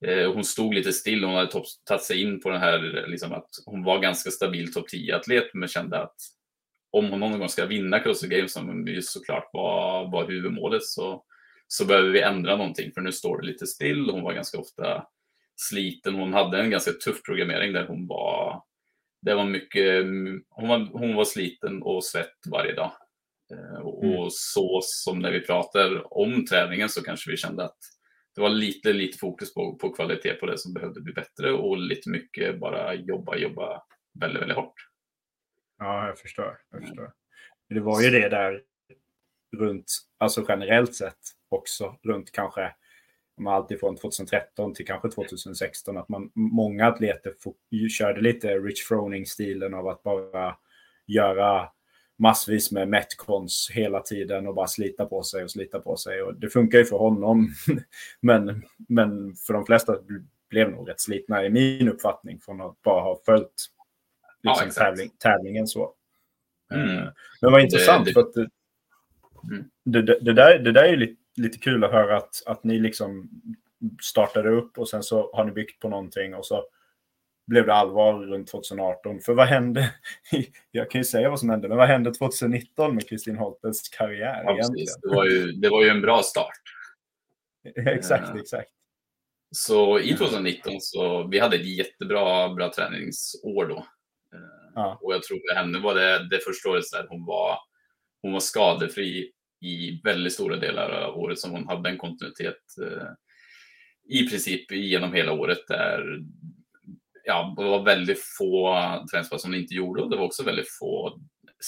eh, 0.06 0.34
hon 0.34 0.44
stod 0.44 0.74
lite 0.74 0.94
still. 0.94 1.24
Hon 1.24 1.36
hade 1.36 1.52
tagit 1.86 2.04
sig 2.04 2.22
in 2.22 2.42
på 2.42 2.50
den 2.50 2.62
här, 2.62 3.06
liksom 3.08 3.34
att 3.34 3.50
hon 3.66 3.84
var 3.84 4.00
ganska 4.00 4.32
stabil 4.32 4.74
topp 4.74 4.86
10-atlet, 4.94 5.54
men 5.54 5.70
kände 5.70 6.00
att 6.00 6.16
om 6.92 7.10
hon 7.10 7.20
någon 7.20 7.40
gång 7.40 7.50
ska 7.50 7.66
vinna 7.66 8.00
CrossFit 8.00 8.30
Games, 8.30 8.54
som 8.54 8.88
ju 8.88 9.02
såklart 9.02 9.50
var, 9.54 10.12
var 10.12 10.28
huvudmålet, 10.28 10.84
så, 10.84 11.24
så 11.68 11.86
behöver 11.86 12.10
vi 12.10 12.22
ändra 12.22 12.58
någonting. 12.58 12.92
För 12.92 13.02
nu 13.02 13.12
står 13.12 13.42
det 13.42 13.48
lite 13.48 13.68
still. 13.68 14.10
Hon 14.10 14.24
var 14.24 14.34
ganska 14.34 14.58
ofta 14.58 15.06
sliten. 15.56 16.16
Hon 16.16 16.34
hade 16.34 16.60
en 16.62 16.70
ganska 16.70 16.92
tuff 16.92 17.24
programmering 17.24 17.74
där 17.74 17.88
hon 17.88 18.08
var 18.08 18.62
det 19.22 19.36
var 19.36 19.46
mycket, 19.46 20.06
hon 20.50 20.68
var, 20.68 20.90
hon 20.92 21.16
var 21.16 21.26
sliten 21.26 21.84
och 21.84 22.04
svett 22.04 22.38
varje 22.52 22.74
dag. 22.74 22.92
Eh, 23.54 23.82
och 23.82 24.04
mm. 24.04 24.28
så 24.30 24.80
som 24.84 25.20
när 25.20 25.32
vi 25.32 25.40
pratar 25.40 26.18
om 26.18 26.46
träningen 26.46 26.90
så 26.90 27.04
kanske 27.04 27.32
vi 27.32 27.38
kände 27.38 27.64
att 27.64 27.78
det 28.36 28.42
var 28.42 28.50
lite, 28.50 28.94
lite 28.94 29.18
fokus 29.18 29.54
på, 29.54 29.76
på 29.76 29.90
kvalitet 29.90 30.34
på 30.34 30.46
det 30.46 30.58
som 30.58 30.74
behövde 30.74 31.02
bli 31.02 31.14
bättre 31.14 31.52
och 31.52 31.78
lite 31.78 32.10
mycket 32.10 32.60
bara 32.60 32.94
jobba, 32.94 33.36
jobba 33.36 33.84
väldigt, 34.20 34.42
väldigt 34.42 34.58
hårt. 34.58 34.91
Ja, 35.84 36.08
jag 36.08 36.20
förstår. 36.20 36.58
Jag 36.72 36.82
förstår. 36.82 37.12
Det 37.70 37.80
var 37.80 38.02
ju 38.02 38.10
det 38.10 38.30
där 38.30 38.62
runt, 39.58 39.86
alltså 40.18 40.46
generellt 40.48 40.96
sett 40.96 41.18
också, 41.50 41.96
runt 42.04 42.32
kanske 42.32 42.74
alltifrån 43.48 43.98
2013 43.98 44.74
till 44.74 44.86
kanske 44.86 45.10
2016, 45.10 45.98
att 45.98 46.10
man, 46.10 46.32
många 46.34 46.88
atleter 46.88 47.34
körde 47.90 48.22
lite 48.22 48.58
Rich 48.58 48.88
Froning-stilen 48.88 49.74
av 49.74 49.88
att 49.88 50.04
bara 50.04 50.58
göra 51.08 51.70
massvis 52.18 52.72
med 52.72 52.90
metcons 52.90 53.72
hela 53.74 54.02
tiden 54.02 54.48
och 54.48 54.56
bara 54.56 54.68
slita 54.68 55.06
på 55.06 55.24
sig 55.24 55.44
och 55.44 55.52
slita 55.52 55.80
på 55.80 55.98
sig. 55.98 56.22
Och 56.22 56.36
det 56.36 56.50
funkar 56.50 56.78
ju 56.78 56.86
för 56.86 56.98
honom, 56.98 57.50
men, 58.20 58.64
men 58.90 59.36
för 59.36 59.54
de 59.54 59.66
flesta 59.66 59.98
blev 60.50 60.72
nog 60.72 60.90
rätt 60.90 61.02
slitna 61.02 61.46
i 61.46 61.50
min 61.50 61.88
uppfattning 61.88 62.40
från 62.40 62.62
att 62.62 62.82
bara 62.82 63.02
ha 63.02 63.22
följt 63.26 63.68
liksom, 64.44 64.68
ja, 64.68 64.74
tävling, 64.74 65.12
tävlingen 65.18 65.68
så. 65.68 65.94
Mm. 66.74 66.90
Eh, 66.90 67.04
men 67.42 67.52
vad 67.52 67.62
intressant, 67.62 68.06
det, 68.06 68.10
det... 68.10 68.14
för 68.14 68.22
att 68.22 68.34
det, 68.34 68.50
mm. 69.52 69.70
det, 69.84 70.02
det, 70.02 70.34
där, 70.34 70.60
det 70.60 70.72
där 70.72 70.84
är 70.84 70.98
lite 70.98 71.22
lite 71.36 71.58
kul 71.58 71.84
att 71.84 71.92
höra 71.92 72.18
att, 72.18 72.44
att 72.46 72.64
ni 72.64 72.80
liksom 72.80 73.30
startade 74.02 74.50
upp 74.50 74.78
och 74.78 74.90
sen 74.90 75.04
så 75.04 75.32
har 75.34 75.46
ni 75.46 75.52
byggt 75.52 75.80
på 75.80 75.90
någonting 75.90 76.36
och 76.36 76.46
så 76.46 76.66
blev 77.48 77.66
det 77.66 77.74
allvar 77.74 78.14
runt 78.14 78.48
2018. 78.48 79.20
För 79.22 79.34
vad 79.34 79.48
hände? 79.48 79.94
Jag 80.72 80.92
kan 80.92 81.02
ju 81.02 81.06
säga 81.06 81.30
vad 81.30 81.40
som 81.40 81.50
hände, 81.50 81.68
men 81.68 81.78
vad 81.78 81.88
hände 81.88 82.14
2019 82.14 82.96
med 82.96 83.10
Kristin 83.10 83.36
Holtes 83.36 83.90
karriär 83.90 84.44
ja? 84.46 84.70
Det 85.02 85.16
var, 85.16 85.26
ju, 85.26 85.52
det 85.52 85.70
var 85.70 85.84
ju 85.84 85.90
en 85.90 86.02
bra 86.02 86.22
start. 86.24 86.62
exakt, 87.76 88.30
uh, 88.30 88.42
exakt. 88.42 88.72
Så 89.52 90.00
i 90.00 90.14
2019 90.14 90.74
så 90.80 91.28
vi 91.28 91.40
hade 91.40 91.56
ett 91.56 91.66
jättebra 91.66 92.50
bra 92.50 92.72
träningsår 92.74 93.66
då. 93.66 93.86
Ja. 94.76 95.00
Och 95.02 95.14
jag 95.14 95.24
tror 95.24 95.40
för 95.50 95.56
henne 95.56 95.80
var 95.80 95.96
det 95.96 96.28
det 96.30 96.40
första 96.40 96.70
året 96.70 96.84
där 96.94 97.06
hon 97.10 97.26
var, 97.26 97.58
hon 98.22 98.34
var 98.34 98.40
skadefri 98.40 99.32
i 99.62 100.02
väldigt 100.04 100.34
stora 100.34 100.58
delar 100.58 100.92
av 100.92 101.18
året 101.18 101.40
som 101.40 101.52
hon 101.52 101.68
hade 101.68 101.90
en 101.90 101.98
kontinuitet 101.98 102.62
eh, 102.82 103.08
i 104.10 104.30
princip 104.30 104.72
genom 104.72 105.14
hela 105.14 105.32
året 105.32 105.68
där 105.68 106.20
ja, 107.24 107.54
det 107.58 107.64
var 107.64 107.84
väldigt 107.84 108.20
få 108.38 108.76
träningspass 109.12 109.42
som 109.42 109.52
hon 109.52 109.62
inte 109.62 109.74
gjorde 109.74 110.02
och 110.02 110.10
det 110.10 110.18
var 110.18 110.26
också 110.26 110.44
väldigt 110.44 110.78
få 110.80 111.20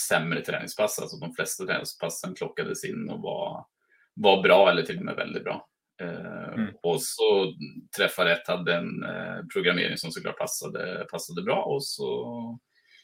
sämre 0.09 0.41
träningspass. 0.41 0.99
Alltså 0.99 1.17
de 1.17 1.33
flesta 1.33 1.65
träningspassen 1.65 2.35
klockades 2.35 2.85
in 2.85 3.09
och 3.09 3.21
var, 3.21 3.65
var 4.13 4.43
bra 4.43 4.71
eller 4.71 4.83
till 4.83 4.97
och 4.97 5.05
med 5.05 5.15
väldigt 5.15 5.43
bra. 5.43 5.67
Eh, 6.01 6.53
mm. 6.53 6.73
Och 6.83 7.01
så 7.01 7.53
Träffa 7.97 8.25
Rätt 8.25 8.47
hade 8.47 8.75
en 8.75 9.03
eh, 9.03 9.45
programmering 9.53 9.97
som 9.97 10.11
såklart 10.11 10.37
passade, 10.37 11.05
passade 11.11 11.41
bra 11.41 11.63
och 11.63 11.83
så 11.83 12.59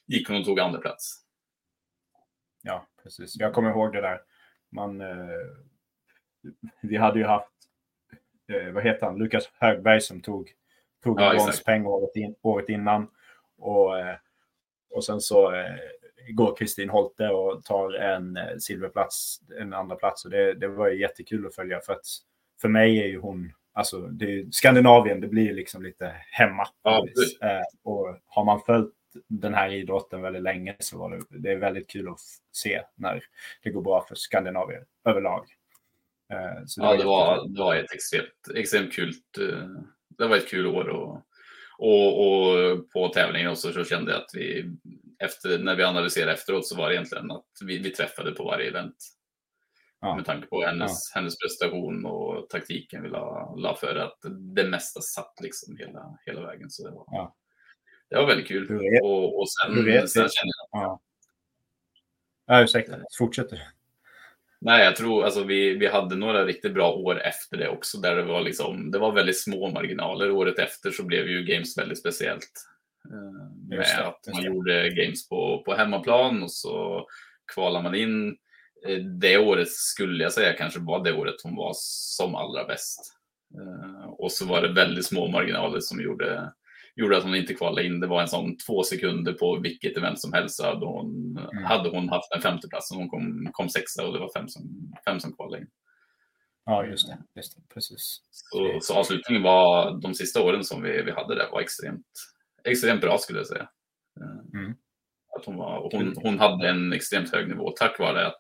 gick 0.10 0.28
hon 0.28 0.38
och 0.38 0.46
tog 0.46 0.60
andra 0.60 0.80
plats. 0.80 1.16
Ja, 2.62 2.88
precis. 3.04 3.36
Jag 3.36 3.54
kommer 3.54 3.70
ihåg 3.70 3.94
det 3.94 4.02
där 4.02 4.22
man, 4.72 5.02
eh, 5.02 5.08
vi 6.82 6.98
hade 6.98 7.20
ju 7.20 7.26
haft, 7.26 7.54
eh, 8.48 8.72
vad 8.72 8.84
heter 8.84 9.06
han, 9.06 9.18
Lukas 9.18 9.50
Högberg 9.54 10.02
som 10.02 10.22
tog, 10.22 10.54
tog 11.04 11.22
ja, 11.22 11.32
en 11.32 11.38
bronspeng 11.38 11.86
året, 11.86 12.16
in, 12.16 12.36
året 12.42 12.70
innan. 12.70 13.08
Och, 13.58 14.00
eh, 14.00 14.16
och 14.90 15.06
sen 15.06 15.22
så 15.22 15.56
eh, 15.56 15.76
går 16.30 16.56
Kristin 16.56 16.90
Holte 16.90 17.30
och 17.30 17.64
tar 17.64 17.94
en 17.94 18.38
eh, 18.38 18.58
silverplats, 18.58 19.42
en 19.60 19.74
andra 19.74 19.96
plats. 19.96 20.26
Och 20.26 20.32
det, 20.32 20.54
det 20.54 20.68
var 20.68 20.88
ju 20.88 21.02
jättekul 21.02 21.48
att 21.48 21.56
följa 21.56 21.80
för 21.80 21.94
att 21.94 22.06
för 22.62 22.70
mig 22.70 23.04
är 23.04 23.08
ju 23.08 23.20
hon, 23.20 23.54
alltså 23.74 24.00
det, 24.00 24.54
Skandinavien, 24.54 25.22
det 25.22 25.28
blir 25.28 25.54
liksom 25.54 25.84
lite 25.84 26.16
hemma. 26.32 26.68
Ja, 26.84 27.06
eh, 27.42 27.64
och 27.84 28.18
har 28.26 28.44
man 28.44 28.62
följt 28.66 28.94
den 29.28 29.54
här 29.54 29.70
idrotten 29.70 30.22
väldigt 30.22 30.44
länge 30.44 30.76
så 30.80 30.98
var 30.98 31.10
det, 31.10 31.40
det 31.40 31.52
är 31.52 31.58
väldigt 31.58 31.90
kul 31.90 32.10
att 32.10 32.20
se 32.52 32.82
när 32.96 33.24
det 33.64 33.70
går 33.70 33.82
bra 33.82 34.06
för 34.08 34.16
Skandinavien 34.16 34.86
överlag. 35.06 35.46
Eh, 36.34 36.66
så 36.66 36.82
det 36.82 36.88
ja, 36.88 36.92
var 36.92 36.98
det, 36.98 37.04
var, 37.04 37.48
det 37.48 37.60
var 37.60 37.76
ett 37.76 37.92
extremt, 37.92 38.56
extremt 38.56 38.94
kul. 38.94 39.14
Eh, 39.40 39.68
det 40.10 40.28
var 40.28 40.38
ett 40.38 40.50
kul 40.50 40.68
år 40.68 40.90
och, 40.90 41.22
och, 41.78 42.28
och 42.28 42.92
på 42.92 43.10
tävlingen 43.10 43.52
också 43.52 43.72
så 43.72 43.84
kände 43.84 44.12
jag 44.12 44.22
att 44.22 44.32
vi 44.34 44.66
efter 45.20 45.60
när 45.60 45.76
vi 45.76 45.84
analyserade 45.84 46.34
efteråt 46.34 46.68
så 46.68 46.78
var 46.78 46.90
det 46.90 46.96
egentligen 46.96 47.32
att 47.32 47.46
vi, 47.66 47.78
vi 47.78 47.90
träffade 47.90 48.32
på 48.32 48.44
varje 48.44 48.70
event. 48.70 48.96
Ja. 50.02 50.16
Med 50.16 50.26
tanke 50.26 50.48
på 50.48 50.66
hennes, 50.66 51.12
ja. 51.14 51.20
hennes 51.20 51.38
prestation 51.38 52.06
och 52.06 52.50
taktiken 52.50 53.04
vi 53.04 53.10
la, 53.10 53.56
la 53.56 53.76
för 53.76 53.96
att 53.96 54.18
det 54.56 54.64
mesta 54.64 55.02
satt 55.02 55.34
liksom 55.42 55.78
hela, 55.78 56.18
hela 56.26 56.42
vägen. 56.42 56.70
Så 56.70 56.88
det 56.88 56.92
var, 56.92 57.04
ja 57.08 57.36
det 58.10 58.16
var 58.16 58.28
väldigt 58.28 58.48
kul. 58.48 58.68
Vet, 58.68 59.04
och, 59.04 59.40
och 59.40 59.46
sen, 59.52 59.86
vet, 59.86 60.10
sen 60.10 60.30
känner 60.30 60.52
jag... 60.72 60.82
Ja. 60.82 61.00
Ja, 62.46 62.64
ursäkta. 62.64 62.98
Fortsätt 63.18 63.50
Nej, 64.62 64.84
jag 64.84 64.96
tror 64.96 65.26
alltså 65.26 65.44
vi, 65.44 65.74
vi 65.74 65.88
hade 65.88 66.16
några 66.16 66.46
riktigt 66.46 66.74
bra 66.74 66.92
år 66.92 67.22
efter 67.22 67.58
det 67.58 67.70
också 67.70 67.98
där 67.98 68.16
det 68.16 68.24
var 68.24 68.42
liksom, 68.42 68.92
det 68.92 69.00
var 69.00 69.12
väldigt 69.12 69.42
små 69.42 69.72
marginaler. 69.72 70.32
Året 70.32 70.60
efter 70.60 70.92
så 70.92 71.04
blev 71.04 71.28
ju 71.28 71.44
Games 71.44 71.78
väldigt 71.78 72.00
speciellt. 72.00 72.52
Eh, 73.12 73.68
med 73.70 73.80
det, 73.80 74.06
att 74.06 74.28
man 74.34 74.44
gjorde 74.44 74.90
Games 74.90 75.30
på, 75.30 75.64
på 75.66 75.74
hemmaplan 75.74 76.44
och 76.44 76.52
så 76.52 77.06
kvalar 77.54 77.82
man 77.82 77.96
in. 77.96 78.38
Eh, 78.88 78.98
det 78.98 79.38
året 79.38 79.72
skulle 79.72 80.24
jag 80.24 80.34
säga 80.34 80.54
kanske 80.54 80.80
var 80.80 81.04
det 81.04 81.14
året 81.14 81.36
hon 81.44 81.56
var 81.56 81.72
som 81.76 82.36
allra 82.36 82.66
bäst. 82.66 83.00
Eh, 83.56 84.10
och 84.10 84.32
så 84.32 84.46
var 84.46 84.62
det 84.62 84.74
väldigt 84.74 85.06
små 85.06 85.28
marginaler 85.28 85.80
som 85.80 86.02
gjorde 86.02 86.54
gjorde 87.00 87.18
att 87.18 87.24
hon 87.24 87.36
inte 87.36 87.54
kvalade 87.54 87.86
in. 87.86 88.00
Det 88.00 88.08
var 88.08 88.22
en 88.22 88.28
sån 88.28 88.58
två 88.58 88.84
sekunder 88.84 89.34
på 89.34 89.60
vilket 89.60 89.98
event 89.98 90.20
som 90.20 90.34
helst. 90.34 90.64
Hade 90.64 90.86
hon, 90.86 91.38
mm. 91.38 91.64
hade 91.64 91.90
hon 91.90 92.10
haft 92.10 92.36
en 92.36 92.42
femteplats 92.42 92.92
och 92.92 92.98
hon 92.98 93.10
kom, 93.10 93.50
kom 93.52 93.70
sexa 93.70 94.08
och 94.08 94.14
det 94.14 94.20
var 94.20 94.32
fem 94.38 94.48
som, 94.48 94.94
fem 95.06 95.20
som 95.20 95.36
kvalade 95.36 95.62
in. 95.62 95.68
Ja, 96.66 96.86
just 96.86 97.08
det. 97.08 97.18
Just 97.36 97.56
det. 97.56 97.74
Precis. 97.74 98.22
Så, 98.32 98.80
så 98.82 98.94
avslutningen 98.94 99.44
var 99.44 100.02
de 100.02 100.14
sista 100.14 100.44
åren 100.44 100.64
som 100.64 100.84
vi, 100.84 101.02
vi 101.02 101.12
hade 101.12 101.36
där 101.36 101.52
var 101.52 101.62
extremt, 101.62 102.06
extremt 102.64 103.02
bra 103.02 103.18
skulle 103.18 103.40
jag 103.40 103.48
säga. 103.48 103.70
Mm. 104.54 104.76
Att 105.38 105.46
hon, 105.46 105.56
var, 105.56 105.90
hon, 105.92 106.16
hon 106.24 106.40
hade 106.40 106.70
en 106.70 106.94
extremt 106.94 107.34
hög 107.34 107.48
nivå 107.48 107.72
tack 107.72 108.00
vare 108.00 108.28
att 108.28 108.38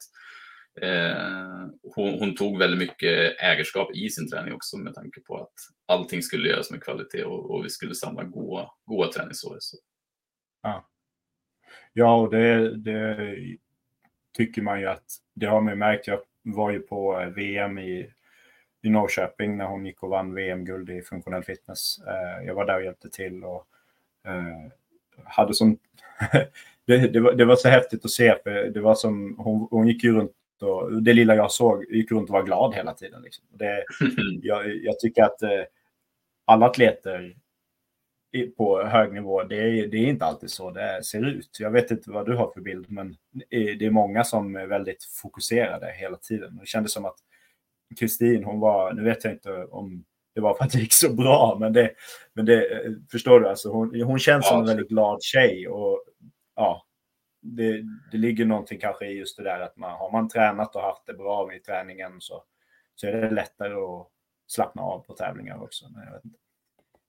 Eh, 0.81 1.67
hon, 1.95 2.19
hon, 2.19 2.35
tog 2.35 2.57
väldigt 2.57 2.79
mycket 2.79 3.35
ägarskap 3.39 3.95
i 3.95 4.09
sin 4.09 4.29
träning 4.29 4.53
också 4.53 4.77
med 4.77 4.93
tanke 4.93 5.21
på 5.21 5.37
att 5.37 5.53
allting 5.85 6.21
skulle 6.21 6.49
göras 6.49 6.71
med 6.71 6.83
kvalitet 6.83 7.23
och, 7.23 7.51
och 7.51 7.65
vi 7.65 7.69
skulle 7.69 7.95
samla 7.95 8.23
goda, 8.23 8.71
goda 8.85 9.11
träningsår. 9.11 9.57
Så. 9.59 9.77
Ja. 10.61 10.89
ja, 11.93 12.15
och 12.21 12.31
det, 12.31 12.77
det, 12.77 13.35
tycker 14.37 14.61
man 14.61 14.79
ju 14.79 14.87
att 14.87 15.05
det 15.33 15.45
har 15.45 15.61
man 15.61 15.73
ju 15.73 15.77
märkt. 15.77 16.07
Jag 16.07 16.19
var 16.41 16.71
ju 16.71 16.79
på 16.79 17.31
VM 17.35 17.79
i, 17.79 18.13
i 18.81 18.89
Norrköping 18.89 19.57
när 19.57 19.65
hon 19.65 19.85
gick 19.85 20.03
och 20.03 20.09
vann 20.09 20.33
VM-guld 20.33 20.89
i 20.89 21.01
funktionell 21.01 21.43
fitness. 21.43 21.99
Eh, 22.07 22.45
jag 22.45 22.55
var 22.55 22.65
där 22.65 22.75
och 22.75 22.83
hjälpte 22.83 23.09
till 23.09 23.43
och 23.43 23.67
eh, 24.25 24.71
hade 25.23 25.53
som 25.53 25.77
det, 26.85 26.97
det, 26.97 27.19
var, 27.19 27.33
det, 27.33 27.45
var, 27.45 27.55
så 27.55 27.69
häftigt 27.69 28.05
att 28.05 28.11
se. 28.11 28.35
För 28.43 28.69
det 28.69 28.81
var 28.81 28.95
som, 28.95 29.35
hon, 29.37 29.67
hon 29.71 29.87
gick 29.87 30.03
ju 30.03 30.13
runt 30.13 30.31
och 30.63 31.03
det 31.03 31.13
lilla 31.13 31.35
jag 31.35 31.51
såg 31.51 31.85
gick 31.91 32.11
runt 32.11 32.29
och 32.29 32.33
var 32.33 32.43
glad 32.43 32.75
hela 32.75 32.93
tiden. 32.93 33.21
Liksom. 33.21 33.45
Det, 33.49 33.85
jag, 34.41 34.75
jag, 34.75 34.99
tycker 34.99 35.23
att 35.23 35.41
eh, 35.41 35.63
alla 36.45 36.65
atleter 36.65 37.35
på 38.57 38.83
hög 38.83 39.13
nivå, 39.13 39.43
det 39.43 39.55
är, 39.55 39.87
det 39.87 39.97
är 39.97 40.07
inte 40.07 40.25
alltid 40.25 40.51
så 40.51 40.71
det 40.71 41.03
ser 41.03 41.25
ut. 41.25 41.57
Jag 41.59 41.71
vet 41.71 41.91
inte 41.91 42.11
vad 42.11 42.25
du 42.25 42.35
har 42.35 42.51
för 42.51 42.61
bild, 42.61 42.85
men 42.89 43.15
det 43.49 43.85
är 43.85 43.89
många 43.89 44.23
som 44.23 44.55
är 44.55 44.67
väldigt 44.67 45.03
fokuserade 45.03 45.93
hela 45.95 46.17
tiden. 46.17 46.57
Det 46.57 46.67
kändes 46.67 46.93
som 46.93 47.05
att 47.05 47.17
Kristin, 47.99 48.43
hon 48.43 48.59
var, 48.59 48.93
nu 48.93 49.03
vet 49.03 49.23
jag 49.23 49.33
inte 49.33 49.65
om 49.65 50.05
det 50.35 50.41
var 50.41 50.53
för 50.53 50.63
att 50.63 50.71
det 50.71 50.79
gick 50.79 50.93
så 50.93 51.13
bra, 51.13 51.57
men 51.59 51.73
det, 51.73 51.91
men 52.33 52.45
det 52.45 52.67
förstår 53.11 53.39
du, 53.39 53.49
alltså 53.49 53.69
hon, 53.69 54.01
hon 54.01 54.19
känns 54.19 54.45
ja, 54.45 54.49
som 54.51 54.59
en 54.59 54.67
väldigt 54.67 54.89
glad 54.89 55.23
tjej 55.23 55.67
och 55.67 56.03
ja, 56.55 56.85
det, 57.41 57.83
det 58.11 58.17
ligger 58.17 58.45
någonting 58.45 58.79
kanske 58.79 59.05
i 59.05 59.17
just 59.17 59.37
det 59.37 59.43
där 59.43 59.59
att 59.59 59.77
man 59.77 59.91
har 59.91 60.11
man 60.11 60.29
tränat 60.29 60.75
och 60.75 60.81
haft 60.81 61.05
det 61.05 61.13
bra 61.13 61.53
i 61.55 61.59
träningen 61.59 62.11
så, 62.19 62.43
så 62.95 63.07
är 63.07 63.11
det 63.11 63.29
lättare 63.29 63.73
att 63.73 64.07
slappna 64.47 64.81
av 64.81 64.99
på 64.99 65.13
tävlingar 65.13 65.63
också. 65.63 65.85
Jag 66.05 66.13
vet 66.13 66.25
inte. 66.25 66.39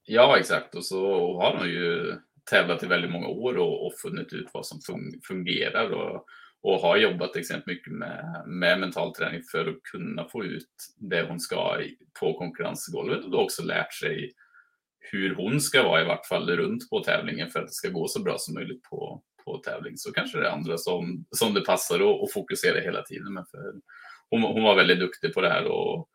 Ja, 0.05 0.39
exakt. 0.39 0.75
Och 0.75 0.85
så 0.85 1.35
har 1.41 1.57
hon 1.57 1.69
ju 1.69 2.15
tävlat 2.51 2.83
i 2.83 2.87
väldigt 2.87 3.11
många 3.11 3.29
år 3.29 3.57
och, 3.57 3.87
och 3.87 3.93
funnit 4.03 4.33
ut 4.33 4.49
vad 4.53 4.67
som 4.67 4.81
fungerar. 5.29 5.91
Och, 5.91 6.27
och 6.63 6.81
har 6.81 6.97
jobbat 6.97 7.37
extremt 7.37 7.67
mycket 7.67 7.93
med, 7.93 8.43
med 8.47 8.81
mental 8.81 9.15
träning 9.15 9.43
för 9.43 9.67
att 9.69 9.83
kunna 9.83 10.29
få 10.29 10.45
ut 10.45 10.69
det 10.97 11.29
hon 11.29 11.41
ska 11.41 11.79
på 12.21 12.39
konkurrensgolvet 12.39 13.25
och 13.25 13.31
då 13.31 13.39
också 13.39 13.63
lärt 13.63 13.95
sig 13.95 14.33
hur 15.01 15.35
hon 15.35 15.61
ska 15.61 15.83
vara 15.83 16.03
i 16.03 16.07
vart 16.07 16.27
fall 16.27 16.51
runt 16.51 16.91
på 16.91 17.01
tävlingen 17.01 17.51
för 17.51 17.59
att 17.61 17.67
det 17.67 17.73
ska 17.73 17.89
gå 17.89 18.09
så 18.09 18.23
bra 18.23 18.35
som 18.39 18.55
möjligt 18.55 18.83
på, 18.83 19.23
på 19.53 19.59
tävling. 19.59 19.97
Så 19.97 20.13
kanske 20.13 20.39
det 20.39 20.47
är 20.47 20.51
andra 20.51 20.79
som, 20.79 21.25
som 21.31 21.55
det 21.55 21.61
passar 21.61 22.25
att 22.25 22.33
fokusera 22.33 22.81
hela 22.81 23.03
tiden. 23.03 23.35
Men 23.35 23.45
för 23.47 23.73
hon, 24.31 24.43
hon 24.43 24.63
var 24.63 24.75
väldigt 24.75 25.01
duktig 25.01 25.35
på 25.35 25.41
det 25.41 25.49
här 25.49 25.65
och 25.65 26.09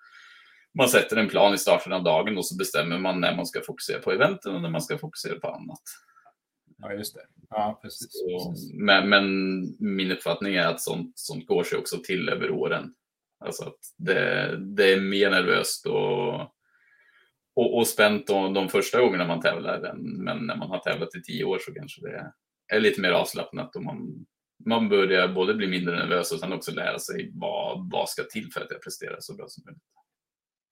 man 0.78 0.90
sätter 0.90 1.18
en 1.18 1.30
plan 1.30 1.54
i 1.54 1.58
starten 1.58 1.94
av 1.94 2.04
dagen 2.04 2.38
och 2.38 2.46
så 2.46 2.56
bestämmer 2.56 3.00
man 3.00 3.22
när 3.22 3.36
man 3.36 3.46
ska 3.46 3.62
fokusera 3.62 4.00
på 4.00 4.12
eventen 4.12 4.56
och 4.56 4.62
när 4.62 4.70
man 4.70 4.82
ska 4.82 4.98
fokusera 4.98 5.40
på 5.40 5.48
annat. 5.48 5.82
Ja, 6.78 6.94
just 6.94 7.16
det. 7.16 7.22
Ja, 7.50 7.80
precis. 7.82 8.08
Så, 8.12 8.56
men, 8.74 9.10
men, 9.10 9.26
min 9.80 10.12
uppfattning 10.12 10.56
är 10.56 10.68
att 10.68 10.82
sånt, 10.82 11.12
sånt 11.16 11.48
går 11.48 11.64
sig 11.64 11.78
också 11.78 11.98
till 12.04 12.30
över 12.30 12.52
åren. 12.52 12.94
Alltså 13.40 13.64
att 13.64 13.80
det, 13.98 14.56
det 14.60 14.94
är 14.94 15.02
mer 15.02 15.30
nervöst 15.32 15.86
och, 15.86 16.34
och, 17.56 17.78
och 17.78 17.88
spänt 17.88 18.28
de, 18.28 18.54
de 18.54 18.70
första 18.70 19.02
gångerna 19.02 19.28
man 19.28 19.42
tävlar. 19.42 19.94
Men 19.98 20.38
när 20.38 20.56
man 20.56 20.70
har 20.70 20.80
tävlat 20.80 21.16
i 21.16 21.22
tio 21.22 21.44
år 21.44 21.60
så 21.62 21.74
kanske 21.74 22.02
det 22.02 22.34
är 22.68 22.80
lite 22.80 23.02
mer 23.02 23.12
avslappnat 23.12 23.76
och 23.76 23.84
man, 23.84 24.26
man 24.66 24.90
börjar 24.90 25.28
både 25.28 25.54
bli 25.54 25.68
mindre 25.68 25.96
nervös 25.96 26.32
och 26.32 26.40
sen 26.40 26.54
också 26.54 26.72
lära 26.72 27.00
sig 27.00 27.32
vad, 27.34 27.92
vad 27.92 28.10
ska 28.10 28.24
till 28.24 28.52
för 28.52 28.62
att 28.62 28.72
jag 28.72 28.82
presterar 28.82 29.18
så 29.20 29.36
bra 29.36 29.48
som 29.48 29.64
möjligt. 29.66 29.84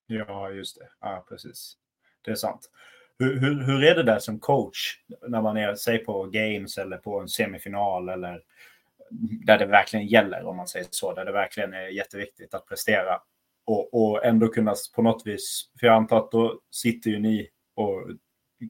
Ja, 0.06 0.50
just 0.50 0.78
det. 0.78 0.88
Ja, 1.00 1.26
precis. 1.28 1.76
Det 2.24 2.30
är 2.30 2.34
sant. 2.34 2.70
Hur, 3.18 3.40
hur, 3.40 3.64
hur 3.64 3.84
är 3.84 3.94
det 3.94 4.02
där 4.02 4.18
som 4.18 4.40
coach 4.40 4.98
när 5.28 5.42
man 5.42 5.56
är, 5.56 5.74
säg 5.74 5.98
på 5.98 6.24
games 6.24 6.78
eller 6.78 6.96
på 6.96 7.20
en 7.20 7.28
semifinal 7.28 8.08
eller 8.08 8.42
där 9.20 9.58
det 9.58 9.66
verkligen 9.66 10.06
gäller 10.06 10.44
om 10.44 10.56
man 10.56 10.68
säger 10.68 10.86
så, 10.90 11.14
där 11.14 11.24
det 11.24 11.32
verkligen 11.32 11.72
är 11.72 11.88
jätteviktigt 11.88 12.54
att 12.54 12.66
prestera 12.66 13.20
och, 13.66 13.94
och 13.94 14.24
ändå 14.24 14.48
kunna 14.48 14.74
på 14.94 15.02
något 15.02 15.26
vis, 15.26 15.70
för 15.80 15.86
jag 15.86 15.96
antar 15.96 16.18
att 16.18 16.30
då 16.30 16.60
sitter 16.70 17.10
ju 17.10 17.18
ni 17.18 17.50
och 17.74 18.02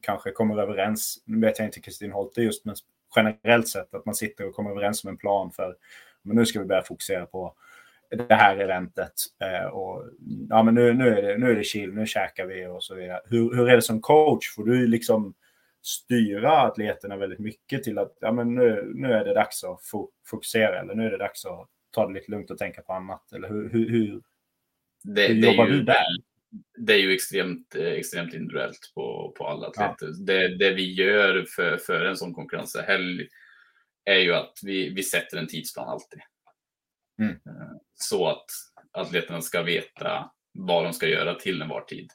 kanske 0.01 0.31
kommer 0.31 0.57
överens, 0.57 1.23
nu 1.25 1.47
vet 1.47 1.59
jag 1.59 1.67
inte 1.67 1.81
Kristin 1.81 2.11
Holte 2.11 2.41
just, 2.41 2.65
men 2.65 2.75
generellt 3.15 3.67
sett 3.67 3.93
att 3.93 4.05
man 4.05 4.15
sitter 4.15 4.47
och 4.47 4.55
kommer 4.55 4.71
överens 4.71 5.03
om 5.03 5.09
en 5.09 5.17
plan 5.17 5.51
för 5.51 5.75
men 6.25 6.35
nu 6.35 6.45
ska 6.45 6.59
vi 6.59 6.65
börja 6.65 6.81
fokusera 6.81 7.25
på 7.25 7.53
det 8.09 8.35
här 8.35 8.57
eventet. 8.57 9.13
Eh, 9.41 9.65
och, 9.65 10.03
ja, 10.49 10.63
men 10.63 10.75
nu, 10.75 10.93
nu, 10.93 11.17
är 11.17 11.21
det, 11.21 11.37
nu 11.37 11.51
är 11.51 11.55
det 11.55 11.63
chill, 11.63 11.93
nu 11.93 12.05
käkar 12.05 12.45
vi 12.45 12.67
och 12.67 12.83
så 12.83 12.95
vidare. 12.95 13.21
Hur, 13.25 13.55
hur 13.55 13.69
är 13.69 13.75
det 13.75 13.81
som 13.81 14.01
coach? 14.01 14.55
Får 14.55 14.65
du 14.65 14.87
liksom 14.87 15.33
styra 15.81 16.61
atleterna 16.61 17.17
väldigt 17.17 17.39
mycket 17.39 17.83
till 17.83 17.97
att 17.97 18.17
ja, 18.19 18.31
men 18.31 18.55
nu, 18.55 18.91
nu 18.95 19.13
är 19.13 19.25
det 19.25 19.33
dags 19.33 19.63
att 19.63 19.79
fokusera 20.25 20.79
eller 20.79 20.95
nu 20.95 21.05
är 21.05 21.11
det 21.11 21.17
dags 21.17 21.45
att 21.45 21.67
ta 21.91 22.07
det 22.07 22.13
lite 22.13 22.31
lugnt 22.31 22.51
och 22.51 22.57
tänka 22.57 22.81
på 22.81 22.93
annat? 22.93 23.31
Eller 23.33 23.47
hur, 23.47 23.69
hur, 23.69 23.89
hur, 23.89 24.21
det, 25.03 25.27
hur 25.27 25.35
jobbar 25.35 25.65
du 25.65 25.83
där? 25.83 26.05
Det 26.77 26.93
är 26.93 26.97
ju 26.97 27.13
extremt, 27.13 27.75
extremt 27.75 28.33
individuellt 28.33 28.91
på, 28.95 29.33
på 29.37 29.47
alla 29.47 29.67
atleter. 29.67 30.07
Ja. 30.07 30.25
Det, 30.25 30.57
det 30.57 30.73
vi 30.73 30.93
gör 30.93 31.45
för, 31.55 31.77
för 31.77 32.05
en 32.05 32.17
sån 32.17 32.33
konkurrenshelg 32.33 33.27
är 34.05 34.19
ju 34.19 34.33
att 34.33 34.53
vi, 34.63 34.89
vi 34.89 35.03
sätter 35.03 35.37
en 35.37 35.47
tidsplan 35.47 35.89
alltid. 35.89 36.19
Mm. 37.19 37.31
Eh, 37.31 37.77
så 37.93 38.27
att 38.27 38.45
atleterna 38.91 39.41
ska 39.41 39.61
veta 39.61 40.31
vad 40.53 40.83
de 40.83 40.93
ska 40.93 41.07
göra 41.07 41.35
till 41.35 41.61
en 41.61 41.69
var 41.69 41.81
tid. 41.81 42.11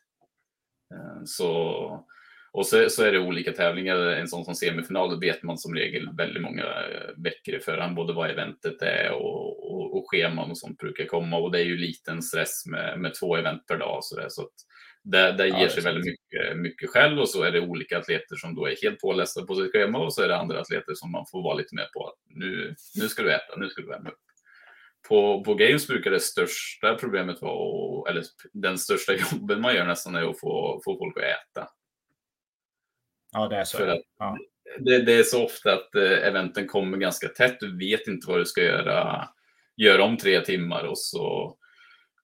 Eh, 0.95 1.23
så, 1.25 2.07
och 2.53 2.67
så, 2.67 2.89
så, 2.89 3.05
är 3.05 3.13
det 3.13 3.19
olika 3.19 3.53
tävlingar. 3.53 3.97
En 3.97 4.29
sån 4.29 4.45
som 4.45 4.55
semifinal, 4.55 5.21
vet 5.21 5.43
man 5.43 5.59
som 5.59 5.75
regel 5.75 6.09
väldigt 6.17 6.43
många 6.43 6.63
eh, 6.63 7.11
veckor 7.17 7.55
i 7.55 7.61
förhand, 7.61 7.97
både 7.97 8.13
vad 8.13 8.31
eventet 8.31 8.83
är 8.83 9.13
och, 9.13 9.73
och, 9.73 9.97
och 9.97 10.11
scheman 10.11 10.51
och 10.51 10.59
sånt 10.59 10.79
brukar 10.79 11.05
komma. 11.05 11.37
Och 11.37 11.53
det 11.53 11.61
är 11.61 11.65
ju 11.65 11.77
liten 11.77 12.23
stress 12.23 12.67
med, 12.67 13.01
med 13.01 13.15
två 13.15 13.37
event 13.37 13.67
per 13.67 13.79
dag. 13.79 13.99
Så, 14.03 14.17
där, 14.17 14.29
så 14.29 14.43
att 14.43 14.55
det, 15.03 15.33
det 15.33 15.49
ger 15.49 15.69
sig 15.69 15.83
väldigt 15.83 16.05
mycket, 16.05 16.57
mycket 16.57 16.91
själv 16.91 17.19
och 17.19 17.29
så 17.29 17.43
är 17.43 17.53
det 17.53 17.61
olika 17.61 17.99
atleter 17.99 18.37
som 18.37 18.55
då 18.55 18.67
är 18.67 18.83
helt 18.83 19.01
pålästa 19.01 19.47
på 19.47 19.55
sitt 19.55 19.73
schema 19.73 19.99
och 19.99 20.15
så 20.15 20.23
är 20.23 20.29
det 20.29 20.37
andra 20.37 20.61
atleter 20.61 20.95
som 20.95 21.13
man 21.13 21.25
får 21.31 21.43
vara 21.43 21.55
lite 21.55 21.75
mer 21.75 21.89
på 21.95 22.07
att 22.07 22.15
nu, 22.29 22.75
nu 22.95 23.09
ska 23.09 23.23
du 23.23 23.33
äta, 23.33 23.57
nu 23.57 23.69
ska 23.69 23.83
du 23.83 23.89
värma 23.89 24.09
upp 24.09 24.19
på, 25.09 25.45
på 25.45 25.55
Games 25.55 25.87
brukar 25.87 26.11
det 26.11 26.21
största 26.21 26.95
problemet 26.95 27.43
vara, 27.43 28.11
eller 28.11 28.25
den 28.53 28.79
största 28.79 29.13
jobben 29.33 29.61
man 29.61 29.75
gör 29.75 29.87
nästan 29.87 30.15
är 30.15 30.31
att 30.31 30.41
få, 30.41 30.81
få 30.85 30.99
folk 30.99 31.17
att 31.17 31.23
äta. 31.23 31.69
Ja, 33.33 33.49
det 33.49 33.57
är 33.57 33.65
så. 33.65 33.79
För 33.79 33.89
att 33.89 34.03
ja. 34.19 34.39
det, 34.79 35.03
det, 35.03 35.13
är 35.13 35.23
så 35.23 35.45
ofta 35.45 35.73
att 35.73 35.95
eh, 35.95 36.27
eventen 36.27 36.67
kommer 36.67 36.99
ganska 36.99 37.29
tätt. 37.29 37.61
Du 37.61 37.79
vet 37.79 38.07
inte 38.07 38.27
vad 38.29 38.39
du 38.39 38.45
ska 38.45 38.63
göra, 38.63 39.29
göra 39.77 40.05
om 40.05 40.17
tre 40.17 40.41
timmar 40.41 40.85
och 40.85 40.99
så 40.99 41.57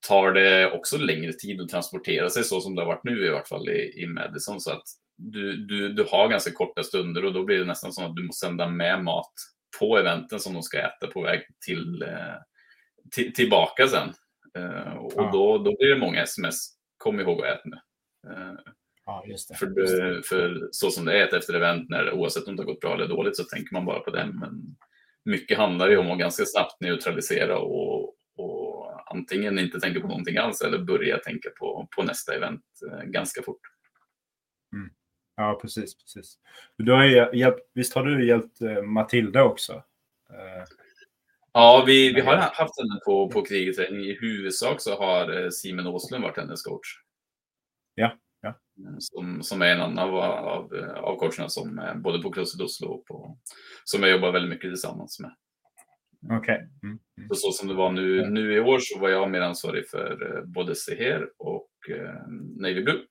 tar 0.09 0.33
det 0.33 0.71
också 0.71 0.99
längre 0.99 1.33
tid 1.33 1.61
att 1.61 1.69
transportera 1.69 2.31
sig 2.31 2.45
så 2.45 2.61
som 2.61 2.75
det 2.75 2.83
har 2.83 2.87
varit 2.87 3.05
nu 3.05 3.27
i 3.27 3.31
vart 3.31 3.49
fall 3.49 3.69
i, 3.69 4.03
i 4.03 4.07
Madison. 4.07 4.61
Så 4.61 4.71
att 4.71 4.85
du, 5.17 5.57
du, 5.57 5.93
du 5.93 6.07
har 6.11 6.29
ganska 6.29 6.53
korta 6.53 6.83
stunder 6.83 7.25
och 7.25 7.33
då 7.33 7.45
blir 7.45 7.59
det 7.59 7.65
nästan 7.65 7.93
som 7.93 8.05
att 8.05 8.17
du 8.17 8.23
måste 8.23 8.47
sända 8.47 8.69
med 8.69 9.05
mat 9.05 9.33
på 9.79 9.99
eventen 9.99 10.41
som 10.41 10.55
de 10.55 10.63
ska 10.63 10.79
äta 10.79 11.07
på 11.07 11.23
väg 11.23 11.41
till, 11.67 12.03
eh, 12.03 13.33
tillbaka 13.35 13.89
sen. 13.89 14.13
Uh, 14.59 14.93
och 14.93 15.13
ja. 15.17 15.31
då, 15.33 15.59
då 15.59 15.77
blir 15.77 15.89
det 15.89 15.99
många 15.99 16.23
sms. 16.23 16.69
Kom 16.97 17.21
ihåg 17.21 17.45
att 17.45 17.59
äta 17.59 17.63
nu. 17.65 17.79
Ja, 19.07 19.25
just 19.27 19.49
det. 19.49 19.55
För, 19.55 19.67
det, 19.67 20.23
för 20.27 20.69
så 20.73 20.91
som 20.91 21.05
det 21.05 21.21
är 21.21 21.27
ett 21.27 21.33
efter 21.33 21.55
event, 21.55 21.89
när, 21.89 22.13
oavsett 22.13 22.49
om 22.49 22.57
det 22.57 22.63
har 22.63 22.73
gått 22.73 22.81
bra 22.81 22.95
eller 22.95 23.09
dåligt, 23.09 23.37
så 23.37 23.45
tänker 23.45 23.73
man 23.73 23.85
bara 23.85 24.01
på 24.01 24.11
det. 24.11 24.27
Men 24.27 24.77
mycket 25.25 25.59
handlar 25.59 25.89
ju 25.89 25.97
om 25.97 26.11
att 26.11 26.19
ganska 26.19 26.45
snabbt 26.47 26.81
neutralisera 26.81 27.59
och, 27.59 28.15
och 28.37 29.11
antingen 29.11 29.59
inte 29.59 29.81
tänka 29.81 30.01
på 30.01 30.09
någonting 30.09 30.37
alls 30.37 30.61
eller 30.61 30.79
börja 30.79 31.19
tänka 31.19 31.51
på, 31.59 31.89
på 31.97 32.03
nästa 32.03 32.35
event 32.35 32.65
uh, 32.87 33.03
ganska 33.03 33.43
fort. 33.43 33.61
Mm. 34.73 34.91
Ja, 35.37 35.59
precis. 35.63 35.99
precis. 35.99 36.39
Du 36.77 36.93
har 36.93 37.35
hjälpt, 37.35 37.71
visst 37.75 37.95
har 37.95 38.05
du 38.05 38.27
hjälpt 38.27 38.61
Matilda 38.85 39.45
också? 39.45 39.83
Ja, 41.53 41.85
vi, 41.87 42.13
vi 42.13 42.21
har 42.21 42.37
haft 42.37 42.81
henne 42.81 43.01
på, 43.05 43.31
på 43.31 43.43
krigsträning. 43.43 44.01
I 44.01 44.19
huvudsak 44.21 44.81
så 44.81 44.97
har 44.97 45.43
eh, 45.43 45.51
Simon 45.51 45.87
Åslund 45.87 46.25
varit 46.25 46.37
hennes 46.37 46.63
coach. 46.63 46.89
Ja. 47.95 48.07
Mm, 48.07 48.19
som, 48.99 49.43
som 49.43 49.63
är 49.63 49.67
en 49.67 49.81
annan 49.81 49.99
av, 49.99 50.17
av, 50.97 51.17
coacherna 51.19 51.49
som 51.49 51.79
är 51.79 51.95
både 51.95 52.23
på 52.23 52.33
Crosset 52.33 52.61
Oslo 52.61 52.89
och 52.89 53.05
på, 53.05 53.39
som 53.85 54.03
jag 54.03 54.11
jobbar 54.11 54.33
väldigt 54.33 54.51
mycket 54.51 54.71
tillsammans 54.71 55.21
med. 55.21 55.31
Okej. 56.25 56.39
Okay. 56.39 56.57
Mm, 56.57 56.99
mm. 57.19 57.29
Så, 57.29 57.35
så 57.35 57.53
som 57.53 57.69
det 57.69 57.75
var 57.75 57.93
nu, 57.93 58.31
nu 58.31 58.55
i 58.55 58.61
år 58.61 58.79
så 58.79 58.99
var 58.99 59.09
jag 59.09 59.31
mer 59.31 59.41
ansvarig 59.41 59.89
för 59.89 60.37
eh, 60.37 60.45
både 60.45 60.75
Seher 60.75 61.29
och 61.39 61.71
eh, 61.91 62.29
Navy 62.57 62.83
Blue. 62.83 63.03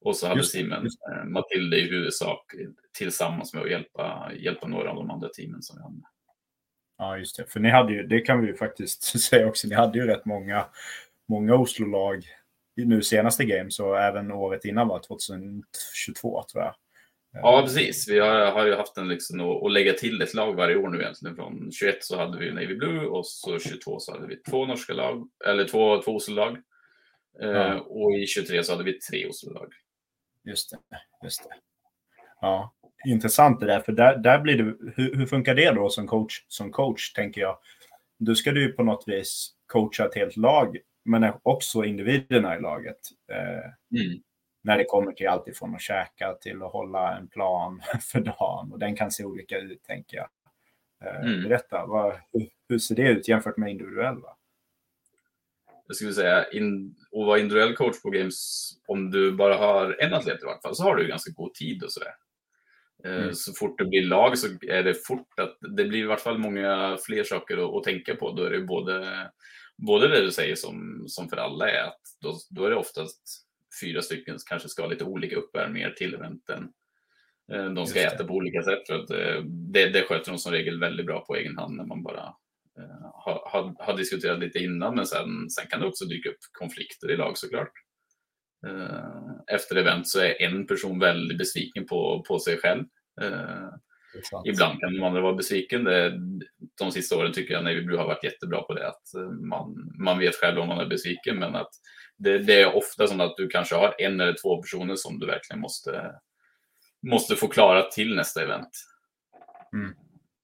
Och 0.00 0.16
så 0.16 0.26
hade 0.26 0.40
just, 0.40 0.52
Simon 0.52 0.82
just. 0.82 0.98
Eh, 1.10 1.24
Matilde 1.24 1.76
i 1.76 1.90
huvudsak 1.90 2.44
tillsammans 2.98 3.54
med 3.54 3.62
att 3.62 3.70
hjälpa, 3.70 4.32
hjälpa 4.36 4.68
några 4.68 4.90
av 4.90 4.96
de 4.96 5.10
andra 5.10 5.28
teamen 5.28 5.62
som 5.62 5.76
vi 5.76 5.82
hade. 5.82 6.02
Ja, 6.98 7.18
just 7.18 7.36
det. 7.36 7.46
För 7.46 7.60
ni 7.60 7.70
hade 7.70 7.92
ju, 7.92 8.02
det 8.02 8.20
kan 8.20 8.40
vi 8.40 8.46
ju 8.46 8.54
faktiskt 8.54 9.02
säga 9.20 9.46
också, 9.46 9.68
ni 9.68 9.74
hade 9.74 9.98
ju 9.98 10.06
rätt 10.06 10.24
många, 10.24 10.66
många 11.28 11.54
Oslo-lag 11.54 12.24
nu 12.84 13.02
senaste 13.02 13.44
Games 13.44 13.80
och 13.80 13.98
även 13.98 14.32
året 14.32 14.64
innan 14.64 14.88
var 14.88 14.98
2022 14.98 16.44
tror 16.52 16.64
jag. 16.64 16.74
Ja, 17.32 17.62
precis. 17.62 18.08
Vi 18.08 18.18
har, 18.18 18.50
har 18.50 18.66
ju 18.66 18.74
haft 18.74 18.96
en 18.96 19.08
liksom 19.08 19.40
att, 19.40 19.72
lägga 19.72 19.92
till 19.92 20.22
ett 20.22 20.34
lag 20.34 20.54
varje 20.54 20.76
år 20.76 20.88
nu 20.88 21.00
egentligen. 21.00 21.36
Från 21.36 21.72
21 21.72 22.04
så 22.04 22.18
hade 22.18 22.38
vi 22.38 22.52
Navy 22.52 22.76
Blue 22.76 23.06
och 23.06 23.26
så 23.26 23.58
22 23.58 23.98
så 24.00 24.12
hade 24.12 24.26
vi 24.26 24.36
två 24.36 24.66
norska 24.66 24.92
lag, 24.92 25.28
eller 25.46 25.64
två, 25.64 26.02
två 26.02 26.16
Oslo-lag. 26.16 26.58
Eh, 27.42 27.48
ja. 27.48 27.74
Eh, 27.74 27.76
och 27.76 28.12
i 28.12 28.26
23 28.26 28.64
så 28.64 28.72
hade 28.72 28.84
vi 28.84 28.98
tre 28.98 29.26
Oslo-lag. 29.26 29.72
Just 30.44 30.70
det, 30.70 30.78
just 31.24 31.44
det. 31.44 31.50
Ja, 32.40 32.74
intressant 33.06 33.60
det 33.60 33.66
där, 33.66 33.80
för 33.80 33.92
där, 33.92 34.18
där 34.18 34.38
blir 34.38 34.56
det, 34.56 34.92
hur, 34.96 35.16
hur, 35.16 35.26
funkar 35.26 35.54
det 35.54 35.70
då 35.70 35.90
som 35.90 36.06
coach, 36.06 36.44
som 36.48 36.72
coach, 36.72 37.12
tänker 37.12 37.40
jag? 37.40 37.58
Då 38.18 38.34
ska 38.34 38.52
du 38.52 38.72
på 38.72 38.82
något 38.82 39.04
vis 39.06 39.50
coacha 39.66 40.06
ett 40.06 40.14
helt 40.14 40.36
lag, 40.36 40.76
men 41.10 41.32
också 41.42 41.84
individerna 41.84 42.56
i 42.56 42.60
laget. 42.60 42.98
Eh, 43.32 44.00
mm. 44.00 44.22
När 44.62 44.78
det 44.78 44.84
kommer 44.84 45.12
till 45.12 45.28
allt 45.28 45.48
ifrån 45.48 45.74
att 45.74 45.80
käka 45.80 46.34
till 46.34 46.62
att 46.62 46.72
hålla 46.72 47.16
en 47.16 47.28
plan 47.28 47.82
för 48.12 48.20
dagen. 48.20 48.72
Och 48.72 48.78
den 48.78 48.96
kan 48.96 49.10
se 49.10 49.24
olika 49.24 49.58
ut, 49.58 49.82
tänker 49.82 50.16
jag. 50.16 50.28
Eh, 51.04 51.20
mm. 51.20 51.42
Berätta, 51.42 51.86
vad, 51.86 52.14
hur, 52.68 52.78
ser 52.78 52.94
det 52.94 53.08
ut 53.08 53.28
jämfört 53.28 53.56
med 53.56 53.70
individuella? 53.70 54.36
Jag 55.86 55.96
skulle 55.96 56.12
säga, 56.12 56.50
in, 56.50 56.96
att 57.12 57.26
vara 57.26 57.38
individuell 57.38 57.76
coach 57.76 58.02
på 58.02 58.10
Games, 58.10 58.70
om 58.86 59.10
du 59.10 59.32
bara 59.32 59.54
har 59.54 59.96
en 60.00 60.14
atlet 60.14 60.42
i 60.42 60.46
vart 60.46 60.62
fall, 60.62 60.74
så 60.74 60.82
har 60.82 60.96
du 60.96 61.06
ganska 61.06 61.32
god 61.32 61.54
tid 61.54 61.82
och 61.82 61.92
sådär. 61.92 62.14
Eh, 63.04 63.22
mm. 63.22 63.34
Så 63.34 63.52
fort 63.52 63.78
det 63.78 63.84
blir 63.84 64.02
lag 64.02 64.38
så 64.38 64.46
är 64.62 64.82
det 64.82 65.06
fort 65.06 65.40
att 65.40 65.58
det 65.60 65.84
blir 65.84 66.02
i 66.02 66.06
vart 66.06 66.20
fall 66.20 66.38
många 66.38 66.98
fler 67.06 67.24
saker 67.24 67.56
att, 67.56 67.74
att 67.74 67.84
tänka 67.84 68.16
på. 68.16 68.32
Då 68.32 68.42
är 68.42 68.50
det 68.50 68.60
både, 68.60 69.30
både 69.86 70.08
det 70.08 70.20
du 70.20 70.30
säger 70.30 70.54
som, 70.54 71.04
som 71.06 71.28
för 71.28 71.36
alla 71.36 71.70
är 71.70 71.82
att 71.84 72.00
då, 72.20 72.38
då 72.50 72.64
är 72.64 72.70
det 72.70 72.76
oftast 72.76 73.22
fyra 73.82 74.02
stycken 74.02 74.38
som 74.38 74.46
kanske 74.48 74.68
ska 74.68 74.82
ha 74.82 74.88
lite 74.90 75.04
olika 75.04 75.36
uppvärmningar 75.36 75.90
till 75.90 76.14
eventen. 76.14 76.72
Eh, 77.52 77.70
de 77.70 77.86
ska 77.86 78.00
äta 78.00 78.24
på 78.24 78.34
olika 78.34 78.62
sätt 78.62 78.86
för 78.86 78.94
att 78.94 79.10
eh, 79.10 79.42
det, 79.44 79.88
det 79.88 80.02
sköter 80.02 80.30
de 80.30 80.38
som 80.38 80.52
regel 80.52 80.80
väldigt 80.80 81.06
bra 81.06 81.24
på 81.24 81.36
egen 81.36 81.58
hand 81.58 81.76
när 81.76 81.84
man 81.84 82.02
bara 82.02 82.34
har, 83.12 83.42
har, 83.46 83.74
har, 83.78 83.96
diskuterat 83.96 84.38
lite 84.38 84.58
innan, 84.58 84.94
men 84.94 85.06
sen, 85.06 85.50
sen 85.50 85.66
kan 85.66 85.80
det 85.80 85.86
också 85.86 86.04
dyka 86.04 86.28
upp 86.28 86.38
konflikter 86.52 87.10
i 87.10 87.16
lag 87.16 87.38
såklart. 87.38 87.72
Efter 89.52 89.76
event 89.76 90.08
så 90.08 90.20
är 90.20 90.42
en 90.42 90.66
person 90.66 90.98
väldigt 90.98 91.38
besviken 91.38 91.86
på, 91.86 92.24
på 92.28 92.38
sig 92.38 92.58
själv. 92.58 92.84
Ibland 94.46 94.80
kan 94.80 95.02
andra 95.02 95.20
vara 95.20 95.34
besviken. 95.34 95.84
Det, 95.84 96.20
de 96.78 96.92
sista 96.92 97.16
åren 97.16 97.32
tycker 97.32 97.54
jag 97.54 97.64
Navy 97.64 97.82
Blue 97.82 97.98
har 97.98 98.06
varit 98.06 98.24
jättebra 98.24 98.62
på 98.62 98.74
det. 98.74 98.88
Att 98.88 99.02
man, 99.40 99.92
man 99.98 100.18
vet 100.18 100.34
själv 100.34 100.58
om 100.58 100.68
man 100.68 100.80
är 100.80 100.86
besviken, 100.86 101.38
men 101.38 101.56
att 101.56 101.70
det, 102.16 102.38
det, 102.38 102.62
är 102.62 102.76
ofta 102.76 103.06
som 103.06 103.20
att 103.20 103.36
du 103.36 103.48
kanske 103.48 103.74
har 103.74 103.94
en 103.98 104.20
eller 104.20 104.36
två 104.42 104.62
personer 104.62 104.96
som 104.96 105.18
du 105.18 105.26
verkligen 105.26 105.60
måste, 105.60 106.12
måste 107.06 107.36
få 107.36 107.48
klara 107.48 107.82
till 107.82 108.16
nästa 108.16 108.42
event. 108.42 108.70
Mm. 109.72 109.94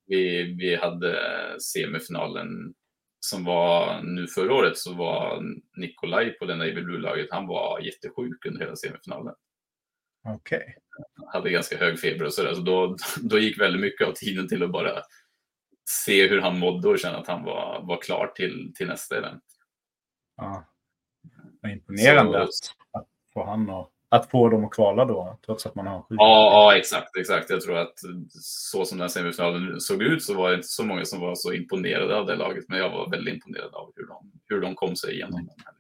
Vi, 0.06 0.42
vi 0.58 0.76
hade 0.76 1.16
semifinalen 1.60 2.74
som 3.20 3.44
var 3.44 4.02
nu 4.02 4.26
förra 4.26 4.54
året 4.54 4.78
så 4.78 4.94
var 4.94 5.42
Nikolaj 5.76 6.38
på 6.38 6.44
den 6.44 6.58
Navy 6.58 6.82
Blue-laget, 6.82 7.28
han 7.30 7.46
var 7.46 7.80
jättesjuk 7.80 8.46
under 8.46 8.60
hela 8.60 8.76
semifinalen. 8.76 9.34
Okej. 10.26 10.58
Okay. 10.58 10.74
Hade 11.32 11.50
ganska 11.50 11.78
hög 11.78 12.00
feber 12.00 12.24
och 12.24 12.32
sådär, 12.32 12.54
så 12.54 12.60
då, 12.60 12.96
då 13.22 13.38
gick 13.38 13.60
väldigt 13.60 13.80
mycket 13.80 14.08
av 14.08 14.12
tiden 14.12 14.48
till 14.48 14.62
att 14.62 14.72
bara 14.72 15.02
se 15.88 16.28
hur 16.28 16.40
han 16.40 16.58
mådde 16.58 16.88
och 16.88 16.98
känna 16.98 17.18
att 17.18 17.26
han 17.26 17.44
var, 17.44 17.80
var 17.82 18.02
klar 18.02 18.32
till, 18.34 18.72
till 18.76 18.86
nästa 18.86 19.18
event. 19.18 19.44
Ja. 20.36 20.64
Vad 21.62 21.72
imponerande 21.72 22.42
att, 22.42 22.48
att, 22.92 23.08
få 23.32 23.44
han 23.44 23.70
och, 23.70 23.92
att 24.08 24.30
få 24.30 24.48
dem 24.48 24.64
att 24.64 24.70
kvala 24.70 25.04
då, 25.04 25.38
trots 25.46 25.66
att 25.66 25.74
man 25.74 25.86
har 25.86 26.02
sjuk. 26.02 26.20
Ja, 26.20 26.72
ja, 26.72 26.76
exakt, 26.76 27.16
exakt. 27.16 27.50
Jag 27.50 27.60
tror 27.60 27.76
att 27.78 27.94
så 28.42 28.84
som 28.84 28.98
den 28.98 29.10
semifinalen 29.10 29.80
såg 29.80 30.02
ut 30.02 30.24
så 30.24 30.34
var 30.34 30.50
det 30.50 30.56
inte 30.56 30.68
så 30.68 30.84
många 30.84 31.04
som 31.04 31.20
var 31.20 31.34
så 31.34 31.52
imponerade 31.52 32.16
av 32.16 32.26
det 32.26 32.36
laget, 32.36 32.64
men 32.68 32.78
jag 32.78 32.90
var 32.90 33.10
väldigt 33.10 33.34
imponerad 33.34 33.74
av 33.74 33.92
hur 33.96 34.06
de, 34.06 34.32
hur 34.48 34.60
de 34.60 34.74
kom 34.74 34.96
sig 34.96 35.14
igenom 35.14 35.34
mm. 35.34 35.46
den 35.46 35.64
här. 35.64 35.75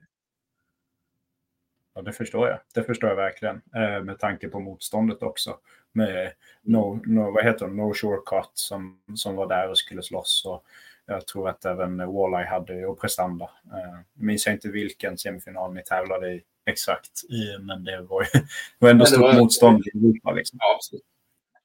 Ja, 1.96 2.02
det 2.02 2.12
förstår 2.12 2.48
jag. 2.48 2.58
Det 2.74 2.82
förstår 2.82 3.08
jag 3.08 3.16
verkligen. 3.16 3.62
Eh, 3.74 4.02
med 4.02 4.18
tanke 4.18 4.48
på 4.48 4.60
motståndet 4.60 5.22
också. 5.22 5.56
Med 5.92 6.32
no, 6.62 7.00
no, 7.04 7.30
vad 7.30 7.44
heter 7.44 7.66
no 7.66 7.94
Shortcut 7.94 8.50
som, 8.54 9.00
som 9.14 9.36
var 9.36 9.48
där 9.48 9.70
och 9.70 9.78
skulle 9.78 10.02
slåss. 10.02 10.44
Och 10.46 10.64
jag 11.06 11.26
tror 11.26 11.48
att 11.48 11.64
även 11.64 11.96
Walleye 11.98 12.46
hade 12.46 12.86
och 12.86 13.00
Prestanda. 13.00 13.44
Eh, 13.44 13.98
minns 14.14 14.46
jag 14.46 14.54
inte 14.54 14.68
vilken 14.68 15.18
semifinal 15.18 15.74
ni 15.74 15.82
tävlade 15.82 16.32
i 16.32 16.42
exakt. 16.66 17.24
I, 17.28 17.58
men 17.60 17.84
det 17.84 18.00
var 18.00 18.22
ju 18.22 18.40
var 18.78 18.90
ändå 18.90 19.06
stort 19.06 19.20
var... 19.20 19.34
motstånd 19.34 19.86
i 19.86 19.98
Europa. 19.98 20.32
Liksom. 20.32 20.58
Ja, 20.62 20.78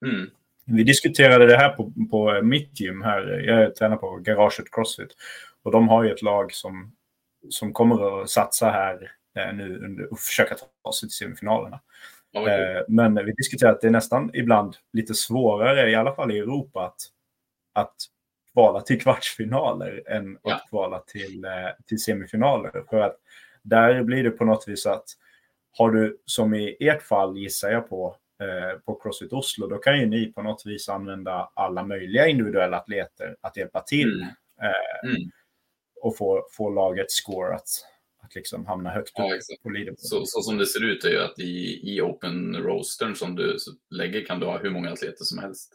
mm. 0.08 0.30
Vi 0.66 0.84
diskuterade 0.84 1.48
det 1.48 1.58
här 1.58 1.70
på, 1.70 1.94
på 2.12 2.42
mitt 2.42 2.80
gym 2.80 3.02
här. 3.02 3.44
Jag 3.48 3.76
tränar 3.76 3.98
på 3.98 4.18
Garaget 4.18 4.72
Crossfit. 4.72 5.16
Och 5.64 5.72
de 5.72 5.90
har 5.90 6.04
ju 6.04 6.12
ett 6.12 6.22
lag 6.22 6.54
som, 6.54 6.92
som 7.50 7.74
kommer 7.74 8.22
att 8.22 8.30
satsa 8.30 8.70
här 8.70 9.12
nu 9.36 9.80
under, 9.86 10.12
och 10.12 10.20
försöka 10.20 10.56
ta 10.84 10.92
sig 10.94 11.10
till 11.10 11.16
semifinalerna. 11.16 11.80
Okay. 12.34 12.62
Eh, 12.62 12.84
men 12.88 13.26
vi 13.26 13.32
diskuterar 13.32 13.72
att 13.72 13.82
det 13.82 13.88
är 13.88 13.92
nästan 13.92 14.32
ibland 14.34 14.76
lite 14.94 15.14
svårare, 15.14 15.90
i 15.90 15.96
alla 15.96 16.16
fall 16.16 16.32
i 16.32 16.40
Europa, 16.40 16.86
att, 16.86 17.02
att 17.74 17.96
kvala 18.54 18.82
till 18.82 19.02
kvartsfinaler 19.02 20.04
än 20.08 20.38
ja. 20.44 20.56
att 20.56 20.70
kvala 20.70 21.00
till, 21.00 21.46
eh, 21.46 21.52
till 21.86 22.00
semifinaler. 22.00 22.84
För 22.90 23.00
att 23.00 23.16
där 23.62 24.04
blir 24.04 24.24
det 24.24 24.32
på 24.32 24.46
något 24.46 24.68
vis 24.68 24.86
att 24.86 25.06
har 25.78 25.92
du, 25.92 26.18
som 26.26 26.54
i 26.54 26.78
ert 26.80 27.02
fall 27.02 27.38
gissar 27.38 27.72
jag 27.72 27.90
på, 27.90 28.16
eh, 28.42 28.80
på 28.80 28.96
Crossfit 28.96 29.34
Oslo, 29.34 29.68
då 29.68 29.78
kan 29.78 30.00
ju 30.00 30.06
ni 30.06 30.34
på 30.34 30.42
något 30.42 30.66
vis 30.66 30.90
använda 30.90 31.52
alla 31.54 31.84
möjliga 31.84 32.28
individuella 32.28 32.78
atleter 32.78 33.36
att 33.42 33.58
hjälpa 33.58 33.82
till 33.82 34.22
mm. 34.22 34.36
Eh, 34.64 35.10
mm. 35.10 35.32
och 36.02 36.18
få, 36.18 36.48
få 36.52 36.70
laget 36.70 37.12
score 37.12 37.56
att, 37.56 37.68
att 38.24 38.36
liksom 38.36 38.66
hamna 38.66 38.90
högt 38.90 39.12
ja, 39.16 39.24
upp 39.24 39.64
på 39.64 39.70
leaderboard. 39.70 40.00
Så, 40.00 40.26
så, 40.26 40.42
som 40.42 40.58
det 40.58 40.66
ser 40.66 40.84
ut 40.84 41.04
är 41.04 41.10
ju 41.10 41.20
att 41.20 41.40
i, 41.40 41.82
i 41.84 42.02
open 42.02 42.56
roastern 42.56 43.16
som 43.16 43.36
du 43.36 43.58
lägger 43.90 44.26
kan 44.26 44.40
du 44.40 44.46
ha 44.46 44.58
hur 44.58 44.70
många 44.70 44.92
atleter 44.92 45.24
som 45.24 45.40
helst. 45.40 45.74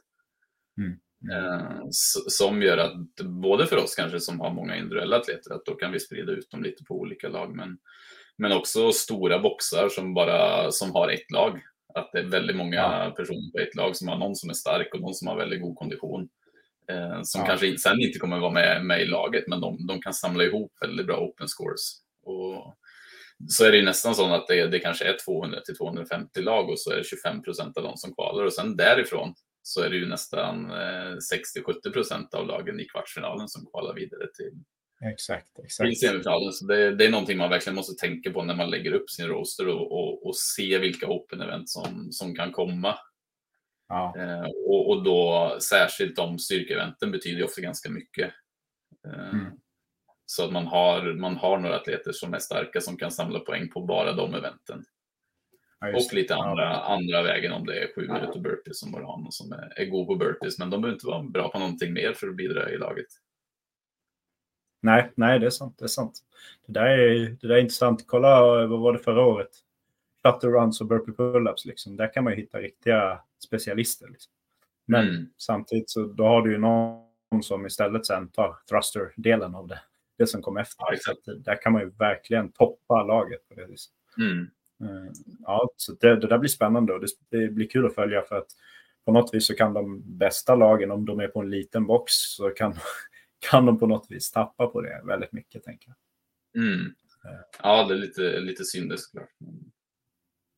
Mm. 0.78 0.98
Eh, 1.32 1.86
som 2.28 2.62
gör 2.62 2.78
att 2.78 3.16
både 3.24 3.66
för 3.66 3.76
oss 3.76 3.94
kanske 3.94 4.20
som 4.20 4.40
har 4.40 4.52
många 4.52 4.76
individuella 4.76 5.16
atleter 5.16 5.54
att 5.54 5.64
då 5.64 5.74
kan 5.74 5.92
vi 5.92 6.00
sprida 6.00 6.32
ut 6.32 6.50
dem 6.50 6.62
lite 6.62 6.84
på 6.84 6.94
olika 6.94 7.28
lag. 7.28 7.56
Men, 7.56 7.78
men 8.36 8.52
också 8.52 8.92
stora 8.92 9.38
boxar 9.38 9.88
som 9.88 10.14
bara 10.14 10.70
som 10.72 10.92
har 10.92 11.08
ett 11.08 11.30
lag. 11.30 11.60
Att 11.94 12.12
det 12.12 12.18
är 12.18 12.24
väldigt 12.24 12.56
många 12.56 12.76
ja. 12.76 13.14
personer 13.16 13.52
på 13.52 13.58
ett 13.58 13.74
lag 13.74 13.96
som 13.96 14.08
har 14.08 14.18
någon 14.18 14.36
som 14.36 14.50
är 14.50 14.54
stark 14.54 14.94
och 14.94 15.00
någon 15.00 15.14
som 15.14 15.28
har 15.28 15.36
väldigt 15.36 15.62
god 15.62 15.76
kondition. 15.76 16.28
Eh, 16.88 17.20
som 17.22 17.40
ja. 17.40 17.46
kanske 17.46 17.78
sen 17.78 18.00
inte 18.00 18.18
kommer 18.18 18.38
vara 18.38 18.52
med, 18.52 18.84
med 18.84 19.02
i 19.02 19.06
laget, 19.06 19.44
men 19.48 19.60
de, 19.60 19.86
de 19.86 20.00
kan 20.00 20.14
samla 20.14 20.44
ihop 20.44 20.72
väldigt 20.80 21.06
bra 21.06 21.20
open 21.20 21.48
scores. 21.48 22.05
Och 22.26 22.76
så 23.48 23.64
är 23.64 23.72
det 23.72 23.82
nästan 23.82 24.14
så 24.14 24.34
att 24.34 24.46
det, 24.46 24.66
det 24.66 24.78
kanske 24.78 25.04
är 25.04 25.16
200 25.24 25.60
till 25.60 25.76
250 25.76 26.40
lag 26.40 26.70
och 26.70 26.80
så 26.80 26.90
är 26.90 26.96
det 26.96 27.04
25 27.04 27.42
procent 27.42 27.76
av 27.76 27.82
de 27.82 27.96
som 27.96 28.14
kvalar 28.14 28.44
och 28.44 28.52
sen 28.52 28.76
därifrån 28.76 29.34
så 29.62 29.80
är 29.82 29.90
det 29.90 29.96
ju 29.96 30.06
nästan 30.06 30.70
60-70 30.70 31.86
eh, 31.86 31.92
procent 31.92 32.34
av 32.34 32.46
lagen 32.46 32.80
i 32.80 32.84
kvartsfinalen 32.84 33.48
som 33.48 33.66
kvalar 33.66 33.94
vidare 33.94 34.26
till, 34.34 34.52
exakt, 35.12 35.58
exakt. 35.64 35.88
till 35.88 35.98
semifinalen. 35.98 36.52
Så 36.52 36.66
det, 36.66 36.94
det, 36.96 37.04
är 37.04 37.10
någonting 37.10 37.38
man 37.38 37.50
verkligen 37.50 37.76
måste 37.76 38.06
tänka 38.06 38.30
på 38.30 38.44
när 38.44 38.54
man 38.54 38.70
lägger 38.70 38.92
upp 38.92 39.10
sin 39.10 39.26
roster 39.26 39.68
och, 39.68 39.92
och, 39.92 40.26
och 40.26 40.36
se 40.36 40.78
vilka 40.78 41.06
open 41.06 41.40
event 41.40 41.68
som, 41.68 42.12
som 42.12 42.34
kan 42.34 42.52
komma. 42.52 42.98
Ja. 43.88 44.14
Eh, 44.18 44.50
och, 44.66 44.90
och, 44.90 45.04
då 45.04 45.56
särskilt 45.60 46.16
de 46.16 46.38
styrkeeventen 46.38 47.10
betyder 47.10 47.44
ofta 47.44 47.60
ganska 47.60 47.90
mycket. 47.90 48.32
Eh, 49.06 49.28
mm. 49.28 49.46
Så 50.26 50.44
att 50.44 50.52
man 50.52 50.66
har, 50.66 51.14
man 51.14 51.36
har 51.36 51.58
några 51.58 51.76
atleter 51.76 52.12
som 52.12 52.34
är 52.34 52.38
starka 52.38 52.80
som 52.80 52.96
kan 52.96 53.10
samla 53.10 53.40
poäng 53.40 53.68
på 53.68 53.80
bara 53.80 54.12
de 54.12 54.34
eventen. 54.34 54.84
Ja, 55.80 55.96
och 55.96 56.14
lite 56.14 56.34
andra, 56.34 56.64
ja. 56.64 56.80
andra 56.80 57.22
vägen 57.22 57.52
om 57.52 57.66
det 57.66 57.82
är 57.82 57.94
sju 57.94 58.08
minuter 58.08 58.40
burpees 58.40 58.80
som 58.80 58.92
bara 58.92 59.04
har 59.04 59.18
någon 59.18 59.32
som 59.32 59.52
är, 59.52 59.72
är 59.76 59.86
god 59.86 60.06
på 60.06 60.14
burpees. 60.14 60.58
Men 60.58 60.70
de 60.70 60.80
behöver 60.80 60.96
inte 60.96 61.06
vara 61.06 61.22
bra 61.22 61.48
på 61.48 61.58
någonting 61.58 61.92
mer 61.92 62.12
för 62.12 62.28
att 62.28 62.36
bidra 62.36 62.70
i 62.70 62.78
laget. 62.78 63.06
Nej, 64.80 65.12
nej, 65.14 65.38
det 65.38 65.46
är 65.46 65.50
sant. 65.50 65.78
Det 65.78 65.84
är 65.84 65.88
sant. 65.88 66.20
Det 66.66 66.72
där 66.72 66.86
är, 66.86 67.36
det 67.40 67.48
där 67.48 67.54
är 67.54 67.60
intressant. 67.60 68.04
Kolla, 68.06 68.40
vad 68.66 68.80
var 68.80 68.92
det 68.92 68.98
förra 68.98 69.22
året? 69.22 69.50
Flutter 70.22 70.48
runs 70.48 70.80
och 70.80 70.86
burpee 70.86 71.12
pull-ups. 71.12 71.66
Liksom. 71.66 71.96
Där 71.96 72.12
kan 72.12 72.24
man 72.24 72.32
ju 72.32 72.40
hitta 72.40 72.58
riktiga 72.58 73.20
specialister. 73.44 74.08
Liksom. 74.08 74.32
Men 74.86 75.08
mm. 75.08 75.26
samtidigt 75.36 75.90
så 75.90 76.02
då 76.02 76.24
har 76.24 76.42
du 76.42 76.52
ju 76.52 76.58
någon 76.58 77.42
som 77.42 77.66
istället 77.66 78.06
sen 78.06 78.28
tar 78.28 78.56
thruster-delen 78.70 79.54
av 79.54 79.66
det. 79.66 79.80
Det 80.18 80.26
som 80.26 80.42
kom 80.42 80.56
efter. 80.56 80.84
Ja, 81.06 81.34
där 81.36 81.62
kan 81.62 81.72
man 81.72 81.82
ju 81.82 81.90
verkligen 81.90 82.52
toppa 82.52 83.02
laget 83.02 83.48
på 83.48 83.54
det 83.54 83.66
viset. 83.66 83.92
Mm. 84.18 84.50
Eh, 84.80 85.12
ja, 85.40 85.70
så 85.76 85.92
det, 85.92 86.16
det 86.16 86.26
där 86.26 86.38
blir 86.38 86.50
spännande 86.50 86.92
och 86.92 87.00
det, 87.00 87.06
det, 87.28 87.48
blir 87.48 87.68
kul 87.68 87.86
att 87.86 87.94
följa 87.94 88.22
för 88.22 88.36
att 88.36 88.48
på 89.04 89.12
något 89.12 89.34
vis 89.34 89.46
så 89.46 89.54
kan 89.54 89.72
de 89.72 90.02
bästa 90.18 90.54
lagen, 90.54 90.90
om 90.90 91.04
de 91.04 91.20
är 91.20 91.28
på 91.28 91.40
en 91.40 91.50
liten 91.50 91.86
box, 91.86 92.12
så 92.12 92.50
kan, 92.50 92.74
kan 93.50 93.66
de 93.66 93.78
på 93.78 93.86
något 93.86 94.06
vis 94.10 94.32
tappa 94.32 94.66
på 94.66 94.80
det 94.80 95.02
väldigt 95.04 95.32
mycket, 95.32 95.64
tänker 95.64 95.88
jag. 95.88 96.62
Mm. 96.64 96.94
Eh. 97.24 97.40
Ja, 97.62 97.86
det 97.88 97.94
är 97.94 97.98
lite, 97.98 98.40
lite 98.40 98.64
synd 98.64 98.92
såklart. 98.96 99.28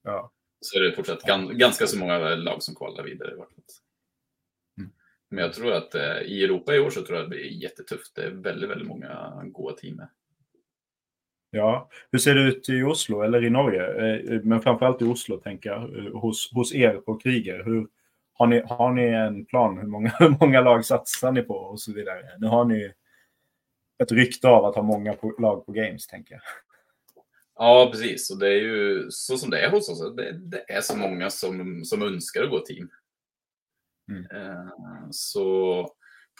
Ja. 0.04 0.32
Så 0.60 0.78
är 0.78 0.82
det 0.82 0.92
fortsatt 0.92 1.22
ganska 1.52 1.86
så 1.86 1.98
många 1.98 2.18
lag 2.18 2.62
som 2.62 2.74
kvalar 2.74 3.04
vidare. 3.04 3.34
Men 5.30 5.44
jag 5.44 5.52
tror 5.52 5.72
att 5.72 5.94
eh, 5.94 6.22
i 6.22 6.44
Europa 6.44 6.74
i 6.74 6.78
år 6.78 6.90
så 6.90 7.02
tror 7.02 7.18
jag 7.18 7.24
att 7.24 7.30
det 7.30 7.36
blir 7.36 7.62
jättetufft. 7.62 8.14
Det 8.14 8.22
är 8.22 8.30
väldigt, 8.30 8.70
väldigt 8.70 8.88
många 8.88 9.42
goda 9.44 9.76
team 9.76 9.96
med. 9.96 10.08
Ja, 11.50 11.88
hur 12.12 12.18
ser 12.18 12.34
det 12.34 12.42
ut 12.42 12.68
i 12.68 12.82
Oslo 12.82 13.22
eller 13.22 13.44
i 13.44 13.50
Norge? 13.50 13.82
Eh, 13.82 14.40
men 14.42 14.60
framförallt 14.60 15.02
i 15.02 15.04
Oslo 15.04 15.36
tänker 15.36 15.70
jag, 15.70 15.98
eh, 15.98 16.12
hos, 16.12 16.52
hos 16.52 16.74
er 16.74 16.94
på 16.94 17.18
Kriger. 17.18 17.64
Hur, 17.64 17.88
har, 18.32 18.46
ni, 18.46 18.62
har 18.66 18.92
ni 18.92 19.02
en 19.02 19.46
plan? 19.46 19.78
Hur 19.78 19.86
många, 19.86 20.08
hur 20.18 20.36
många 20.40 20.60
lag 20.60 20.84
satsar 20.84 21.32
ni 21.32 21.42
på 21.42 21.54
och 21.54 21.80
så 21.80 21.92
vidare? 21.92 22.22
Nu 22.38 22.46
har 22.46 22.64
ni 22.64 22.92
ett 24.02 24.12
rykte 24.12 24.48
av 24.48 24.64
att 24.64 24.74
ha 24.74 24.82
många 24.82 25.12
på, 25.12 25.34
lag 25.38 25.66
på 25.66 25.72
Games, 25.72 26.06
tänker 26.06 26.34
jag. 26.34 26.42
Ja, 27.54 27.88
precis. 27.92 28.30
Och 28.30 28.38
det 28.38 28.48
är 28.48 28.60
ju 28.60 29.06
så 29.10 29.38
som 29.38 29.50
det 29.50 29.60
är 29.60 29.70
hos 29.70 29.88
oss. 29.88 30.16
Det, 30.16 30.32
det 30.32 30.72
är 30.72 30.80
så 30.80 30.96
många 30.96 31.30
som, 31.30 31.84
som 31.84 32.02
önskar 32.02 32.42
att 32.42 32.50
gå 32.50 32.58
team. 32.60 32.90
Mm. 34.08 34.24
Eh, 34.24 34.70
så 35.10 35.86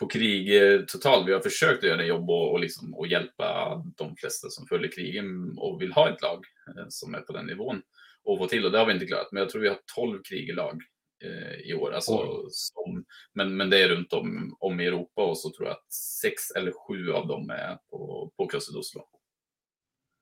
på 0.00 0.07
krig 0.07 0.48
totalt. 0.88 1.28
Vi 1.28 1.33
har 1.33 1.40
försökt 1.40 1.85
göra 1.85 2.04
jobb 2.04 2.31
och, 2.31 2.52
och, 2.52 2.61
liksom, 2.61 2.94
och 2.94 3.07
hjälpa 3.07 3.83
de 3.96 4.16
flesta 4.16 4.48
som 4.50 4.66
följer 4.66 4.92
krigen 4.92 5.59
och 5.59 5.83
vill 5.83 5.92
ha 5.92 6.09
ett 6.09 6.22
lag 6.22 6.44
eh, 6.76 6.87
som 6.88 7.14
är 7.14 7.20
på 7.20 7.33
den 7.33 7.46
nivån 7.46 7.83
och 8.24 8.38
få 8.38 8.46
till 8.46 8.64
och 8.64 8.72
det 8.72 8.78
har 8.78 8.87
vi 8.87 8.92
inte 8.92 9.07
klarat. 9.07 9.33
Men 9.33 9.40
jag 9.40 9.50
tror 9.50 9.62
vi 9.62 9.68
har 9.68 9.78
12 9.96 10.22
krig 10.22 10.48
i 10.48 10.52
lag 10.52 10.83
eh, 11.24 11.70
i 11.70 11.74
år. 11.74 11.92
Alltså, 11.92 12.46
som, 12.50 13.04
men, 13.35 13.57
men 13.57 13.70
det 13.70 13.83
är 13.83 13.88
runt 13.88 14.12
om, 14.12 14.57
om 14.61 14.81
i 14.81 14.87
Europa 14.87 15.24
och 15.24 15.38
så 15.38 15.50
tror 15.50 15.68
jag 15.68 15.76
att 15.76 15.92
sex 15.92 16.50
eller 16.50 16.72
sju 16.72 17.12
av 17.12 17.26
dem 17.26 17.50
är 17.50 17.78
på, 17.90 18.33
på 18.37 18.48
Crossfit 18.48 18.76
Oslo. 18.76 19.02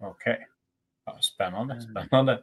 Okej. 0.03 0.33
Okay. 0.33 0.47
Ja, 1.05 1.19
spännande, 1.21 1.75
mm. 1.75 1.87
spännande. 1.87 2.43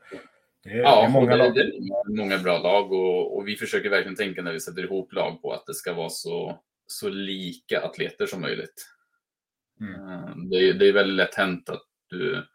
Det 0.64 0.70
är, 0.70 0.78
ja, 0.78 1.02
det 1.02 1.06
är 1.06 1.10
många, 1.10 1.38
det, 1.38 1.52
det 1.54 1.62
är 1.62 2.18
många 2.18 2.38
bra 2.38 2.58
lag 2.58 2.92
och, 2.92 3.38
och 3.38 3.48
vi 3.48 3.56
försöker 3.56 3.90
verkligen 3.90 4.16
tänka 4.16 4.42
när 4.42 4.54
vi 4.54 4.60
sätter 4.60 4.84
ihop 4.84 5.14
lag 5.14 5.42
på 5.42 5.52
att 5.52 5.66
det 5.66 5.74
ska 5.74 5.94
vara 5.94 6.10
så 6.10 6.64
så 6.88 7.10
lika 7.10 7.82
atleter 7.82 8.26
som 8.26 8.42
möjligt. 8.42 8.88
Mm. 9.80 10.50
Det, 10.50 10.56
är, 10.56 10.74
det 10.74 10.88
är 10.88 10.94
väldigt 10.94 11.16
lätt 11.16 11.36
hänt 11.36 11.70
att 11.70 11.84
du, 12.08 12.46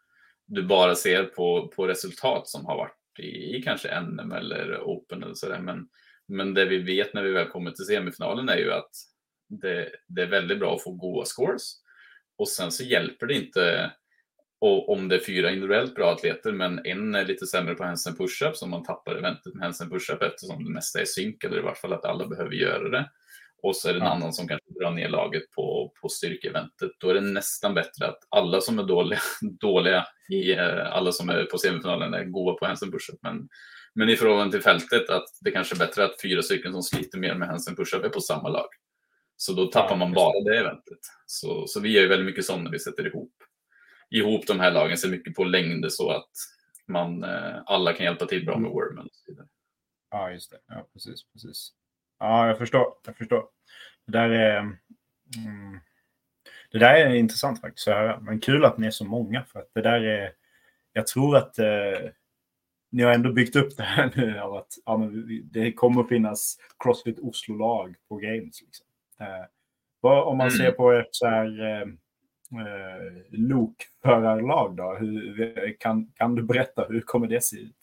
du 0.45 0.63
bara 0.63 0.95
ser 0.95 1.23
på, 1.23 1.67
på 1.75 1.87
resultat 1.87 2.47
som 2.47 2.65
har 2.65 2.77
varit 2.77 3.19
i, 3.19 3.55
i 3.55 3.61
kanske 3.61 4.01
NM 4.01 4.31
eller 4.31 4.81
Open 4.81 5.23
eller 5.23 5.33
sådär. 5.33 5.59
Men, 5.59 5.89
men 6.27 6.53
det 6.53 6.65
vi 6.65 6.77
vet 6.77 7.13
när 7.13 7.23
vi 7.23 7.31
väl 7.31 7.47
kommer 7.47 7.71
till 7.71 7.85
semifinalen 7.85 8.49
är 8.49 8.57
ju 8.57 8.73
att 8.73 8.91
det, 9.47 9.89
det 10.07 10.21
är 10.21 10.27
väldigt 10.27 10.59
bra 10.59 10.75
att 10.75 10.83
få 10.83 10.91
goda 10.91 11.25
scores. 11.25 11.73
Och 12.37 12.49
sen 12.49 12.71
så 12.71 12.83
hjälper 12.83 13.27
det 13.27 13.33
inte 13.33 13.91
och 14.61 14.89
om 14.89 15.07
det 15.07 15.15
är 15.15 15.19
fyra 15.19 15.51
individuellt 15.51 15.95
bra 15.95 16.11
atleter, 16.11 16.51
men 16.51 16.85
en 16.85 17.15
är 17.15 17.25
lite 17.25 17.45
sämre 17.45 17.75
på 17.75 17.83
handstand 17.83 18.17
push-up, 18.17 18.55
så 18.55 18.67
man 18.67 18.83
tappar 18.83 19.15
eventet 19.15 19.53
med 19.53 19.63
handstand 19.63 19.91
push-up 19.91 20.21
eftersom 20.21 20.63
det 20.63 20.71
mesta 20.71 21.01
är 21.01 21.05
synk, 21.05 21.43
eller 21.43 21.57
i 21.57 21.61
vart 21.61 21.77
fall 21.77 21.93
att 21.93 22.05
alla 22.05 22.27
behöver 22.27 22.51
göra 22.51 22.89
det. 22.89 23.09
Och 23.63 23.75
så 23.75 23.89
är 23.89 23.93
det 23.93 23.99
en 23.99 24.05
ja. 24.05 24.11
annan 24.11 24.33
som 24.33 24.47
kanske 24.47 24.79
drar 24.79 24.91
ner 24.91 25.09
laget 25.09 25.51
på, 25.51 25.93
på 26.01 26.09
styrkeeventet. 26.09 26.91
Då 26.99 27.09
är 27.09 27.13
det 27.13 27.21
nästan 27.21 27.73
bättre 27.73 28.07
att 28.07 28.19
alla 28.29 28.61
som 28.61 28.79
är 28.79 28.83
dåliga, 28.83 29.19
dåliga 29.59 30.05
i, 30.29 30.51
eh, 30.51 30.95
alla 30.95 31.11
som 31.11 31.29
är 31.29 31.43
på 31.43 31.57
semifinalen 31.57 32.13
är 32.13 32.23
goda 32.23 32.57
på 32.57 32.65
handstand 32.65 32.93
push-up. 32.93 33.19
Men, 33.21 33.49
men 33.93 34.09
i 34.09 34.15
förhållande 34.15 34.51
till 34.51 34.63
fältet, 34.63 35.09
att 35.09 35.27
det 35.41 35.51
kanske 35.51 35.75
är 35.75 35.79
bättre 35.79 36.05
att 36.05 36.21
fyra 36.21 36.41
stycken 36.41 36.71
som 36.71 36.83
sliter 36.83 37.17
mer 37.17 37.35
med 37.35 37.47
handstand 37.47 37.77
push-up 37.77 38.05
är 38.05 38.09
på 38.09 38.21
samma 38.21 38.49
lag. 38.49 38.67
Så 39.37 39.53
då 39.53 39.65
tappar 39.65 39.95
man 39.95 40.13
bara 40.13 40.43
det 40.43 40.57
eventet. 40.59 40.99
Så, 41.25 41.67
så 41.67 41.79
vi 41.79 41.89
gör 41.89 42.01
ju 42.01 42.07
väldigt 42.07 42.25
mycket 42.25 42.45
sånt 42.45 42.63
när 42.63 42.71
vi 42.71 42.79
sätter 42.79 43.07
ihop 43.07 43.33
ihop 44.09 44.47
de 44.47 44.59
här 44.59 44.71
lagen 44.71 44.97
så 44.97 45.09
mycket 45.09 45.35
på 45.35 45.43
längd 45.43 45.91
så 45.91 46.11
att 46.11 46.29
man, 46.87 47.23
eh, 47.23 47.55
alla 47.65 47.93
kan 47.93 48.05
hjälpa 48.05 48.25
till 48.25 48.45
bra 48.45 48.57
med 48.57 48.71
wormen. 48.71 49.05
Och 49.05 49.15
så 49.15 49.31
vidare. 49.31 49.47
Ja, 50.11 50.31
just 50.31 50.51
det. 50.51 50.57
Ja, 50.67 50.87
precis, 50.93 51.31
precis. 51.33 51.71
Ja, 52.19 52.47
jag 52.47 52.57
förstår. 52.57 52.93
Jag 53.05 53.17
förstår. 53.17 53.49
Det 54.05 54.11
där 54.11 54.29
är, 54.29 54.57
mm, 54.57 55.79
det 56.71 56.79
där 56.79 56.95
är 56.95 57.15
intressant 57.15 57.61
faktiskt 57.61 57.87
att 57.87 57.93
höra. 57.93 58.19
Men 58.19 58.39
kul 58.39 58.65
att 58.65 58.77
ni 58.77 58.87
är 58.87 58.91
så 58.91 59.05
många 59.05 59.43
för 59.43 59.59
att 59.59 59.71
det 59.73 59.81
där 59.81 60.01
är, 60.01 60.31
jag 60.93 61.07
tror 61.07 61.37
att 61.37 61.59
eh, 61.59 62.09
ni 62.91 63.03
har 63.03 63.13
ändå 63.13 63.31
byggt 63.31 63.55
upp 63.55 63.77
det 63.77 63.83
här 63.83 64.11
nu 64.15 64.39
av 64.39 64.55
att 64.55 64.73
ja, 64.85 65.09
det 65.43 65.73
kommer 65.73 66.01
att 66.01 66.09
finnas 66.09 66.57
Crossfit 66.83 67.19
Oslo-lag 67.19 67.95
på 68.07 68.15
Games. 68.15 68.61
Liksom. 68.61 68.85
Eh, 69.19 69.45
om 70.01 70.37
man 70.37 70.47
mm. 70.47 70.57
ser 70.57 70.71
på 70.71 70.91
ett 70.91 71.09
så 71.11 71.27
här 71.27 71.81
eh, 71.81 71.87
eh, 72.51 73.23
lokförarlag 73.31 74.75
då? 74.75 74.95
Hur, 74.99 75.75
kan, 75.79 76.11
kan 76.15 76.35
du 76.35 76.43
berätta 76.43 76.85
hur 76.89 77.01
kommer 77.01 77.27
det 77.27 77.43
se 77.43 77.57
ut 77.57 77.75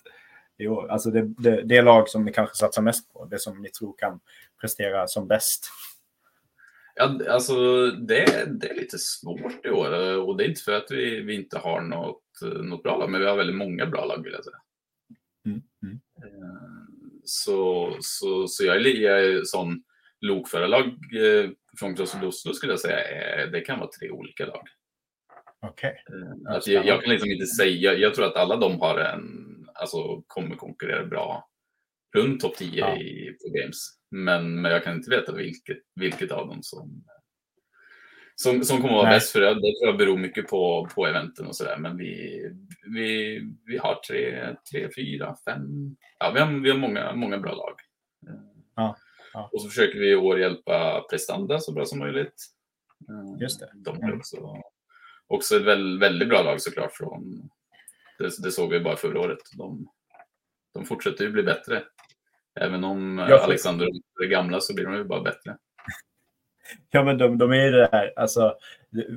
i 0.58 0.66
år? 0.66 0.88
Alltså 0.88 1.10
det, 1.10 1.22
det, 1.38 1.62
det 1.62 1.82
lag 1.82 2.08
som 2.08 2.24
ni 2.24 2.32
kanske 2.32 2.56
satsar 2.56 2.82
mest 2.82 3.12
på, 3.12 3.24
det 3.24 3.38
som 3.38 3.62
ni 3.62 3.68
tror 3.68 3.94
kan 3.98 4.20
prestera 4.60 5.06
som 5.06 5.28
bäst. 5.28 5.66
Ja, 6.94 7.20
alltså 7.28 7.86
det, 7.90 8.48
det 8.60 8.70
är 8.70 8.74
lite 8.74 8.98
svårt 8.98 9.66
i 9.66 9.70
år 9.70 10.18
och 10.18 10.36
det 10.36 10.44
är 10.44 10.48
inte 10.48 10.62
för 10.62 10.76
att 10.76 10.90
vi, 10.90 11.20
vi 11.20 11.34
inte 11.34 11.58
har 11.58 11.80
något, 11.80 12.22
något 12.62 12.82
bra 12.82 12.98
lag, 12.98 13.10
men 13.10 13.20
vi 13.20 13.26
har 13.26 13.36
väldigt 13.36 13.56
många 13.56 13.86
bra 13.86 14.04
lag 14.04 14.22
vill 14.24 14.32
jag 14.32 14.44
säga. 14.44 14.56
Mm, 15.46 15.62
mm. 15.82 16.00
Eh, 16.22 16.86
så, 17.24 17.90
så, 18.00 18.48
så 18.48 18.64
jag 18.64 18.76
är, 18.76 18.80
jag 18.80 19.24
är 19.24 19.40
sån 19.44 19.82
lokförarlag 20.20 20.98
eh, 21.82 22.06
från 22.06 22.24
Oslo 22.24 22.52
skulle 22.54 22.72
jag 22.72 22.80
säga 22.80 23.00
är, 23.00 23.46
det 23.46 23.60
kan 23.60 23.78
vara 23.78 23.90
tre 24.00 24.10
olika 24.10 24.46
lag. 24.46 24.68
Okej. 25.66 26.02
Okay. 26.06 26.20
Eh, 26.20 26.54
alltså, 26.54 26.70
jag, 26.70 26.86
jag, 26.86 27.02
kan 27.02 27.12
liksom 27.12 27.30
inte 27.30 27.46
säga, 27.46 27.94
jag 27.94 28.14
tror 28.14 28.26
att 28.26 28.36
alla 28.36 28.56
de 28.56 28.80
har 28.80 28.98
en, 28.98 29.22
alltså 29.74 30.22
kommer 30.26 30.56
konkurrera 30.56 31.06
bra 31.06 31.48
runt 32.16 32.40
topp 32.40 32.56
10 32.56 32.80
ja. 32.80 32.96
i, 32.96 33.36
på 33.42 33.58
Games. 33.58 33.76
Men, 34.10 34.60
men 34.60 34.72
jag 34.72 34.84
kan 34.84 34.96
inte 34.96 35.10
veta 35.10 35.32
vilket, 35.32 35.78
vilket 35.94 36.32
av 36.32 36.48
dem 36.48 36.58
som, 36.62 37.04
som, 38.34 38.64
som 38.64 38.76
kommer 38.76 38.88
att 38.88 38.96
vara 38.96 39.08
Nej. 39.08 39.16
bäst. 39.16 39.32
För 39.32 39.40
det, 39.40 39.54
det 39.54 39.60
tror 39.60 39.86
jag 39.86 39.96
beror 39.96 40.18
mycket 40.18 40.48
på, 40.48 40.88
på 40.94 41.06
eventen 41.06 41.46
och 41.46 41.56
sådär. 41.56 41.76
Men 41.78 41.96
vi, 41.96 42.42
vi, 42.94 43.40
vi 43.64 43.78
har 43.78 43.94
tre, 43.94 44.54
tre, 44.72 44.88
fyra, 44.96 45.36
fem, 45.44 45.96
ja 46.18 46.30
vi 46.34 46.40
har, 46.40 46.62
vi 46.62 46.70
har 46.70 46.78
många, 46.78 47.14
många 47.14 47.38
bra 47.38 47.54
lag. 47.54 47.74
Ja. 48.76 48.96
Ja. 49.36 49.48
Och 49.52 49.62
så 49.62 49.68
försöker 49.68 49.98
vi 49.98 50.10
i 50.10 50.16
år 50.16 50.38
hjälpa 50.38 51.06
prestanda 51.10 51.58
så 51.58 51.72
bra 51.72 51.84
som 51.84 51.98
möjligt. 51.98 52.46
Eh, 53.08 53.42
Just 53.42 53.60
det. 53.60 53.70
De 53.74 54.02
har 54.02 54.16
också, 54.16 54.62
också 55.26 55.56
ett 55.56 55.62
väldigt, 55.62 56.02
väldigt 56.02 56.28
bra 56.28 56.42
lag 56.42 56.60
såklart. 56.60 56.92
Från, 56.92 57.50
det, 58.18 58.42
det 58.42 58.50
såg 58.50 58.70
vi 58.70 58.80
bara 58.80 58.96
förra 58.96 59.20
året. 59.20 59.38
De, 59.56 59.88
de 60.74 60.84
fortsätter 60.84 61.24
ju 61.24 61.30
bli 61.30 61.42
bättre. 61.42 61.82
Även 62.60 62.84
om 62.84 63.26
ja, 63.28 63.44
Alexander 63.44 63.88
är 64.22 64.26
gamla 64.26 64.60
så 64.60 64.74
blir 64.74 64.84
de 64.84 64.94
ju 64.94 65.04
bara 65.04 65.22
bättre. 65.22 65.56
Ja, 66.90 67.04
men 67.04 67.18
de, 67.18 67.38
de 67.38 67.52
är 67.52 67.64
ju 67.64 67.70
det 67.70 67.88
där, 67.92 68.12
alltså, 68.16 68.56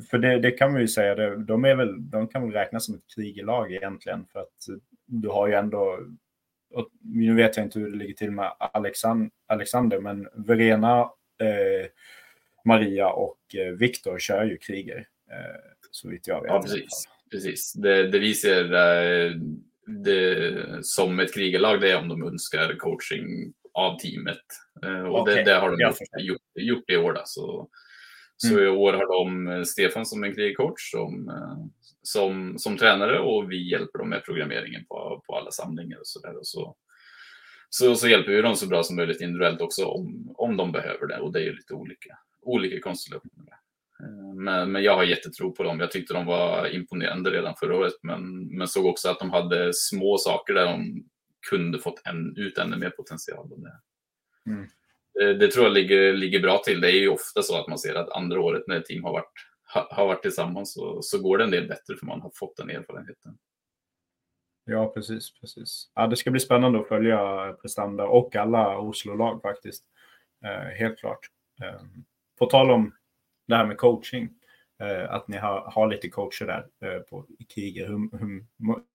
för 0.09 0.17
det, 0.17 0.39
det 0.39 0.51
kan 0.51 0.71
man 0.71 0.81
ju 0.81 0.87
säga, 0.87 1.35
de, 1.35 1.65
är 1.65 1.75
väl, 1.75 2.09
de 2.09 2.27
kan 2.27 2.41
väl 2.41 2.51
räknas 2.51 2.85
som 2.85 2.95
ett 2.95 3.15
krigelag 3.15 3.73
egentligen, 3.73 4.25
för 4.25 4.39
att 4.39 4.67
du 5.05 5.29
har 5.29 5.47
ju 5.47 5.53
ändå 5.53 5.99
och 6.73 6.89
nu 7.01 7.35
vet 7.35 7.57
jag 7.57 7.65
inte 7.65 7.79
hur 7.79 7.91
det 7.91 7.97
ligger 7.97 8.13
till 8.13 8.31
med 8.31 8.53
Alexand 8.59 9.31
Alexander, 9.47 9.99
men 9.99 10.27
Verena, 10.33 11.01
eh, 11.41 11.87
Maria 12.65 13.09
och 13.09 13.55
eh, 13.55 13.73
Viktor 13.73 14.19
kör 14.19 14.45
ju 14.45 14.57
kriger. 14.57 14.97
Eh, 15.31 15.59
så 15.91 16.09
vitt 16.09 16.27
jag 16.27 16.41
vet. 16.41 16.51
Ja, 16.51 16.61
precis. 16.61 17.07
precis. 17.31 17.73
Det, 17.73 18.07
det 18.07 18.19
vi 18.19 18.33
ser 18.33 18.73
eh, 18.73 19.31
det, 19.85 20.55
som 20.85 21.19
ett 21.19 21.33
krigarlag 21.33 21.81
det 21.81 21.91
är 21.91 21.97
om 21.97 22.07
de 22.07 22.23
önskar 22.23 22.75
coaching 22.77 23.53
av 23.73 23.99
teamet. 23.99 24.45
Eh, 24.83 25.03
och 25.03 25.21
okay. 25.21 25.35
det, 25.35 25.43
det, 25.43 25.53
har 25.53 25.71
de 25.71 25.81
gjort, 25.81 25.97
gjort, 26.19 26.41
gjort, 26.55 26.89
i 26.89 26.97
år. 26.97 27.13
Då, 27.13 27.21
så 27.25 27.69
så 28.41 28.53
mm. 28.53 28.63
i 28.63 28.67
år 28.67 28.93
har 28.93 29.07
de 29.07 29.47
eh, 29.47 29.63
Stefan 29.63 30.05
som 30.05 30.23
en 30.23 30.35
krigcoach 30.35 30.91
som, 30.91 31.31
som, 32.01 32.57
som 32.57 32.77
tränare 32.77 33.19
och 33.19 33.51
vi 33.51 33.71
hjälper 33.71 33.99
dem 33.99 34.09
med 34.09 34.25
programmeringen 34.25 34.85
på, 34.85 35.23
på 35.27 35.35
alla 35.35 35.51
samlingar 35.51 35.97
och 35.97 36.07
så 36.07 36.19
där. 36.19 36.37
Och 36.37 36.47
så, 36.47 36.75
så, 37.69 37.95
så 37.95 38.07
hjälper 38.07 38.31
vi 38.31 38.41
dem 38.41 38.55
så 38.55 38.67
bra 38.67 38.83
som 38.83 38.95
möjligt 38.95 39.21
individuellt 39.21 39.61
också 39.61 39.85
om, 39.85 40.33
om 40.37 40.57
de 40.57 40.71
behöver 40.71 41.07
det 41.07 41.19
och 41.19 41.33
det 41.33 41.39
är 41.39 41.43
ju 41.43 41.55
lite 41.55 41.73
olika, 41.73 42.17
olika 42.41 42.81
konstellationer. 42.81 43.53
Eh, 44.03 44.35
men, 44.35 44.71
men 44.71 44.83
jag 44.83 44.95
har 44.95 45.03
jättetro 45.03 45.51
på 45.51 45.63
dem. 45.63 45.79
Jag 45.79 45.91
tyckte 45.91 46.13
de 46.13 46.25
var 46.25 46.75
imponerande 46.75 47.31
redan 47.31 47.55
förra 47.59 47.75
året, 47.75 47.93
men, 48.01 48.47
men 48.57 48.67
såg 48.67 48.85
också 48.85 49.09
att 49.09 49.19
de 49.19 49.29
hade 49.29 49.73
små 49.73 50.17
saker 50.17 50.53
där 50.53 50.65
de 50.65 51.03
kunde 51.49 51.79
fått 51.79 52.01
en, 52.05 52.37
ut 52.37 52.57
ännu 52.57 52.77
mer 52.77 52.89
potential. 52.89 53.51
Mm. 54.45 54.67
Eh, 55.21 55.29
det, 55.29 55.51
tror 55.51 55.65
jag 55.65 55.73
ligger, 55.73 56.13
ligger 56.13 56.39
bra 56.39 56.57
till. 56.57 56.81
Det 56.81 56.91
är 56.91 56.99
ju 56.99 57.09
ofta 57.09 57.41
så 57.41 57.59
att 57.59 57.67
man 57.67 57.79
ser 57.79 57.95
att 57.95 58.09
andra 58.09 58.41
året 58.41 58.63
när 58.67 58.75
ett 58.75 58.85
team 58.85 59.03
har 59.03 59.13
varit 59.13 59.33
har 59.71 60.07
varit 60.07 60.21
tillsammans 60.21 60.73
så, 60.73 61.01
så 61.01 61.21
går 61.21 61.37
det 61.37 61.43
en 61.43 61.51
del 61.51 61.67
bättre 61.67 61.95
för 61.99 62.05
man 62.05 62.21
har 62.21 62.31
fått 62.35 62.57
den 62.57 62.69
erfarenheten. 62.69 63.37
Ja, 64.65 64.91
precis. 64.93 65.33
precis. 65.39 65.91
Ja, 65.95 66.07
det 66.07 66.15
ska 66.15 66.31
bli 66.31 66.39
spännande 66.39 66.79
att 66.79 66.87
följa 66.87 67.53
prestanda 67.61 68.07
och 68.07 68.35
alla 68.35 68.77
Oslo-lag 68.77 69.41
faktiskt. 69.41 69.83
Eh, 70.45 70.77
helt 70.79 70.99
klart. 70.99 71.19
Eh, 71.63 71.81
på 72.39 72.45
tal 72.45 72.71
om 72.71 72.95
det 73.47 73.55
här 73.55 73.65
med 73.65 73.77
coaching, 73.77 74.29
eh, 74.79 75.13
att 75.13 75.27
ni 75.27 75.37
har, 75.37 75.71
har 75.71 75.87
lite 75.87 76.09
coacher 76.09 76.45
där 76.45 76.67
eh, 76.89 76.99
på 76.99 77.25
Kiger. 77.55 77.87
Hur, 77.87 78.19
hur, 78.19 78.45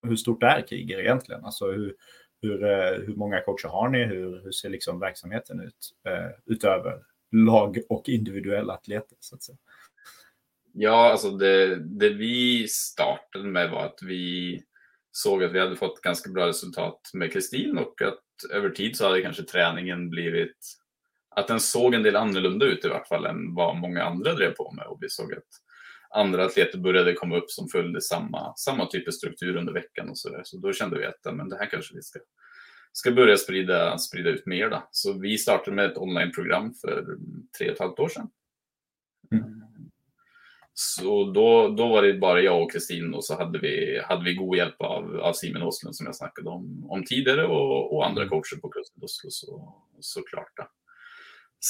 hur, 0.08 0.16
stort 0.16 0.42
är 0.42 0.66
Kriger 0.68 0.98
egentligen? 0.98 1.44
Alltså 1.44 1.70
hur, 1.70 1.96
hur, 2.44 2.64
eh, 2.64 3.06
hur 3.06 3.14
många 3.16 3.40
coacher 3.40 3.68
har 3.68 3.88
ni? 3.88 4.04
Hur, 4.04 4.40
hur 4.44 4.52
ser 4.52 4.68
liksom 4.68 5.00
verksamheten 5.00 5.60
ut 5.60 5.94
eh, 6.08 6.30
utöver 6.46 7.04
lag 7.32 7.78
och 7.88 8.08
individuella 8.08 8.72
atleter? 8.72 9.16
Så 9.20 9.34
att 9.34 9.42
säga? 9.42 9.58
Ja, 10.72 11.10
alltså 11.10 11.30
det, 11.30 11.76
det 11.76 12.08
vi 12.08 12.68
startade 12.68 13.44
med 13.44 13.70
var 13.70 13.84
att 13.86 13.98
vi 14.02 14.62
såg 15.12 15.44
att 15.44 15.52
vi 15.52 15.60
hade 15.60 15.76
fått 15.76 16.00
ganska 16.00 16.30
bra 16.30 16.46
resultat 16.46 17.10
med 17.12 17.32
Kristin 17.32 17.78
och 17.78 18.02
att 18.02 18.50
över 18.52 18.70
tid 18.70 18.96
så 18.96 19.06
hade 19.06 19.22
kanske 19.22 19.42
träningen 19.42 20.10
blivit 20.10 20.76
att 21.36 21.48
den 21.48 21.60
såg 21.60 21.94
en 21.94 22.02
del 22.02 22.16
annorlunda 22.16 22.66
ut 22.66 22.84
i 22.84 22.88
vart 22.88 23.08
fall 23.08 23.26
än 23.26 23.54
vad 23.54 23.76
många 23.76 24.04
andra 24.04 24.34
drev 24.34 24.50
på 24.50 24.72
med 24.72 24.86
och 24.86 24.98
vi 25.00 25.08
såg 25.08 25.32
att 25.32 25.48
andra 26.14 26.44
atleter 26.44 26.78
började 26.78 27.12
komma 27.12 27.36
upp 27.36 27.50
som 27.50 27.68
följde 27.68 28.00
samma, 28.00 28.54
samma 28.56 28.86
typ 28.86 29.08
av 29.08 29.12
struktur 29.12 29.56
under 29.56 29.72
veckan 29.72 30.08
och 30.08 30.18
så 30.18 30.28
där. 30.30 30.42
Så 30.44 30.56
då 30.56 30.72
kände 30.72 30.98
vi 30.98 31.06
att 31.06 31.34
men 31.34 31.48
det 31.48 31.56
här 31.56 31.70
kanske 31.70 31.94
vi 31.94 32.02
ska, 32.02 32.18
ska 32.92 33.12
börja 33.12 33.36
sprida, 33.36 33.98
sprida 33.98 34.30
ut 34.30 34.46
mer. 34.46 34.70
Då. 34.70 34.88
Så 34.90 35.18
vi 35.18 35.38
startade 35.38 35.76
med 35.76 35.84
ett 35.84 35.98
onlineprogram 35.98 36.74
för 36.74 37.04
tre 37.58 37.68
och 37.68 37.74
ett 37.74 37.80
halvt 37.80 37.98
år 37.98 38.08
sedan. 38.08 38.28
Mm. 39.32 39.64
Så 40.76 41.24
då, 41.24 41.68
då 41.68 41.88
var 41.88 42.02
det 42.02 42.14
bara 42.14 42.40
jag 42.40 42.62
och 42.62 42.72
Kristin 42.72 43.14
och 43.14 43.24
så 43.24 43.36
hade 43.36 43.58
vi, 43.58 44.00
hade 44.04 44.24
vi 44.24 44.34
god 44.34 44.56
hjälp 44.56 44.80
av, 44.80 45.16
av 45.16 45.32
Simon 45.32 45.62
Åslund 45.62 45.96
som 45.96 46.06
jag 46.06 46.16
snackade 46.16 46.48
om, 46.50 46.86
om 46.90 47.04
tidigare 47.04 47.46
och, 47.46 47.96
och 47.96 48.06
andra 48.06 48.22
mm. 48.22 48.30
coacher 48.30 48.60
på 48.60 48.70
Crossfit 48.70 49.02
Oslo 49.02 49.30
så, 49.30 49.74
såklart. 50.00 50.52
Då. 50.56 50.68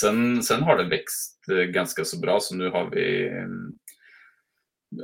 Sen, 0.01 0.43
sen 0.43 0.63
har 0.63 0.77
det 0.77 0.89
växt 0.89 1.49
eh, 1.51 1.57
ganska 1.57 2.05
så 2.05 2.21
bra 2.21 2.41
så 2.41 2.55
nu 2.55 2.71
har 2.71 2.91
vi 2.91 3.31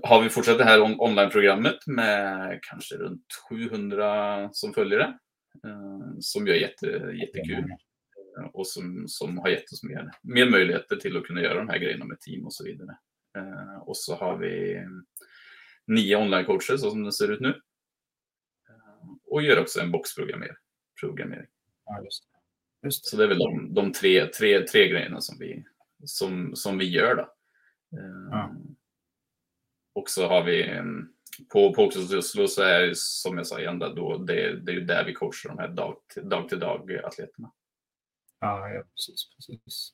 har 0.03 0.23
vi 0.23 0.29
fortsatt 0.29 0.59
det 0.59 0.65
här 0.65 0.83
on 0.83 1.01
online-programmet 1.01 1.87
med 1.87 2.59
kanske 2.63 2.95
runt 2.95 3.27
700 3.51 4.49
som 4.53 4.73
följer 4.73 4.99
det. 4.99 5.19
Eh, 5.69 6.01
som 6.21 6.47
gör 6.47 6.55
jätte, 6.55 6.87
jättekul 7.21 7.65
och 8.53 8.67
som, 8.67 9.05
som 9.09 9.39
har 9.39 9.49
gett 9.49 9.73
oss 9.73 9.83
mer, 9.83 10.11
mer 10.23 10.51
möjligheter 10.51 10.97
till 10.97 11.17
att 11.17 11.25
kunna 11.25 11.43
göra 11.43 11.59
de 11.59 11.69
här 11.69 11.79
grejerna 11.79 12.05
med 12.05 12.21
team 12.21 12.47
och 12.47 12.55
så 12.55 12.65
vidare. 12.65 12.99
Eh, 13.37 13.79
och 13.83 13.97
så 13.97 14.15
har 14.15 14.39
vi 14.39 14.85
nio 15.87 16.17
online-coacher 16.17 16.77
så 16.77 16.91
som 16.91 17.05
det 17.05 17.13
ser 17.13 17.33
ut 17.33 17.41
nu. 17.41 17.49
Eh, 18.69 19.11
och 19.27 19.43
gör 19.43 19.61
också 19.61 19.81
en 19.81 19.91
boxprogrammering. 19.91 20.57
Programmering. 21.01 21.47
Ja, 21.85 22.03
just 22.05 22.25
det. 22.25 22.87
Just 22.87 23.05
det. 23.05 23.11
Så 23.11 23.17
det 23.17 23.25
är 23.25 23.29
väl 23.29 23.39
de, 23.39 23.75
de 23.75 23.93
tre, 23.93 24.27
tre, 24.27 24.67
tre 24.67 24.89
grejerna 24.89 25.21
som 25.21 25.39
vi, 25.39 25.65
som, 26.05 26.57
som 26.57 26.79
vi 26.79 26.91
gör. 26.91 27.17
Då. 27.17 27.33
Ja. 28.31 28.55
Och 29.93 30.11
så 30.11 30.29
har 30.29 30.45
vi 30.45 30.81
på, 31.53 31.75
på 31.75 31.85
Oslo 31.85 32.47
så 32.49 32.63
är 32.63 32.91
som 32.95 33.37
jag 33.37 33.47
sa 33.47 33.61
igen, 33.61 33.79
då, 33.79 34.19
det, 34.19 34.61
det 34.61 34.73
är 34.73 34.75
ju 34.75 34.85
där 34.85 35.05
vi 35.05 35.15
coachar 35.15 35.49
de 35.49 35.59
här 35.59 35.69
dag, 35.69 35.97
dag 36.23 36.49
till 36.49 36.59
dag 36.59 37.01
atleterna. 37.05 37.53
Ja, 38.41 38.69
ja 38.69 38.83
precis, 38.83 39.31
precis. 39.37 39.93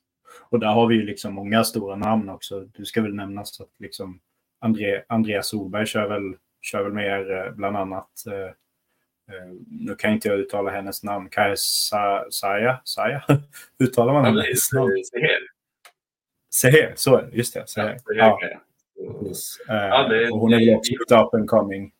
Och 0.49 0.59
där 0.59 0.67
har 0.67 0.87
vi 0.87 0.95
ju 0.95 1.03
liksom 1.03 1.33
många 1.33 1.63
stora 1.63 1.95
namn 1.95 2.29
också. 2.29 2.59
Du 2.59 2.85
ska 2.85 3.01
väl 3.01 3.15
nämnas 3.15 3.61
att 3.61 3.79
liksom 3.79 4.19
André, 4.59 5.03
Andreas 5.07 5.47
Solberg 5.47 5.85
kör 5.85 6.07
väl, 6.07 6.37
kör 6.61 6.83
väl 6.83 6.93
med 6.93 7.05
er 7.05 7.45
eh, 7.45 7.51
bland 7.51 7.77
annat. 7.77 8.09
Eh, 8.27 8.45
eh, 9.35 9.53
nu 9.67 9.95
kan 9.95 10.13
inte 10.13 10.27
jag 10.27 10.39
uttala 10.39 10.71
hennes 10.71 11.03
namn. 11.03 11.29
Kajsa 11.29 12.25
Saja? 12.29 12.81
Saja? 12.83 13.23
Uttalar 13.79 14.13
man 14.13 14.25
hennes 14.25 14.71
namn? 14.71 15.03
Seher. 15.03 15.47
Seher, 16.53 16.93
så 16.95 17.15
är 17.15 17.23
det. 17.23 17.37
Just 17.37 17.53
det. 17.53 17.69
Seher. 17.69 17.99
Ja, 18.05 18.39
ja. 18.97 19.33
Ja, 19.67 20.07
det, 20.07 20.29
och 20.29 20.39
hon 20.39 20.53
är 20.53 20.59
väl 20.59 20.75
också 20.75 21.15
up 21.15 21.33
and 21.33 21.49
coming 21.49 21.93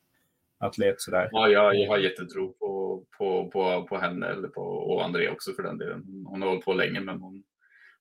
atlet 0.59 1.01
sådär. 1.01 1.29
Ja, 1.31 1.49
jag, 1.49 1.75
jag 1.75 1.89
har 1.89 1.97
jättetro 1.97 2.53
på, 2.53 3.03
på, 3.17 3.49
på, 3.51 3.87
på 3.87 3.97
henne 3.97 4.27
eller 4.27 4.47
på, 4.47 4.61
och 4.61 5.05
André 5.05 5.29
också 5.29 5.53
för 5.53 5.63
den 5.63 5.77
delen. 5.77 6.25
Hon 6.25 6.41
har 6.41 6.49
hållit 6.49 6.65
på 6.65 6.73
länge 6.73 6.99
men 6.99 7.21
hon, 7.21 7.43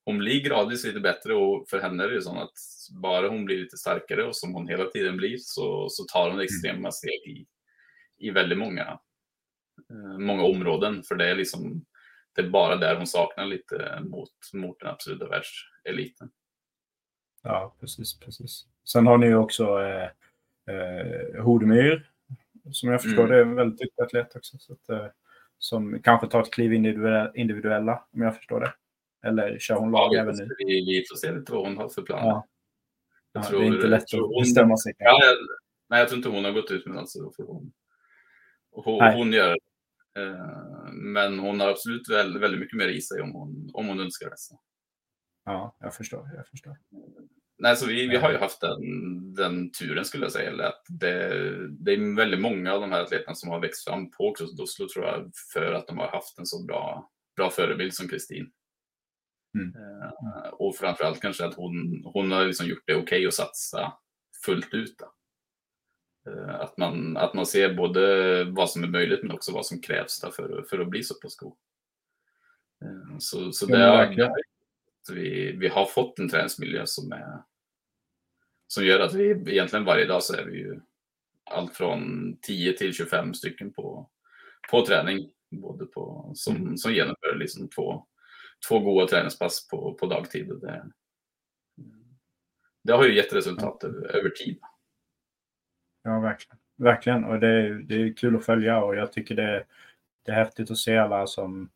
hon 0.05 0.19
blir 0.19 0.43
gradvis 0.43 0.85
lite 0.85 1.01
bättre 1.01 1.35
och 1.35 1.69
för 1.69 1.81
henne 1.81 2.05
är 2.05 2.09
det 2.09 2.23
så 2.23 2.39
att 2.39 2.53
bara 3.03 3.29
hon 3.29 3.45
blir 3.45 3.59
lite 3.59 3.77
starkare 3.77 4.25
och 4.25 4.37
som 4.37 4.55
hon 4.55 4.69
hela 4.69 4.85
tiden 4.85 5.17
blir 5.17 5.37
så, 5.39 5.89
så 5.89 6.05
tar 6.05 6.25
hon 6.25 6.33
mm. 6.33 6.45
extrema 6.45 6.93
steg 6.93 7.27
i, 7.27 7.47
i 8.19 8.31
väldigt 8.31 8.59
många, 8.59 8.99
eh, 9.91 10.19
många 10.19 10.43
områden. 10.43 11.03
För 11.09 11.15
det 11.15 11.31
är 11.31 11.35
liksom 11.35 11.85
det 12.37 12.43
är 12.43 12.51
bara 12.51 12.77
där 12.77 12.97
hon 12.97 13.07
saknar 13.07 13.47
lite 13.47 14.01
mot, 14.05 14.31
mot 14.55 14.81
den 14.81 14.89
absoluta 14.89 15.29
världseliten. 15.29 16.31
Ja, 17.43 17.77
precis, 17.81 18.19
precis. 18.19 18.67
Sen 18.87 19.07
har 19.07 19.19
ni 19.19 19.35
också 19.35 19.65
eh, 19.65 20.09
eh, 20.75 21.43
Hodemyr, 21.43 22.11
som 22.73 22.91
jag 22.91 23.03
förstår 23.03 23.25
mm. 23.25 23.31
det 23.31 23.37
är 23.37 23.43
en 23.43 23.55
väldigt 23.55 23.81
duktig 23.81 24.03
atlet 24.03 24.37
också. 24.37 24.59
Så 24.59 24.73
att, 24.73 24.89
eh, 24.89 25.07
som 25.59 26.03
kanske 26.03 26.27
tar 26.27 26.43
ett 26.43 26.53
kliv 26.53 26.73
individuella, 26.73 27.33
individuella, 27.35 28.05
om 28.13 28.23
jag 28.23 28.37
förstår 28.37 28.61
det. 28.61 28.73
Eller 29.29 29.59
kör 29.59 29.75
hon 29.75 29.91
lag 29.91 30.15
ja, 30.15 30.21
även 30.21 30.37
nu? 30.37 30.49
Vi, 30.59 30.65
vi 30.65 31.05
får 31.11 31.17
se 31.17 31.33
lite 31.33 31.53
vad 31.53 31.65
hon 31.65 31.77
har 31.77 31.89
för 31.89 32.03
planer. 32.03 32.27
Ja. 32.27 32.47
Ja, 33.33 33.43
tror, 33.43 33.61
det 33.61 33.67
är 33.67 33.75
inte 33.75 33.87
lätt 33.87 34.03
att 34.03 34.43
bestämma 34.43 34.77
sig. 34.77 34.95
Ja, 34.99 35.19
jag, 35.25 35.37
nej, 35.89 35.99
jag 35.99 36.09
tror 36.09 36.17
inte 36.17 36.29
hon 36.29 36.45
har 36.45 36.53
gått 36.53 36.71
ut 36.71 36.87
med 36.87 36.95
något. 36.95 37.11
Så 37.11 37.33
hon, 37.39 37.73
hon, 38.71 39.13
hon 39.15 39.33
gör 39.33 39.57
det. 40.15 40.23
Eh, 40.23 40.93
men 40.93 41.39
hon 41.39 41.61
har 41.61 41.69
absolut 41.69 42.09
väldigt, 42.11 42.61
mycket 42.61 42.79
mer 42.79 42.89
i 42.89 43.01
sig 43.01 43.23
om 43.23 43.33
hon, 43.33 43.71
om 43.73 43.89
hon 43.89 44.01
önskar 44.01 44.31
det. 44.31 44.37
Ja, 45.45 45.77
jag 45.81 45.95
förstår. 45.95 46.31
Jag 46.37 46.47
förstår. 46.49 46.77
Nej, 47.59 47.77
så 47.77 47.87
vi, 47.87 48.07
vi 48.07 48.17
har 48.17 48.33
ju 48.33 48.39
haft 48.39 48.61
den, 48.61 48.81
den 49.35 49.73
turen 49.73 50.05
skulle 50.05 50.25
jag 50.25 50.33
säga. 50.33 50.51
Eller 50.51 50.65
att 50.65 50.83
det, 50.89 51.29
det 51.69 51.93
är 51.93 52.17
väldigt 52.17 52.41
många 52.41 52.73
av 52.73 52.81
de 52.81 52.93
här 52.93 53.03
atleterna 53.03 53.35
som 53.35 53.51
har 53.51 53.61
växt 53.61 53.85
fram 53.85 54.11
på 54.11 54.35
Oslo 54.59 54.89
tror 54.89 55.05
jag 55.05 55.31
för 55.53 55.73
att 55.73 55.87
de 55.87 55.99
har 55.99 56.09
haft 56.09 56.39
en 56.39 56.47
så 56.47 56.65
bra, 56.65 57.11
bra 57.37 57.51
förebild 57.51 57.95
som 57.95 58.09
Kristin. 58.09 58.51
Mm. 59.55 59.75
Uh, 59.77 60.49
och 60.53 60.77
framförallt 60.77 61.21
kanske 61.21 61.45
att 61.45 61.55
hon, 61.55 62.03
hon 62.05 62.33
har 62.33 62.45
liksom 62.45 62.67
gjort 62.67 62.83
det 62.87 62.95
okej 62.95 63.03
okay 63.03 63.27
att 63.27 63.35
satsa 63.35 63.93
fullt 64.45 64.75
ut. 64.75 64.97
Uh, 66.29 66.55
att, 66.55 66.77
man, 66.77 67.17
att 67.17 67.35
man 67.35 67.47
ser 67.47 67.75
både 67.75 68.45
vad 68.45 68.71
som 68.71 68.83
är 68.83 68.89
möjligt 68.89 69.23
men 69.23 69.33
också 69.33 69.53
vad 69.53 69.67
som 69.67 69.81
krävs 69.81 70.21
för, 70.21 70.65
för 70.71 70.79
att 70.79 70.89
bli 70.89 71.03
så 71.03 71.15
pass 71.15 71.37
god. 71.37 71.57
Uh, 72.85 73.19
så 73.19 73.53
så 73.53 73.67
det, 73.67 73.79
har, 73.79 74.31
vi, 75.11 75.53
vi 75.53 75.69
har 75.69 75.87
fått 75.87 76.19
en 76.19 76.29
träningsmiljö 76.29 76.87
som, 76.87 77.13
är, 77.13 77.43
som 78.67 78.85
gör 78.85 79.01
att 79.01 79.15
vi 79.15 79.31
egentligen 79.31 79.85
varje 79.85 80.07
dag 80.07 80.23
så 80.23 80.35
är 80.35 80.45
vi 80.45 80.59
ju 80.59 80.81
allt 81.51 81.77
från 81.77 82.37
10 82.43 82.73
till 82.73 82.93
25 82.93 83.35
stycken 83.35 83.73
på, 83.73 84.11
på 84.71 84.87
träning. 84.87 85.31
Både 85.51 85.87
på, 85.87 86.33
som, 86.35 86.57
mm. 86.57 86.77
som 86.77 86.93
genomför 86.93 87.37
liksom 87.37 87.69
två, 87.69 88.07
två 88.69 88.79
goda 88.79 89.07
träningspass 89.07 89.69
på, 89.69 89.95
på 89.95 90.07
dagtid. 90.07 90.51
Och 90.51 90.61
det, 90.61 90.91
det 92.83 92.93
har 92.93 93.05
ju 93.05 93.17
gett 93.17 93.33
resultat 93.33 93.85
mm. 93.85 93.97
över, 93.97 94.17
över 94.17 94.31
tid. 94.31 94.59
Ja, 96.03 96.21
verkligen. 96.21 96.59
Verkligen. 96.77 97.25
Och 97.25 97.41
det 97.41 97.49
är, 97.49 97.71
det 97.71 97.95
är 97.95 98.17
kul 98.17 98.37
att 98.37 98.45
följa 98.45 98.83
och 98.83 98.97
jag 98.97 99.13
tycker 99.13 99.35
det, 99.35 99.65
det 100.25 100.33
är 100.33 100.37
häftigt 100.37 100.71
att 100.71 100.79
se 100.79 100.97
alla 100.97 101.27
som 101.27 101.71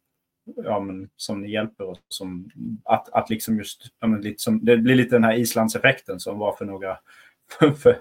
ja, 0.44 0.80
men, 0.80 1.10
som 1.16 1.40
ni 1.40 1.50
hjälper 1.50 1.84
oss. 1.84 1.98
Som, 2.08 2.50
att, 2.84 3.08
att 3.08 3.30
liksom 3.30 3.58
just, 3.58 3.86
ja, 4.00 4.06
men, 4.06 4.20
lite 4.20 4.42
som, 4.42 4.64
det 4.64 4.76
blir 4.76 4.94
lite 4.94 5.16
den 5.16 5.24
här 5.24 5.34
Islandseffekten 5.34 6.20
som 6.20 6.38
var 6.38 6.56
för 6.56 6.64
några, 6.64 6.98
för, 7.58 7.98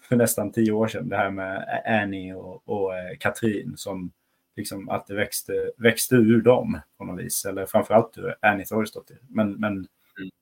för 0.00 0.16
nästan 0.16 0.52
tio 0.52 0.72
år 0.72 0.88
sedan. 0.88 1.08
Det 1.08 1.16
här 1.16 1.30
med 1.30 1.82
Annie 1.86 2.34
och, 2.34 2.68
och 2.68 2.96
eh, 2.96 3.16
Katrin 3.18 3.76
som 3.76 4.12
liksom 4.56 4.88
att 4.88 5.06
det 5.06 5.14
växte, 5.14 5.70
växte 5.76 6.16
ur 6.16 6.42
dem 6.42 6.80
på 6.98 7.04
något 7.04 7.24
vis. 7.24 7.44
Eller 7.44 7.66
framförallt 7.66 8.18
ur 8.18 8.34
Annie 8.40 8.64
Thorstdottir. 8.64 9.18
Men, 9.28 9.52
men, 9.52 9.72
mm. 9.72 9.88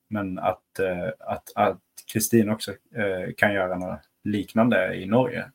men 0.07 0.39
att, 0.39 0.79
eh, 0.79 1.09
att, 1.19 1.51
att 1.55 1.81
Kristin 2.11 2.49
också 2.49 2.71
eh, 2.71 3.33
kan 3.37 3.53
göra 3.53 3.77
något 3.77 3.99
liknande 4.23 4.95
i 4.95 5.05
Norge. 5.05 5.51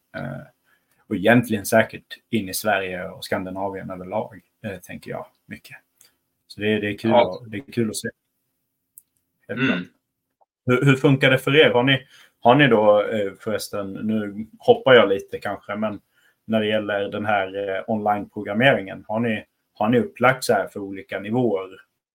och 1.08 1.16
egentligen 1.16 1.66
säkert 1.66 2.18
in 2.30 2.48
i 2.48 2.54
Sverige 2.54 3.08
och 3.08 3.24
Skandinavien 3.24 3.90
överlag, 3.90 4.40
tänker 4.82 5.10
jag 5.10 5.26
mycket. 5.46 5.76
Så 6.46 6.60
det, 6.60 6.80
det, 6.80 6.88
är, 6.88 6.98
kul 6.98 7.10
ja. 7.10 7.40
att, 7.42 7.50
det 7.50 7.56
är 7.56 7.72
kul 7.72 7.90
att 7.90 7.96
se. 7.96 8.08
Mm. 9.48 9.84
Hur, 10.66 10.84
hur, 10.84 10.96
funkar 10.96 11.30
det 11.30 11.38
för 11.38 11.56
er? 11.56 11.70
Har 11.70 11.82
ni, 11.82 12.06
har 12.40 12.54
ni 12.54 12.68
då 12.68 13.02
eh, 13.02 13.32
förresten, 13.40 13.92
nu 13.92 14.46
hoppar 14.58 14.94
jag 14.94 15.08
lite 15.08 15.38
kanske, 15.38 15.76
men 15.76 16.00
när 16.44 16.60
det 16.60 16.66
gäller 16.66 17.08
den 17.08 17.26
här 17.26 17.68
eh, 17.68 17.82
online-programmeringen, 17.86 19.04
har 19.08 19.20
ni, 19.20 19.44
har 19.74 19.88
ni 19.88 19.98
upplagt 19.98 20.44
så 20.44 20.52
här 20.52 20.68
för 20.68 20.80
olika 20.80 21.20
nivåer 21.20 21.68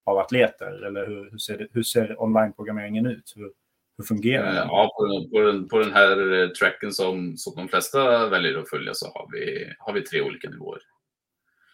av 0.06 0.18
atleter? 0.18 0.86
Eller 0.86 1.08
hur, 1.08 1.32
hur 1.32 1.38
ser, 1.38 1.68
hur 1.74 1.84
ser 1.84 2.22
online-programmeringen 2.22 3.06
ut? 3.06 3.34
Hur, 3.36 3.52
hur 3.98 4.04
fungerar 4.04 4.54
den? 4.54 4.68
Ja, 4.68 4.92
på, 4.98 5.30
på, 5.32 5.40
den, 5.40 5.68
på 5.68 5.80
den 5.80 5.94
här 5.94 6.48
tracken 6.48 6.92
som, 6.92 7.38
som 7.38 7.56
de 7.56 7.68
flesta 7.68 8.30
väljer 8.30 8.58
att 8.58 8.70
följa 8.70 8.94
så 8.94 9.06
har 9.06 9.30
vi, 9.32 9.74
har 9.80 9.94
vi 9.94 10.02
tre 10.02 10.22
olika 10.22 10.50
nivåer. 10.50 10.80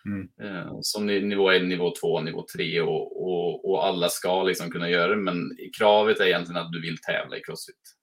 Mm. 0.06 0.30
Eh, 0.42 0.78
som 0.82 1.06
nivå 1.06 1.52
1, 1.52 1.64
nivå 1.64 1.94
2, 2.02 2.22
nivå 2.22 2.46
3 2.56 2.82
och, 2.82 3.24
och, 3.24 3.70
och, 3.70 3.86
alla 3.86 4.10
ska 4.10 4.44
liksom 4.44 4.72
kunna 4.72 4.90
göra 4.90 5.08
det. 5.08 5.22
Men 5.22 5.58
kravet 5.78 6.20
är 6.20 6.26
egentligen 6.26 6.62
att 6.62 6.72
du 6.72 6.82
vill 6.82 6.98
tävla 6.98 7.38
i 7.38 7.42
crossfit. 7.42 7.96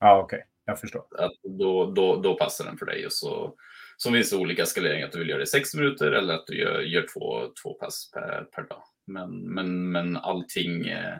Ja, 0.00 0.18
okej. 0.18 0.36
Okay. 0.36 0.46
Jag 0.64 0.80
förstår. 0.80 1.04
Att 1.18 1.32
då, 1.58 1.90
då, 1.90 2.16
då 2.16 2.34
passar 2.34 2.64
den 2.64 2.78
för 2.78 2.86
dig. 2.86 3.06
Och 3.06 3.12
så, 3.12 3.54
så 3.96 4.12
finns 4.12 4.30
det 4.30 4.36
olika 4.36 4.62
eskaleringar. 4.62 5.06
Att 5.06 5.12
du 5.12 5.18
vill 5.18 5.28
göra 5.28 5.38
det 5.38 5.44
i 5.44 5.46
60 5.46 5.76
minuter 5.76 6.12
eller 6.12 6.34
att 6.34 6.46
du 6.46 6.58
gör, 6.58 6.80
gör 6.80 7.06
två, 7.14 7.52
två 7.62 7.74
pass 7.74 8.10
per, 8.10 8.44
per 8.44 8.62
dag. 8.62 8.82
Men, 9.06 9.54
men, 9.54 9.90
men 9.90 10.16
allting, 10.16 10.86
eh, 10.88 11.16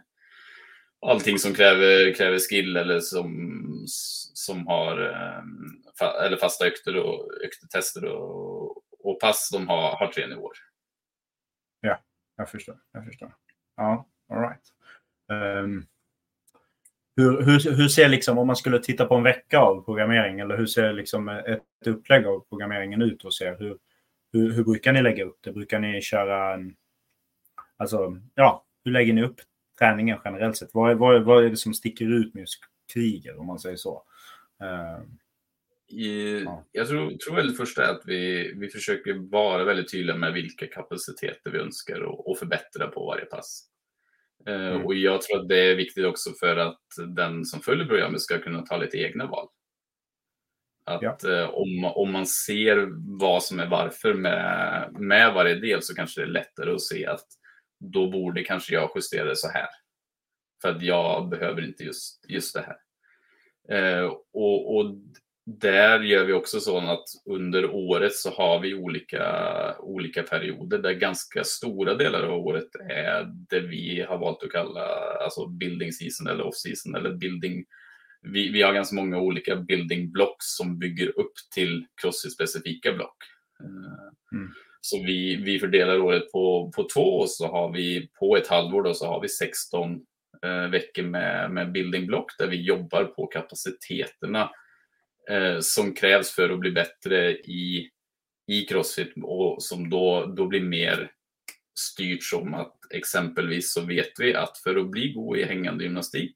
allting 1.07 1.39
som 1.39 1.55
kräver, 1.55 2.15
kräver 2.15 2.39
skill 2.39 2.77
eller 2.77 3.01
som, 3.01 3.31
som 4.35 4.67
har 4.67 5.01
eh, 5.01 6.27
eller 6.27 6.37
fasta 6.37 6.67
ökter 6.67 6.97
och 6.97 7.31
öktetester 7.45 8.05
och, 8.05 8.80
och 9.03 9.21
pass 9.21 9.51
de 9.53 9.69
har, 9.69 9.97
har 9.97 10.07
tre 10.07 10.27
nivåer. 10.27 10.57
Ja, 11.81 11.99
jag 12.37 12.51
förstår. 12.51 12.79
Jag 12.93 13.05
förstår. 13.05 13.35
Ja, 13.77 14.09
all 14.29 14.41
right. 14.41 14.73
Um, 15.29 15.87
hur, 17.17 17.43
hur, 17.43 17.77
hur 17.77 17.89
ser 17.89 18.09
liksom, 18.09 18.39
om 18.39 18.47
man 18.47 18.57
skulle 18.57 18.79
titta 18.79 19.07
på 19.07 19.15
en 19.15 19.23
vecka 19.23 19.59
av 19.59 19.85
programmering, 19.85 20.41
eller 20.41 20.57
hur 20.57 20.67
ser 20.67 20.93
liksom 20.93 21.29
ett 21.29 21.87
upplägg 21.87 22.27
av 22.27 22.41
programmeringen 22.41 23.03
ut 23.03 23.25
och 23.25 23.35
ser 23.35 23.59
hur, 23.59 23.79
hur, 24.33 24.53
hur 24.53 24.65
brukar 24.65 24.93
ni 24.93 25.03
lägga 25.03 25.25
upp 25.25 25.39
det? 25.41 25.53
Brukar 25.53 25.79
ni 25.79 26.03
köra 26.03 26.55
en... 26.55 26.77
Alltså, 27.77 28.21
ja, 28.35 28.65
hur 28.85 28.93
lägger 28.93 29.13
ni 29.13 29.23
upp 29.23 29.41
träningen 29.79 30.19
generellt 30.25 30.57
sett? 30.57 30.75
Vad 30.75 30.91
är, 30.91 30.95
vad, 30.95 31.23
vad 31.23 31.45
är 31.45 31.51
det 31.51 31.57
som 31.57 31.75
sticker 31.75 32.05
ut 32.05 32.35
med 32.35 32.41
just 32.41 32.61
kriger, 32.93 33.41
om 33.41 33.47
man 33.47 33.59
säger 33.59 33.77
så? 33.77 34.03
Um, 34.59 35.19
i, 35.93 36.43
ja. 36.45 36.67
Jag 36.73 36.89
tror, 36.89 37.17
tror 37.17 37.37
väl 37.37 37.49
det 37.49 37.55
första 37.55 37.87
är 37.87 37.91
att 37.91 38.03
vi, 38.05 38.53
vi 38.57 38.69
försöker 38.69 39.31
vara 39.31 39.65
väldigt 39.65 39.91
tydliga 39.91 40.17
med 40.17 40.33
vilka 40.33 40.67
kapaciteter 40.67 41.51
vi 41.51 41.59
önskar 41.59 42.01
och, 42.01 42.31
och 42.31 42.39
förbättra 42.39 42.87
på 42.87 43.07
varje 43.07 43.25
pass. 43.25 43.67
Eh, 44.47 44.67
mm. 44.67 44.87
och 44.87 44.95
jag 44.95 45.23
tror 45.23 45.41
att 45.41 45.49
det 45.49 45.71
är 45.71 45.75
viktigt 45.75 46.07
också 46.07 46.31
för 46.41 46.57
att 46.57 46.81
den 47.17 47.45
som 47.45 47.61
följer 47.61 47.87
programmet 47.87 48.21
ska 48.21 48.39
kunna 48.39 48.63
ta 48.63 48.77
lite 48.77 48.99
egna 48.99 49.27
val. 49.27 49.49
Att 50.85 51.23
ja. 51.23 51.43
uh, 51.43 51.49
om, 51.49 51.85
om 51.85 52.13
man 52.13 52.27
ser 52.27 52.89
vad 53.19 53.43
som 53.43 53.61
är 53.61 53.67
varför 53.67 54.15
med, 54.15 54.89
med 54.93 55.35
varje 55.35 55.55
del 55.55 55.83
så 55.83 55.95
kanske 55.95 56.21
det 56.21 56.25
är 56.25 56.31
lättare 56.31 56.73
att 56.73 56.83
se 56.83 57.07
att 57.07 57.27
då 57.79 58.11
borde 58.11 58.45
kanske 58.45 58.75
jag 58.75 58.91
justera 58.95 59.25
det 59.25 59.37
så 59.37 59.49
här. 59.49 59.69
För 60.63 60.69
att 60.69 60.83
jag 60.83 61.29
behöver 61.29 61.65
inte 61.65 61.85
just, 61.85 62.25
just 62.29 62.55
det 62.55 62.61
här. 62.67 62.77
Eh, 63.69 64.05
och, 64.33 64.77
och, 64.77 64.95
där 65.59 66.01
gör 66.01 66.25
vi 66.25 66.33
också 66.33 66.61
så 66.61 66.79
att 66.79 67.05
under 67.27 67.71
året 67.71 68.15
så 68.15 68.31
har 68.31 68.61
vi 68.61 68.75
olika, 68.75 69.25
olika 69.79 70.23
perioder 70.23 70.79
där 70.79 70.93
ganska 70.93 71.45
stora 71.45 71.95
delar 71.95 72.23
av 72.23 72.47
året 72.47 72.69
är 72.91 73.25
det 73.51 73.61
vi 73.61 74.05
har 74.09 74.19
valt 74.19 74.43
att 74.43 74.53
kalla 74.53 74.81
alltså 75.25 75.47
building 75.47 75.93
season 75.93 76.27
eller 76.27 76.47
off 76.47 76.57
season 76.57 76.95
eller 76.95 77.15
building. 77.15 77.65
Vi, 78.23 78.49
vi 78.49 78.63
har 78.63 78.73
ganska 78.73 78.97
många 78.97 79.19
olika 79.19 79.57
building 79.57 80.13
blocks 80.13 80.57
som 80.57 80.79
bygger 80.79 81.19
upp 81.19 81.33
till 81.55 81.87
Crossfit-specifika 82.03 82.93
block. 82.93 83.17
Eh, 83.61 84.39
mm. 84.39 84.53
Så 84.81 85.03
vi, 85.03 85.37
vi 85.37 85.59
fördelar 85.59 86.01
året 86.01 86.33
på, 86.33 86.73
på 86.77 86.89
två 86.95 87.19
och 87.19 87.31
så 87.31 87.47
har 87.47 87.73
vi 87.73 88.11
på 88.19 88.37
ett 88.37 88.49
halvår 88.49 88.83
då, 88.83 88.95
så 88.95 89.07
har 89.07 89.21
vi 89.21 89.29
16 89.29 90.01
eh, 90.45 90.71
veckor 90.71 91.03
med, 91.03 91.51
med 91.51 91.73
building 91.73 92.07
block 92.07 92.39
där 92.39 92.47
vi 92.47 92.63
jobbar 92.63 93.05
på 93.05 93.27
kapaciteterna 93.27 94.51
Eh, 95.31 95.59
som 95.61 95.95
krävs 95.95 96.31
för 96.31 96.51
att 96.51 96.59
bli 96.59 96.71
bättre 96.71 97.33
i, 97.33 97.91
i 98.47 98.65
crossfit 98.65 99.13
och 99.23 99.63
som 99.63 99.91
då, 99.91 100.35
då 100.37 100.47
blir 100.47 100.61
mer 100.61 101.11
styrt 101.81 102.23
som 102.23 102.55
att 102.55 102.77
exempelvis 102.95 103.73
så 103.73 103.81
vet 103.81 104.13
vi 104.19 104.35
att 104.35 104.59
för 104.59 104.77
att 104.77 104.91
bli 104.91 105.13
god 105.13 105.39
i 105.39 105.45
hängande 105.45 105.85
gymnastik 105.85 106.35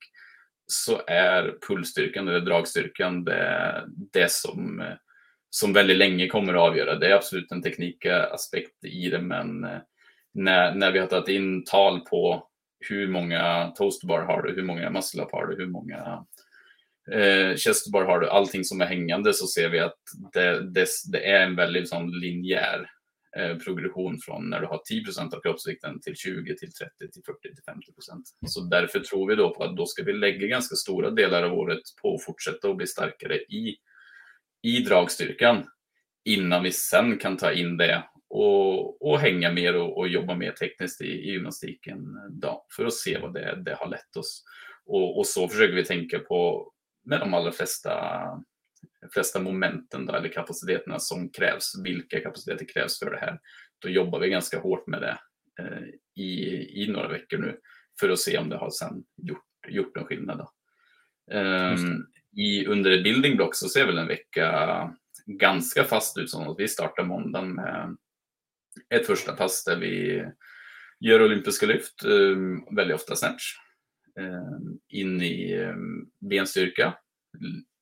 så 0.66 1.03
är 1.07 1.55
pulsstyrkan 1.68 2.28
eller 2.28 2.40
dragstyrkan 2.40 3.24
det, 3.24 3.84
det 4.12 4.30
som, 4.30 4.84
som 5.51 5.72
väldigt 5.72 5.97
länge 5.97 6.26
kommer 6.26 6.55
att 6.55 6.61
avgöra. 6.61 6.99
Det 6.99 7.07
är 7.07 7.14
absolut 7.14 7.53
en 7.53 7.62
teknikaspekt 7.62 8.84
i 8.84 9.11
det, 9.11 9.20
men 9.20 9.64
eh, 9.64 9.78
när, 10.34 10.74
när 10.74 10.92
vi 10.92 10.99
har 10.99 11.07
tagit 11.07 11.28
in 11.28 11.64
tal 11.64 12.01
på 12.01 12.49
hur 12.88 13.09
många 13.09 13.72
toastbar 13.76 14.20
har 14.20 14.42
du, 14.42 14.55
hur 14.55 14.62
många 14.62 14.90
muscle 14.90 15.26
har 15.32 15.47
du, 15.47 15.57
hur 15.57 15.70
många 15.70 16.24
eh, 17.13 17.57
chesterbar 17.57 18.05
har 18.05 18.21
du, 18.21 18.29
allting 18.29 18.65
som 18.65 18.81
är 18.81 18.87
hängande 18.87 19.35
så 19.35 19.47
ser 19.47 19.69
vi 19.69 19.79
att 19.79 19.99
det, 20.33 20.71
det, 20.71 20.89
det 21.13 21.31
är 21.31 21.47
en 21.47 21.57
väldigt 21.57 21.89
sån 21.89 22.21
linjär 22.21 22.91
eh, 23.37 23.57
progression 23.57 24.19
från 24.25 24.51
när 24.51 24.61
du 24.61 24.67
har 24.67 24.81
10% 25.19 25.35
av 25.35 25.41
kroppsvikten 25.41 26.01
till 26.01 26.17
20 26.17 26.57
till 26.57 26.73
30 26.73 27.13
till 27.13 27.23
40 27.27 27.41
till 27.43 27.65
50% 27.65 28.23
Så 28.47 28.61
därför 28.61 29.01
tror 29.01 29.29
vi 29.29 29.37
då 29.37 29.55
på 29.55 29.65
att 29.65 29.77
då 29.77 29.87
ska 29.87 30.03
vi 30.03 30.13
lägga 30.13 30.47
ganska 30.47 30.75
stora 30.75 31.11
delar 31.11 31.43
av 31.43 31.53
året 31.53 31.83
på 32.03 32.15
att 32.15 32.25
fortsätta 32.25 32.69
och 32.69 32.77
bli 32.77 32.87
starkare 32.87 33.37
i, 33.37 33.77
i 34.63 34.79
dragstyrkan 34.79 35.65
innan 36.25 36.63
vi 36.63 36.73
sen 36.73 37.19
kan 37.19 37.37
ta 37.37 37.53
in 37.53 37.77
det 37.77 38.05
och, 38.31 39.03
och 39.03 39.19
hänga 39.19 39.53
mer 39.53 39.77
och, 39.77 39.99
och 39.99 40.09
jobba 40.09 40.35
mer 40.35 40.53
tekniskt 40.53 41.01
i, 41.01 41.07
i 41.07 41.33
gymnastiken 41.33 41.99
då, 42.31 42.67
för 42.77 42.85
att 42.85 42.95
se 42.95 43.19
vad 43.19 43.35
det, 43.35 43.63
det 43.65 43.75
har 43.81 43.89
lett 43.89 44.17
oss. 44.17 44.45
Och, 44.87 45.19
och, 45.19 45.27
så 45.27 45.49
försöker 45.49 45.75
vi 45.75 45.85
tänka 45.85 46.19
på 46.19 46.73
med 47.05 47.21
de 47.21 47.35
allra 47.35 47.53
flesta, 47.53 48.21
flesta 49.13 49.41
momenten 49.41 50.07
då, 50.07 50.15
eller 50.15 50.29
kapaciteterna 50.29 50.99
som 50.99 51.31
krävs. 51.31 51.73
Vilka 51.85 52.21
kapaciteter 52.21 52.67
krävs 52.75 52.99
för 52.99 53.11
det 53.11 53.19
här? 53.19 53.39
Då 53.79 53.89
jobbar 53.89 54.21
vi 54.21 54.29
ganska 54.29 54.59
hårt 54.59 54.87
med 54.87 55.01
det 55.01 55.19
eh, 55.63 55.85
i, 56.17 56.83
i 56.83 56.89
några 56.93 57.09
veckor 57.09 57.39
nu 57.39 57.61
för 58.01 58.09
att 58.09 58.19
se 58.19 58.39
om 58.39 58.49
det 58.49 58.57
har 58.57 58.71
sen 58.71 59.05
gjort, 59.17 59.45
gjort 59.69 59.97
en 59.97 60.05
skillnad. 60.05 60.49
Um, 61.33 62.07
i, 62.37 62.67
under 62.67 63.03
building 63.03 63.37
block 63.37 63.55
så 63.55 63.69
ser 63.69 63.87
väl 63.87 63.99
en 63.99 64.07
vecka 64.07 64.91
ganska 65.27 65.85
fast 65.85 66.19
ut 66.19 66.31
som 66.31 66.49
att 66.49 66.59
vi 66.59 66.69
startar 66.69 67.05
måndagen 67.05 67.55
med 67.55 67.97
ett 68.95 69.07
första 69.07 69.33
pass 69.33 69.65
där 69.65 69.77
vi 69.77 70.25
gör 71.01 71.23
olympiska 71.23 71.67
lyft, 71.67 72.05
um, 72.05 72.77
väldigt 72.77 72.95
ofta 72.95 73.17
snatch. 73.17 73.45
Ehm, 74.21 74.79
in 74.89 75.23
i 75.23 75.55
ehm, 75.55 76.11
benstyrka. 76.19 76.95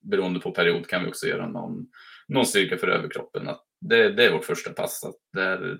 Beroende 0.00 0.40
på 0.40 0.50
period 0.50 0.86
kan 0.86 1.04
vi 1.04 1.10
också 1.10 1.26
göra 1.26 1.48
någon, 1.48 1.86
någon 2.28 2.46
styrka 2.46 2.76
för 2.78 2.88
överkroppen. 2.88 3.48
Att 3.48 3.64
det, 3.80 4.12
det 4.12 4.24
är 4.24 4.32
vårt 4.32 4.44
första 4.44 4.72
pass. 4.72 5.04
Att 5.04 5.16
där, 5.32 5.78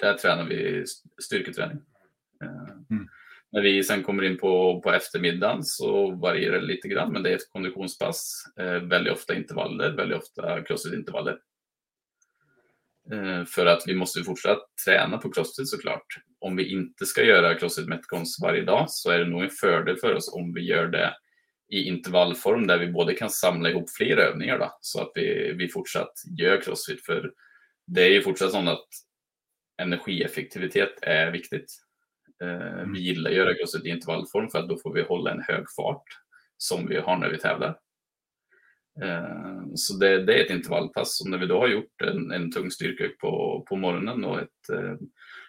där 0.00 0.14
tränar 0.14 0.44
vi 0.44 0.84
styrketräning. 1.22 1.78
Ehm, 2.44 2.86
mm. 2.90 3.08
När 3.52 3.62
vi 3.62 3.84
sen 3.84 4.02
kommer 4.02 4.22
in 4.22 4.38
på, 4.38 4.80
på 4.80 4.92
eftermiddagen 4.92 5.64
så 5.64 6.10
varierar 6.10 6.60
det 6.60 6.66
lite 6.66 6.88
grann, 6.88 7.12
men 7.12 7.22
det 7.22 7.30
är 7.30 7.36
ett 7.36 7.52
konditionspass. 7.52 8.44
Eh, 8.56 8.82
väldigt 8.82 9.12
ofta 9.12 9.34
intervaller, 9.34 9.96
väldigt 9.96 10.18
ofta 10.18 10.62
crossfit-intervaller. 10.62 11.38
Eh, 13.12 13.44
för 13.44 13.66
att 13.66 13.82
vi 13.86 13.94
måste 13.94 14.24
fortsätta 14.24 14.60
träna 14.84 15.18
på 15.18 15.32
crossfit 15.32 15.68
såklart. 15.68 16.06
Om 16.44 16.56
vi 16.56 16.72
inte 16.72 17.06
ska 17.06 17.22
göra 17.22 17.54
crossfit 17.54 17.88
metcons 17.88 18.38
varje 18.42 18.64
dag 18.64 18.90
så 18.90 19.10
är 19.10 19.18
det 19.18 19.26
nog 19.26 19.42
en 19.42 19.50
fördel 19.50 19.96
för 19.96 20.14
oss 20.14 20.34
om 20.34 20.54
vi 20.54 20.60
gör 20.60 20.86
det 20.86 21.14
i 21.72 21.82
intervallform 21.82 22.66
där 22.66 22.78
vi 22.78 22.92
både 22.92 23.14
kan 23.14 23.30
samla 23.30 23.70
ihop 23.70 23.90
fler 23.90 24.16
övningar 24.16 24.58
då, 24.58 24.78
så 24.80 25.00
att 25.00 25.12
vi, 25.14 25.52
vi 25.52 25.68
fortsatt 25.68 26.12
gör 26.38 26.60
crossfit. 26.60 27.04
För 27.04 27.32
det 27.86 28.02
är 28.02 28.10
ju 28.10 28.22
fortsatt 28.22 28.52
så 28.52 28.58
att 28.58 28.88
energieffektivitet 29.82 30.98
är 31.02 31.30
viktigt. 31.30 31.72
Eh, 32.42 32.72
mm. 32.72 32.92
Vi 32.92 33.00
gillar 33.00 33.30
att 33.30 33.36
göra 33.36 33.54
crossfit 33.54 33.86
i 33.86 33.88
intervallform 33.88 34.48
för 34.48 34.58
att 34.58 34.68
då 34.68 34.78
får 34.78 34.94
vi 34.94 35.02
hålla 35.02 35.30
en 35.30 35.42
hög 35.42 35.64
fart 35.76 36.04
som 36.56 36.86
vi 36.86 36.96
har 36.96 37.16
när 37.16 37.30
vi 37.30 37.38
tävlar. 37.38 37.78
Eh, 39.02 39.74
så 39.74 39.94
det, 39.94 40.24
det, 40.24 40.34
är 40.34 40.44
ett 40.44 40.50
intervallpass 40.50 41.20
och 41.20 41.30
när 41.30 41.38
vi 41.38 41.46
då 41.46 41.58
har 41.58 41.68
gjort 41.68 42.02
en, 42.02 42.30
en 42.30 42.52
tung 42.52 42.70
styrka 42.70 43.04
på, 43.20 43.64
på 43.68 43.76
morgonen 43.76 44.24
och 44.24 44.38
ett 44.38 44.70
eh, 44.72 44.94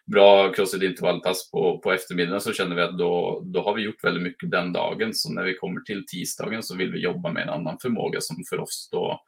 bra 0.06 0.54
crossfit 0.54 0.84
intervallpass 0.84 1.52
på, 1.52 1.80
på 1.80 1.91
eftermiddagen 1.91 2.41
så 2.41 2.54
känner 2.54 2.76
vi 2.76 2.82
att 2.82 2.98
då, 2.98 3.43
då 3.46 3.62
har 3.62 3.74
vi 3.74 3.82
gjort 3.82 4.04
väldigt 4.04 4.24
mycket 4.24 4.52
den 4.52 4.74
dagen. 4.74 5.14
Så 5.14 5.34
när 5.34 5.43
vi 5.43 5.54
kommer 5.54 5.82
till 5.82 6.06
tisdagen 6.06 6.64
så 6.64 6.76
vill 6.76 6.91
vi 6.91 7.00
jobba 7.00 7.32
med 7.32 7.43
en 7.43 7.50
annan 7.50 7.78
förmåga 7.82 8.22
som 8.22 8.36
för 8.50 8.60
oss 8.60 8.89
då 8.91 9.22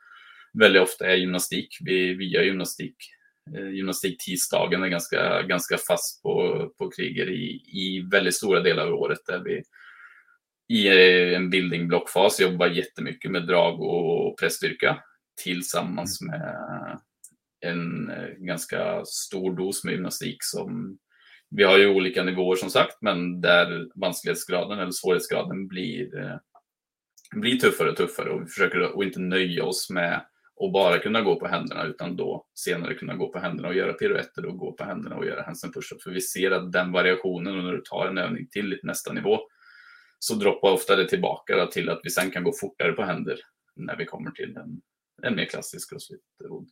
väldigt 0.53 0.82
ofta 0.82 1.07
är 1.07 1.15
gymnastik. 1.15 1.78
Vi, 1.82 2.13
vi 2.13 2.26
gör 2.26 2.43
gymnastik. 2.43 2.95
Eh, 3.55 3.70
gymnastik 3.70 4.18
tisdagen 4.18 4.84
är 4.84 4.88
ganska, 4.88 5.41
ganska 5.41 5.78
fast 5.78 6.24
på, 6.24 6.68
på 6.78 6.89
kriger 6.89 7.30
i, 7.30 7.61
i 7.68 8.07
väldigt 8.11 8.36
stora 8.36 8.59
delar 8.59 8.88
av 8.88 8.93
året 8.93 9.20
där 9.28 9.39
vi 9.39 9.63
i 10.70 10.88
en 11.36 11.49
building 11.49 11.88
blockfas 11.88 12.39
jobbar 12.39 12.68
jättemycket 12.68 13.32
med 13.32 13.47
drag 13.47 13.82
och 13.82 14.39
pressstyrka 14.39 15.03
tillsammans 15.43 16.22
mm. 16.22 16.32
med 16.32 16.99
en 17.61 18.09
eh, 18.09 18.30
ganska 18.38 19.05
stor 19.05 19.55
dos 19.55 19.84
med 19.84 19.93
gymnastik 19.93 20.38
som 20.39 20.97
vi 21.49 21.63
har 21.63 21.78
ju 21.78 21.88
olika 21.88 22.24
nivåer 22.24 22.55
som 22.55 22.70
sagt, 22.70 23.01
men 23.01 23.41
där 23.41 23.88
vansklighetsgraden 23.95 24.80
eller 24.80 24.91
svårighetsgraden 24.91 25.68
blir, 25.68 26.20
eh, 26.20 26.36
blir 27.32 27.59
tuffare 27.59 27.89
och 27.89 27.97
tuffare 27.97 28.30
och 28.30 28.41
vi 28.41 28.45
försöker 28.45 28.82
att 28.82 29.03
inte 29.03 29.20
nöja 29.20 29.65
oss 29.65 29.89
med 29.89 30.26
att 30.65 30.74
bara 30.74 30.99
kunna 30.99 31.22
gå 31.22 31.39
på 31.39 31.47
händerna 31.47 31.84
utan 31.84 32.15
då 32.15 32.45
senare 32.55 32.93
kunna 32.93 33.15
gå 33.15 33.32
på 33.32 33.39
händerna 33.39 33.68
och 33.68 33.76
göra 33.76 33.93
piruetter 33.93 34.45
och 34.45 34.57
gå 34.57 34.72
på 34.72 34.84
händerna 34.84 35.15
och 35.15 35.26
göra 35.26 35.43
handstand 35.43 35.74
push-up. 35.74 36.01
För 36.01 36.11
vi 36.11 36.22
ser 36.22 36.51
att 36.51 36.72
den 36.72 36.91
variationen 36.91 37.57
och 37.57 37.63
när 37.63 37.72
du 37.72 37.82
tar 37.82 38.07
en 38.07 38.18
övning 38.18 38.47
till 38.47 38.80
nästa 38.84 39.13
nivå 39.13 39.39
så 40.20 40.36
droppar 40.36 40.72
ofta 40.72 40.95
det 40.95 41.09
tillbaka 41.09 41.57
då, 41.57 41.65
till 41.65 41.89
att 41.89 41.99
vi 42.03 42.09
sen 42.09 42.32
kan 42.32 42.43
gå 42.43 42.53
fortare 42.53 42.91
på 42.91 43.03
händer 43.03 43.39
när 43.76 43.95
vi 43.95 44.05
kommer 44.05 44.32
till 44.32 44.57
en, 44.57 44.82
en 45.24 45.36
mer 45.36 45.45
klassisk 45.45 45.91
crossfit-rodd. 45.91 46.68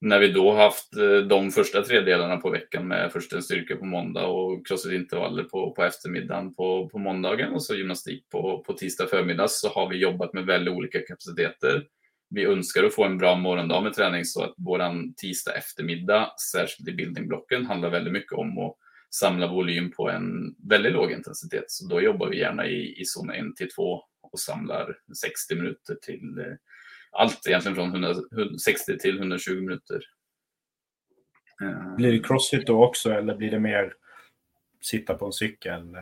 När 0.00 0.18
vi 0.18 0.32
då 0.32 0.52
haft 0.52 0.96
eh, 0.96 1.16
de 1.16 1.50
första 1.50 1.82
tre 1.82 2.00
delarna 2.00 2.36
på 2.36 2.50
veckan 2.50 2.88
med 2.88 3.12
först 3.12 3.32
en 3.32 3.42
styrka 3.42 3.76
på 3.76 3.84
måndag 3.84 4.26
och 4.26 4.66
crossfit-intervaller 4.66 5.44
på, 5.44 5.72
på 5.72 5.84
eftermiddagen 5.84 6.54
på, 6.54 6.88
på 6.88 6.98
måndagen 6.98 7.52
och 7.52 7.62
så 7.62 7.74
gymnastik 7.74 8.28
på, 8.28 8.64
på 8.66 8.72
tisdag 8.72 9.06
förmiddag 9.06 9.48
så 9.48 9.68
har 9.68 9.88
vi 9.88 9.96
jobbat 9.96 10.32
med 10.32 10.46
väldigt 10.46 10.74
olika 10.74 10.98
kapaciteter. 11.00 11.86
Vi 12.30 12.44
önskar 12.44 12.84
att 12.84 12.94
få 12.94 13.04
en 13.04 13.18
bra 13.18 13.34
morgondag 13.36 13.80
med 13.80 13.94
träning 13.94 14.24
så 14.24 14.42
att 14.42 14.54
våran 14.56 15.14
tisdag 15.14 15.52
eftermiddag, 15.52 16.32
särskilt 16.52 16.88
i 16.88 16.92
buildingblocken, 16.92 17.66
handlar 17.66 17.90
väldigt 17.90 18.12
mycket 18.12 18.32
om 18.32 18.58
att 18.58 18.76
samla 19.10 19.46
volym 19.46 19.90
på 19.90 20.10
en 20.10 20.54
väldigt 20.68 20.92
låg 20.92 21.12
intensitet. 21.12 21.64
Så 21.70 21.88
då 21.88 22.00
jobbar 22.00 22.28
vi 22.28 22.38
gärna 22.38 22.66
i, 22.66 23.00
i 23.00 23.04
zon 23.04 23.30
1 23.30 23.56
till 23.56 23.70
2 23.70 24.02
och 24.22 24.40
samlar 24.40 24.96
60 25.20 25.54
minuter 25.54 25.94
till 26.02 26.38
eh, 26.38 26.54
allt 27.10 27.46
egentligen 27.46 27.76
från 27.76 28.04
100, 28.04 28.14
60 28.58 28.98
till 28.98 29.18
120 29.18 29.54
minuter. 29.54 30.00
Eh, 31.62 31.96
blir 31.96 32.12
det 32.12 32.26
crossfit 32.26 32.66
då 32.66 32.84
också 32.84 33.12
eller 33.12 33.34
blir 33.34 33.50
det 33.50 33.60
mer 33.60 33.94
sitta 34.80 35.14
på 35.14 35.26
en 35.26 35.32
cykel? 35.32 35.96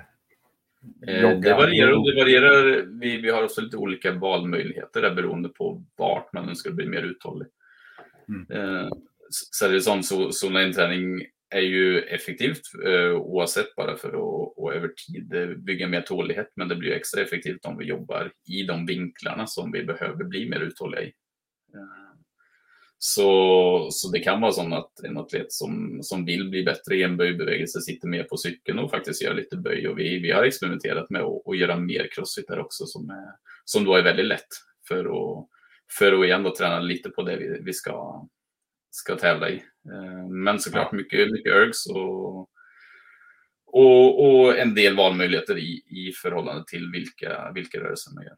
Eh, 1.06 1.40
det 1.40 1.54
varierar. 1.54 1.90
Det 1.90 2.22
varierar. 2.22 2.86
Vi, 3.00 3.16
vi 3.16 3.30
har 3.30 3.44
också 3.44 3.60
lite 3.60 3.76
olika 3.76 4.12
valmöjligheter 4.12 5.02
där 5.02 5.14
beroende 5.14 5.48
på 5.48 5.84
vart 5.96 6.32
man 6.32 6.48
önskar 6.48 6.70
bli 6.70 6.86
mer 6.86 7.02
uthållig. 7.02 7.48
Mm. 8.28 8.46
Eh, 8.50 8.88
så 9.30 9.66
är 9.66 9.72
det 9.72 9.80
sånt 9.80 10.06
så, 10.06 10.32
så 10.32 10.50
när 10.50 10.60
en 10.60 10.72
träning 10.72 11.26
är 11.50 11.60
ju 11.60 12.00
effektivt 12.00 12.62
eh, 12.84 13.12
oavsett 13.12 13.74
bara 13.76 13.96
för 13.96 14.08
att 14.08 14.54
och 14.56 14.74
över 14.74 14.88
tid 14.88 15.34
eh, 15.34 15.46
bygga 15.46 15.88
mer 15.88 16.02
tålighet. 16.02 16.52
Men 16.54 16.68
det 16.68 16.76
blir 16.76 16.92
extra 16.92 17.22
effektivt 17.22 17.66
om 17.66 17.78
vi 17.78 17.84
jobbar 17.84 18.32
i 18.48 18.62
de 18.62 18.86
vinklarna 18.86 19.46
som 19.46 19.72
vi 19.72 19.84
behöver 19.84 20.24
bli 20.24 20.48
mer 20.48 20.60
uthålliga 20.60 21.02
i. 21.02 21.12
Eh, 21.74 22.08
Så, 23.00 23.88
så 23.90 24.10
det 24.10 24.20
kan 24.20 24.40
vara 24.40 24.52
så 24.52 24.74
att 24.74 25.00
en 25.04 25.18
atlet 25.18 25.52
som, 25.52 25.98
som 26.02 26.24
vill 26.24 26.50
bli 26.50 26.64
bättre 26.64 26.96
i 26.96 27.02
en 27.02 27.16
böjbevegelse 27.16 27.80
sitter 27.80 28.08
mer 28.08 28.24
på 28.24 28.36
cykeln 28.36 28.78
och 28.78 28.90
faktiskt 28.90 29.22
gör 29.22 29.34
lite 29.34 29.56
böj. 29.56 29.88
Och 29.88 29.98
vi, 29.98 30.18
vi 30.18 30.30
har 30.30 30.42
experimenterat 30.42 31.10
med 31.10 31.22
att, 31.22 31.48
att 31.48 31.58
göra 31.58 31.76
mer 31.76 32.08
crossfit 32.10 32.48
där 32.48 32.58
också 32.58 32.86
som, 32.86 33.10
är, 33.10 33.32
som 33.64 33.84
då 33.84 33.94
är 33.94 34.02
väldigt 34.02 34.26
lätt 34.26 34.48
för 34.88 35.04
att, 35.04 35.46
för 35.98 36.12
att 36.12 36.24
igen 36.24 36.42
då 36.42 36.54
träna 36.54 36.80
lite 36.80 37.10
på 37.10 37.22
det 37.22 37.36
vi, 37.36 37.60
vi 37.62 37.72
ska, 37.72 38.28
ska 38.90 39.16
tävla 39.16 39.50
i. 39.50 39.54
Eh, 39.92 40.28
men 40.28 40.58
såklart 40.58 40.92
mycket, 40.92 41.30
mycket 41.30 41.52
ergs 41.52 41.86
och, 41.86 42.48
och, 43.66 44.24
och 44.24 44.58
en 44.58 44.74
del 44.74 44.96
valmöjligheter 44.96 45.58
i, 45.58 45.82
i 45.86 46.12
förhållande 46.22 46.64
till 46.66 46.90
vilka, 46.92 47.52
vilka 47.54 47.80
rörelser 47.80 48.14
man 48.14 48.24
gör. 48.24 48.36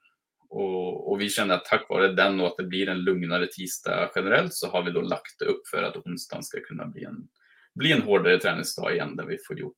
Och, 0.50 1.12
och, 1.12 1.20
vi 1.20 1.28
känner 1.28 1.54
att 1.54 1.64
tack 1.64 1.86
vare 1.88 2.12
den 2.12 2.40
och 2.40 2.46
att 2.46 2.56
det 2.56 2.64
blir 2.64 2.88
en 2.88 3.00
lugnare 3.00 3.46
tisdag 3.46 4.10
generellt 4.14 4.54
så 4.54 4.70
har 4.70 4.82
vi 4.82 4.90
då 4.90 5.00
lagt 5.00 5.38
det 5.38 5.44
upp 5.44 5.68
för 5.70 5.82
att 5.82 5.96
onsdagen 5.96 6.42
ska 6.42 6.60
kunna 6.60 6.86
bli 6.86 7.04
en, 7.04 7.28
bli 7.74 7.92
en 7.92 8.02
hårdare 8.02 8.38
träningsdag 8.38 8.92
igen 8.92 9.16
där 9.16 9.26
vi 9.26 9.36
får 9.46 9.58
gjort 9.58 9.76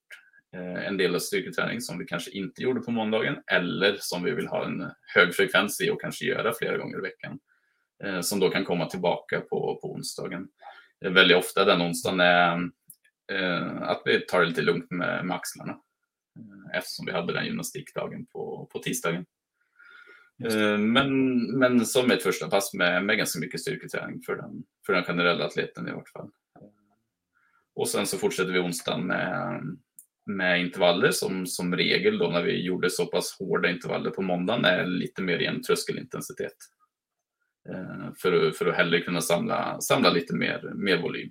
eh, 0.57 0.87
en 0.87 0.97
del 0.97 1.15
av 1.15 1.19
styrketräning 1.19 1.81
som 1.81 1.99
vi 1.99 2.05
kanske 2.05 2.31
inte 2.31 2.63
gjorde 2.63 2.81
på 2.81 2.91
måndagen 2.91 3.37
eller 3.47 3.97
som 4.01 4.23
vi 4.25 4.31
vill 4.31 4.47
ha 4.47 4.65
en 4.65 4.91
hög 5.15 5.35
frekvens 5.35 5.81
i 5.81 5.91
och 5.91 6.01
kanske 6.01 6.25
göra 6.25 6.53
flera 6.59 6.77
gånger 6.77 6.99
i 6.99 7.03
veckan. 7.03 7.39
Eh, 8.05 8.21
som 8.21 8.41
då 8.41 8.51
kan 8.51 8.65
komma 8.65 8.87
tillbaka 8.87 9.41
på, 9.41 9.79
på 9.83 9.93
onsdagen. 9.93 10.49
Väldigt 11.01 11.37
ofta 11.37 11.65
den 11.65 11.83
onsdagen 11.83 12.21
är 12.21 12.71
eh, 13.33 13.83
att 13.83 14.03
vi 14.05 14.21
tar 14.21 14.41
det 14.41 14.47
lite 14.47 14.63
lugnt 14.63 14.91
med, 14.91 15.27
med 15.27 15.37
axlarna 15.37 15.73
eh, 16.39 16.79
eftersom 16.79 17.07
vi 17.07 17.13
hade 17.13 17.33
den 17.33 17.47
gymnastikdagen 17.47 18.27
på, 18.27 18.69
på 18.73 18.79
tisdagen. 18.79 19.27
Men, 20.79 21.43
men 21.59 21.87
som 21.87 22.11
ett 22.11 22.23
första 22.23 22.49
pass 22.49 22.75
med, 22.75 23.05
med 23.05 23.19
ganska 23.19 23.41
mycket 23.41 23.61
styrketräning 23.61 24.23
för 24.27 24.37
den, 24.37 24.65
för 24.87 24.93
den 24.93 25.05
generella 25.05 25.45
atleten 25.45 25.89
i 25.89 25.93
vart 25.93 26.09
fall. 26.09 26.31
Och 27.75 27.89
sen 27.89 28.07
så 28.07 28.19
fortsätter 28.19 28.53
vi 28.53 28.59
onsdagen 28.59 29.07
med, 29.07 29.63
med 30.27 30.61
intervaller 30.61 31.11
som, 31.11 31.47
som 31.47 31.77
regel 31.77 32.19
då 32.19 32.31
när 32.31 32.43
vi 32.43 32.65
gjorde 32.65 32.91
så 32.91 33.07
pass 33.07 33.37
hårda 33.39 33.71
intervaller 33.71 34.11
på 34.11 34.23
måndagen 34.23 34.65
är 34.65 34.87
lite 34.87 35.23
mer 35.23 35.39
i 35.39 35.47
en 35.47 35.63
tröskelintensitet. 35.63 36.57
Eh, 37.69 38.13
för, 38.17 38.51
för 38.51 38.67
att 38.67 38.77
hellre 38.77 39.01
kunna 39.01 39.21
samla, 39.21 39.81
samla 39.81 40.11
lite 40.11 40.35
mer, 40.35 40.73
mer 40.75 41.03
volym. 41.03 41.31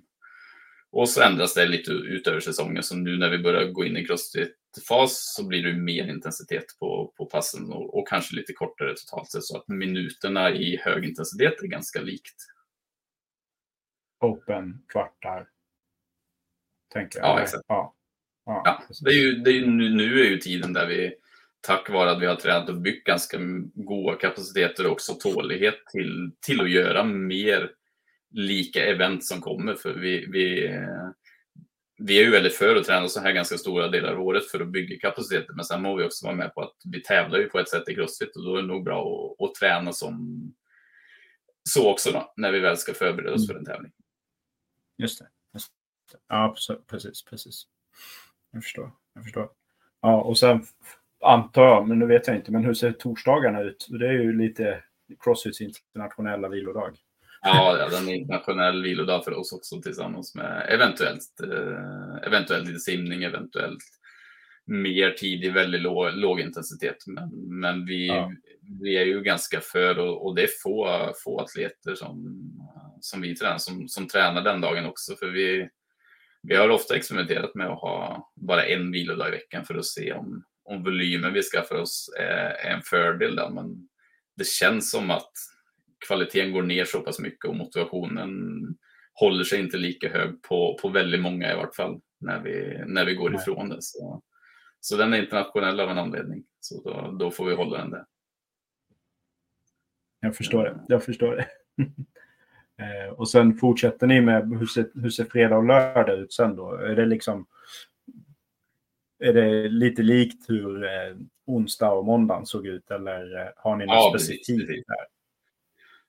Och 0.90 1.08
så 1.08 1.22
ändras 1.22 1.54
det 1.54 1.66
lite 1.66 1.90
utöver 1.90 2.40
säsongen, 2.40 2.82
så 2.82 2.96
nu 2.96 3.18
när 3.18 3.30
vi 3.30 3.38
börjar 3.38 3.64
gå 3.64 3.84
in 3.84 3.96
i 3.96 4.06
crossfit-fas 4.06 5.34
så 5.36 5.46
blir 5.46 5.62
det 5.62 5.72
mer 5.72 6.08
intensitet 6.08 6.64
på, 6.78 7.14
på 7.16 7.26
passen 7.26 7.72
och, 7.72 7.98
och, 7.98 8.08
kanske 8.08 8.36
lite 8.36 8.52
kortare 8.52 8.94
totalt 8.94 9.30
sett, 9.30 9.44
så 9.44 9.56
att 9.58 9.68
minuterna 9.68 10.50
i 10.50 10.76
hög 10.76 11.04
intensitet 11.04 11.62
är 11.62 11.66
ganska 11.66 12.00
likt. 12.00 12.36
Open, 14.20 14.84
kvartar, 14.88 15.48
tänker 16.92 17.18
jag. 17.18 17.28
Ja, 17.28 17.42
exakt. 17.42 17.64
Ja. 17.68 17.96
Ja, 18.44 18.62
ja, 18.64 18.94
det 19.04 19.10
är 19.10 19.14
ju, 19.14 19.34
det 19.34 19.50
är 19.50 19.54
ju, 19.54 19.66
nu 19.66 20.20
är 20.20 20.30
ju 20.30 20.38
tiden 20.38 20.72
där 20.72 20.86
vi, 20.86 21.14
tack 21.62 21.90
vare 21.90 22.10
att 22.10 22.22
vi 22.22 22.26
har 22.26 22.36
tränat 22.36 22.68
och 22.68 22.80
byggt 22.80 23.06
ganska 23.06 23.38
goda 23.74 24.16
kapaciteter 24.16 24.86
och 24.86 24.92
också 24.92 25.14
tålighet 25.14 25.86
till, 25.92 26.30
till 26.46 26.60
att 26.60 26.70
göra 26.70 27.04
mer 27.04 27.70
lika 28.30 28.86
event 28.86 29.24
som 29.24 29.40
kommer. 29.40 29.74
För 29.74 29.94
vi, 29.94 30.26
vi, 30.26 30.78
vi 31.98 32.18
är 32.18 32.24
ju 32.24 32.30
väldigt 32.30 32.54
för 32.54 32.76
att 32.76 32.84
träna 32.84 33.08
så 33.08 33.20
här 33.20 33.32
ganska 33.32 33.58
stora 33.58 33.88
delar 33.88 34.12
av 34.12 34.20
året 34.20 34.50
för 34.50 34.60
att 34.60 34.68
bygga 34.68 34.98
kapaciteten. 34.98 35.56
Men 35.56 35.64
sen 35.64 35.82
må 35.82 35.96
vi 35.96 36.04
också 36.04 36.26
vara 36.26 36.36
med 36.36 36.54
på 36.54 36.62
att 36.62 36.76
vi 36.84 37.02
tävlar 37.02 37.38
ju 37.38 37.48
på 37.48 37.58
ett 37.58 37.68
sätt 37.68 37.88
i 37.88 37.94
crossfit 37.94 38.36
och 38.36 38.44
då 38.44 38.56
är 38.56 38.62
det 38.62 38.68
nog 38.68 38.84
bra 38.84 39.34
att, 39.38 39.48
att 39.48 39.54
träna 39.54 39.92
som 39.92 40.42
så 41.68 41.90
också 41.90 42.12
då, 42.12 42.32
när 42.36 42.52
vi 42.52 42.60
väl 42.60 42.76
ska 42.76 42.94
förbereda 42.94 43.34
oss 43.34 43.48
för 43.48 43.54
en 43.54 43.64
tävling. 43.64 43.92
Just 44.98 45.18
det. 45.18 45.28
Just 45.54 45.72
det. 46.12 46.18
Ja, 46.28 46.54
precis, 46.86 47.24
precis. 47.24 47.62
Jag 48.50 48.62
förstår. 48.62 48.92
Jag 49.14 49.24
förstår. 49.24 49.50
Ja, 50.00 50.22
och 50.22 50.38
sen 50.38 50.66
antar 51.22 51.64
jag, 51.64 51.88
men 51.88 51.98
nu 51.98 52.06
vet 52.06 52.26
jag 52.26 52.36
inte, 52.36 52.52
men 52.52 52.64
hur 52.64 52.74
ser 52.74 52.92
torsdagarna 52.92 53.60
ut? 53.60 53.86
Det 53.90 54.08
är 54.08 54.12
ju 54.12 54.38
lite 54.38 54.82
Crossfits 55.24 55.60
internationella 55.60 56.48
vilodag. 56.48 56.96
Ja, 57.42 57.88
den 57.90 58.08
är 58.08 58.14
internationell 58.14 58.82
vilodag 58.82 59.24
för 59.24 59.38
oss 59.38 59.52
också 59.52 59.82
tillsammans 59.82 60.34
med 60.34 60.66
eventuellt, 60.68 61.40
eh, 61.42 62.26
eventuellt 62.26 62.66
lite 62.66 62.78
simning, 62.78 63.22
eventuellt 63.22 63.82
mer 64.66 65.10
tid 65.10 65.44
i 65.44 65.48
väldigt 65.48 65.82
låg, 65.82 66.14
låg 66.14 66.40
intensitet. 66.40 66.96
Men, 67.06 67.30
men 67.60 67.86
vi, 67.86 68.06
ja. 68.06 68.32
vi 68.80 68.96
är 68.96 69.04
ju 69.04 69.22
ganska 69.22 69.60
för 69.60 69.98
och, 69.98 70.26
och, 70.26 70.34
det 70.34 70.42
är 70.42 70.48
få, 70.62 71.12
få 71.24 71.40
atleter 71.40 71.94
som, 71.94 72.40
som 73.00 73.20
vi 73.20 73.36
tränar 73.36 73.58
som, 73.58 73.88
som 73.88 74.08
tränar 74.08 74.42
den 74.42 74.60
dagen 74.60 74.86
också. 74.86 75.16
För 75.16 75.26
vi, 75.26 75.68
vi 76.42 76.56
har 76.56 76.68
ofta 76.68 76.96
experimenterat 76.96 77.54
med 77.54 77.66
att 77.66 77.80
ha 77.80 78.30
bara 78.36 78.66
en 78.66 78.92
vilodag 78.92 79.28
i 79.28 79.30
veckan 79.30 79.64
för 79.64 79.74
att 79.74 79.86
se 79.86 80.12
om, 80.12 80.44
om 80.64 80.82
volymen 80.82 81.32
vi 81.32 81.42
skaffar 81.42 81.76
oss 81.76 82.14
är, 82.18 82.72
en 82.72 82.82
fördel. 82.82 83.36
Där. 83.36 83.50
Men 83.50 83.88
det 84.36 84.46
känns 84.46 84.90
som 84.90 85.10
att 85.10 85.32
kvaliteten 86.06 86.52
går 86.52 86.62
ner 86.62 86.84
så 86.84 87.00
pass 87.00 87.18
mycket 87.18 87.44
och 87.44 87.56
motivationen 87.56 88.30
håller 89.14 89.44
sig 89.44 89.60
inte 89.60 89.76
lika 89.76 90.08
hög 90.08 90.42
på, 90.42 90.78
på 90.82 90.88
väldigt 90.88 91.20
många 91.20 91.52
i 91.52 91.56
vart 91.56 91.74
fall 91.74 92.00
när 92.20 92.42
vi, 92.42 92.84
när 92.86 93.04
vi 93.04 93.14
går 93.14 93.30
Nej. 93.30 93.40
ifrån 93.40 93.68
det. 93.68 93.82
Så, 93.82 94.22
så 94.80 94.96
den 94.96 95.14
är 95.14 95.22
internationell 95.22 95.80
av 95.80 95.90
en 95.90 95.98
anledning. 95.98 96.44
Så 96.60 96.82
då, 96.82 97.16
då 97.18 97.30
får 97.30 97.46
vi 97.46 97.54
hålla 97.54 97.78
den 97.78 97.90
där. 97.90 98.04
Jag 100.20 100.36
förstår 100.36 100.64
det. 100.64 100.80
Jag 100.88 101.04
förstår 101.04 101.36
det. 101.36 101.46
Eh, 102.78 103.12
och 103.12 103.28
sen 103.28 103.54
fortsätter 103.54 104.06
ni 104.06 104.20
med 104.20 104.48
hur 104.58 104.66
ser, 104.66 104.90
hur 104.94 105.10
ser 105.10 105.24
fredag 105.24 105.56
och 105.56 105.66
lördag 105.66 106.18
ut 106.18 106.32
sen 106.32 106.56
då? 106.56 106.74
Är 106.74 106.96
det 106.96 107.06
liksom 107.06 107.46
är 109.22 109.32
det 109.32 109.68
lite 109.68 110.02
likt 110.02 110.48
hur 110.48 110.84
eh, 110.84 111.16
onsdag 111.46 111.90
och 111.90 112.04
måndag 112.04 112.42
såg 112.44 112.66
ut 112.66 112.90
eller 112.90 113.40
eh, 113.40 113.48
har 113.56 113.76
ni 113.76 113.86
något 113.86 113.94
ja, 113.94 114.14
specifikt 114.14 114.68
precis, 114.68 114.84
där? 114.86 115.06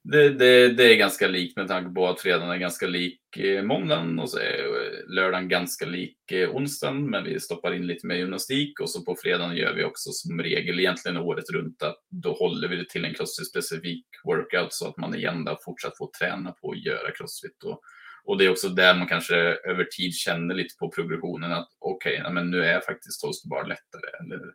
Det, 0.05 0.30
det, 0.30 0.70
det, 0.70 0.93
är 0.93 0.95
ganska 0.95 1.28
likt 1.28 1.57
med 1.57 1.68
tanke 1.68 1.93
på 1.93 2.07
att 2.07 2.22
fredagen 2.22 2.49
är 2.49 2.57
ganska 2.57 2.88
lik 2.88 3.38
eh, 3.38 3.64
måndagen 3.64 4.20
och 4.20 4.30
så 4.30 4.38
är 4.38 4.64
eh, 4.64 5.14
lördagen 5.16 5.47
ganska 5.47 5.86
lik 5.86 6.18
onsdagen. 6.53 7.09
Men 7.09 7.24
vi 7.24 7.39
stoppar 7.39 7.74
in 7.74 7.88
lite 7.88 8.07
mer 8.07 8.16
gymnastik 8.16 8.80
och 8.80 8.89
så 8.89 9.05
på 9.05 9.16
fredagen 9.16 9.55
gör 9.55 9.74
vi 9.74 9.84
också 9.84 10.11
som 10.11 10.41
regel 10.41 10.80
egentligen 10.80 11.18
året 11.18 11.49
runt 11.49 11.84
att 11.84 11.97
då 12.09 12.34
håller 12.34 12.68
vi 12.68 12.76
det 12.76 12.89
till 12.89 13.05
en 13.05 13.14
crossfit-specifik 13.14 14.05
workout 14.24 14.74
så 14.74 14.88
att 14.88 14.97
man 14.97 15.16
igen 15.16 15.47
fortsatt 15.66 15.97
får 15.97 16.09
träna 16.20 16.51
på 16.51 16.72
att 16.72 16.86
göra 16.86 17.11
crossfit. 17.11 17.64
Och, 17.64 17.82
och 18.26 18.38
det 18.38 18.45
är 18.45 18.51
också 18.51 18.69
där 18.69 18.95
man 18.95 19.07
kanske 19.07 19.36
över 19.65 19.84
tid 19.84 20.15
känner 20.15 20.55
lite 20.55 20.76
på 20.80 20.89
progressionen 20.89 21.51
att 21.51 21.69
okej, 21.80 22.21
okay, 22.21 22.34
men 22.34 22.51
nu 22.51 22.63
är 22.63 22.82
faktiskt 22.82 23.21
toast 23.21 23.49
bar 23.49 23.65
lättare. 23.65 24.09
Eller, 24.19 24.53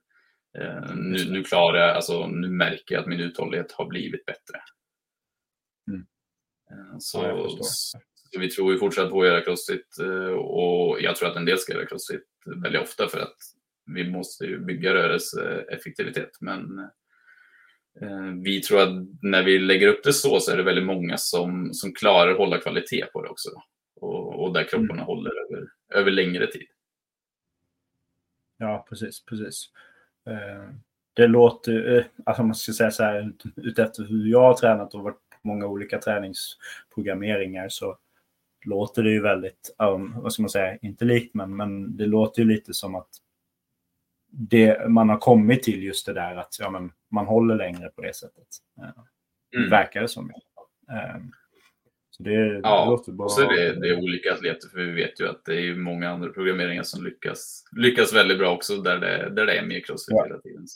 eh, 0.59 0.95
nu, 0.95 1.31
nu 1.31 1.45
klarar 1.45 1.79
jag, 1.79 1.97
alltså 1.97 2.27
nu 2.27 2.49
märker 2.49 2.95
jag 2.95 3.03
att 3.03 3.09
min 3.09 3.21
uthållighet 3.21 3.73
har 3.73 3.87
blivit 3.87 4.25
bättre. 4.25 4.61
Mm. 5.91 6.07
Eh, 6.71 6.97
så, 6.99 7.23
ja, 7.23 7.59
så, 7.61 7.99
vi 8.39 8.51
tror 8.51 8.73
ju 8.73 8.79
fortsatt 8.79 9.11
på 9.11 9.23
att 9.23 9.29
göra 9.29 9.45
crossfit 9.45 9.99
eh, 10.01 10.35
och 10.35 11.01
jag 11.01 11.17
tror 11.17 11.29
att 11.29 11.37
en 11.37 11.45
del 11.45 11.59
ska 11.59 11.73
göra 11.73 11.87
crossfit 11.87 12.25
väldigt 12.63 12.83
ofta 12.83 13.09
för 13.09 13.19
att 13.19 13.37
vi 13.95 14.11
måste 14.11 14.45
ju 14.45 14.65
bygga 14.65 14.95
rörelseeffektivitet. 14.95 16.31
Men 16.41 16.79
eh, 16.79 16.85
vi 18.45 18.61
tror 18.61 18.81
att 18.81 19.07
när 19.23 19.43
vi 19.43 19.59
lägger 19.59 19.89
upp 19.89 20.05
det 20.05 20.13
så 20.13 20.41
så 20.41 20.53
är 20.53 20.57
det 20.57 20.63
väldigt 20.63 20.87
många 20.87 21.17
som, 21.17 21.75
som 21.75 21.95
klarar 21.95 22.31
att 22.31 22.39
hålla 22.39 22.59
kvalitet 22.59 23.07
på 23.13 23.23
det 23.23 23.29
också. 23.29 23.49
Och, 24.01 24.43
och 24.43 24.53
där 24.53 24.65
kropparna 24.65 24.93
mm. 24.93 25.05
håller 25.05 25.31
över, 25.31 25.69
över 25.95 26.11
längre 26.11 26.47
tid. 26.47 26.67
Ja, 28.59 28.87
precis, 28.89 29.25
precis. 29.25 29.71
Det 31.15 31.27
låter, 31.27 32.07
alltså 32.27 32.43
man 32.43 32.55
ska 32.55 32.73
säga 32.73 32.91
så 32.91 33.03
här, 33.03 33.33
utefter 33.57 34.05
hur 34.05 34.27
jag 34.27 34.43
har 34.43 34.55
tränat 34.55 34.95
och 34.95 35.03
varit 35.03 35.21
många 35.43 35.67
olika 35.67 35.99
träningsprogrammeringar 35.99 37.69
så 37.69 37.99
låter 38.65 39.03
det 39.03 39.11
ju 39.11 39.23
väldigt, 39.23 39.75
vad 40.15 40.33
ska 40.33 40.43
man 40.43 40.51
säga, 40.51 40.79
inte 40.83 41.05
likt 41.05 41.35
men, 41.35 41.57
men 41.57 41.97
det 41.97 42.07
låter 42.07 42.43
ju 42.43 42.49
lite 42.49 42.75
som 42.75 42.95
att 42.95 43.09
det, 44.31 44.89
man 44.89 45.09
har 45.09 45.19
kommit 45.19 45.63
till 45.63 45.83
just 45.83 46.07
det 46.07 46.13
där 46.13 46.37
att 46.37 46.57
ja, 46.61 46.71
men 46.71 46.93
man 47.11 47.27
håller 47.27 47.57
längre 47.57 47.89
på 47.89 48.03
det 48.03 48.17
sättet. 48.17 48.49
Uh, 48.83 49.05
mm. 49.57 49.71
Verkar 49.71 50.01
det 50.01 50.09
som. 50.09 50.25
Uh, 50.25 51.25
så 52.11 52.23
det, 52.23 52.61
ja, 52.63 53.03
det 53.07 53.13
och 53.13 53.33
så 53.33 53.41
är 53.41 53.57
det, 53.57 53.81
det 53.81 53.89
är 53.89 53.99
olika 53.99 54.33
atleter 54.33 54.69
för 54.69 54.79
vi 54.79 54.93
vet 54.93 55.21
ju 55.21 55.29
att 55.29 55.45
det 55.45 55.55
är 55.55 55.75
många 55.75 56.11
andra 56.11 56.29
programmeringar 56.29 56.83
som 56.83 57.05
lyckas, 57.05 57.65
lyckas 57.77 58.15
väldigt 58.15 58.39
bra 58.39 58.55
också 58.55 58.77
där 58.77 58.99
det, 58.99 59.31
där 59.35 59.47
det 59.47 59.59
är 59.59 59.67
mer 59.67 59.81
crossfit 59.81 60.17
ja. 60.17 60.25
hela 60.25 60.41
tiden 60.41 60.67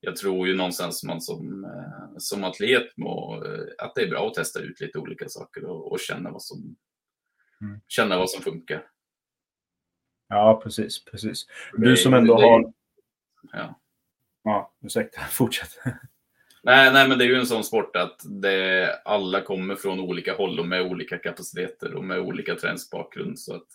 jag 0.00 0.16
tror 0.16 0.48
ju 0.48 0.54
någonstans 0.54 1.04
man 1.04 1.20
som, 1.20 1.64
eh, 1.64 2.18
som 2.18 2.44
atlet 2.44 2.96
må, 2.96 3.44
eh, 3.44 3.64
att 3.78 3.94
det 3.94 4.02
är 4.02 4.10
bra 4.10 4.26
att 4.26 4.34
testa 4.34 4.60
ut 4.60 4.80
lite 4.80 4.98
olika 4.98 5.28
saker 5.28 5.64
och, 5.64 5.92
och 5.92 6.00
känna, 6.00 6.30
vad 6.30 6.42
som, 6.42 6.76
mm. 7.60 7.80
känna 7.88 8.18
vad 8.18 8.30
som 8.30 8.42
funkar. 8.42 8.90
Ja, 10.28 10.60
precis. 10.62 11.04
precis. 11.04 11.46
Du 11.72 11.96
som 11.96 12.14
ändå 12.14 12.34
har... 12.34 12.72
Ja. 13.52 13.80
Ja, 14.48 14.72
ursäkta. 14.84 15.20
Fortsätt. 15.30 15.78
Nej, 16.62 16.92
nej, 16.92 17.08
men 17.08 17.18
det 17.18 17.24
är 17.24 17.28
ju 17.28 17.34
en 17.34 17.46
sån 17.46 17.64
sport 17.64 17.96
att 17.96 18.20
det, 18.42 19.00
alla 19.04 19.40
kommer 19.40 19.74
från 19.74 20.00
olika 20.00 20.34
håll 20.34 20.60
och 20.60 20.68
med 20.68 20.82
olika 20.82 21.18
kapaciteter 21.18 21.94
och 21.94 22.04
med 22.04 22.18
olika 22.18 22.54
träningsbakgrund. 22.54 23.38
Så 23.38 23.54
att, 23.54 23.66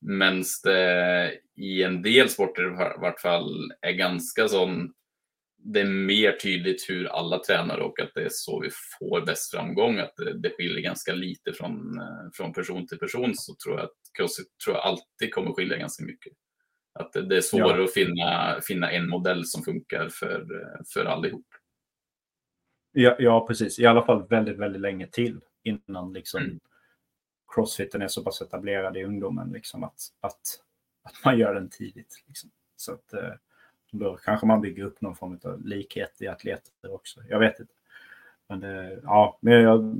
men 0.00 0.44
det 0.64 1.32
i 1.56 1.82
en 1.82 2.02
del 2.02 2.28
sporter 2.28 2.62
i 2.64 3.00
vart 3.00 3.20
fall 3.20 3.72
är 3.80 3.92
ganska 3.92 4.48
sån, 4.48 4.92
det 5.58 5.80
är 5.80 5.84
mer 5.84 6.32
tydligt 6.32 6.90
hur 6.90 7.06
alla 7.06 7.38
tränar 7.38 7.78
och 7.78 8.00
att 8.00 8.14
det 8.14 8.22
är 8.22 8.30
så 8.30 8.60
vi 8.60 8.70
får 8.98 9.26
bäst 9.26 9.50
framgång. 9.50 9.98
Att 9.98 10.16
det, 10.16 10.38
det 10.38 10.50
skiljer 10.50 10.80
ganska 10.80 11.12
lite 11.12 11.52
från, 11.52 11.98
eh, 11.98 12.30
från 12.32 12.52
person 12.52 12.86
till 12.86 12.98
person 12.98 13.32
så 13.34 13.54
tror 13.64 13.76
jag 13.76 13.84
att 13.84 13.96
crossfit 14.18 14.58
tror 14.64 14.76
jag 14.76 14.84
alltid 14.84 15.34
kommer 15.34 15.52
skilja 15.52 15.76
ganska 15.76 16.04
mycket. 16.04 16.32
Att 16.98 17.12
det, 17.12 17.36
är 17.36 17.40
svårare 17.40 17.78
ja. 17.78 17.84
att 17.84 17.92
finna, 17.92 18.60
finna 18.62 18.90
en 18.90 19.08
modell 19.08 19.46
som 19.46 19.62
funkar 19.62 20.08
för, 20.08 20.46
för 20.94 21.04
allihop. 21.04 21.46
Ja, 22.92 23.16
ja, 23.18 23.46
precis. 23.46 23.78
I 23.78 23.86
alla 23.86 24.04
fall 24.04 24.26
väldigt, 24.28 24.58
väldigt 24.58 24.82
länge 24.82 25.06
till 25.06 25.40
innan 25.62 26.12
liksom 26.12 26.42
mm. 26.42 26.60
crossfiten 27.54 28.02
är 28.02 28.08
så 28.08 28.24
pass 28.24 28.42
etablerad 28.42 28.96
i 28.96 29.04
ungdomen. 29.04 29.52
Liksom, 29.52 29.84
att, 29.84 30.00
att, 30.20 30.40
att 31.02 31.24
man 31.24 31.38
gör 31.38 31.54
den 31.54 31.68
tidigt. 31.70 32.24
Liksom. 32.26 32.50
Så 32.76 32.92
att, 32.92 33.12
eh, 33.12 33.32
då 33.90 34.16
kanske 34.16 34.46
man 34.46 34.60
bygger 34.60 34.84
upp 34.84 35.00
någon 35.00 35.16
form 35.16 35.40
av 35.44 35.66
likhet 35.66 36.22
i 36.22 36.28
atleter 36.28 36.94
också. 36.94 37.20
Jag 37.28 37.38
vet 37.38 37.60
inte. 37.60 37.72
Men, 38.48 38.60
det, 38.60 39.00
ja, 39.02 39.38
men 39.40 39.52
jag 39.52 39.94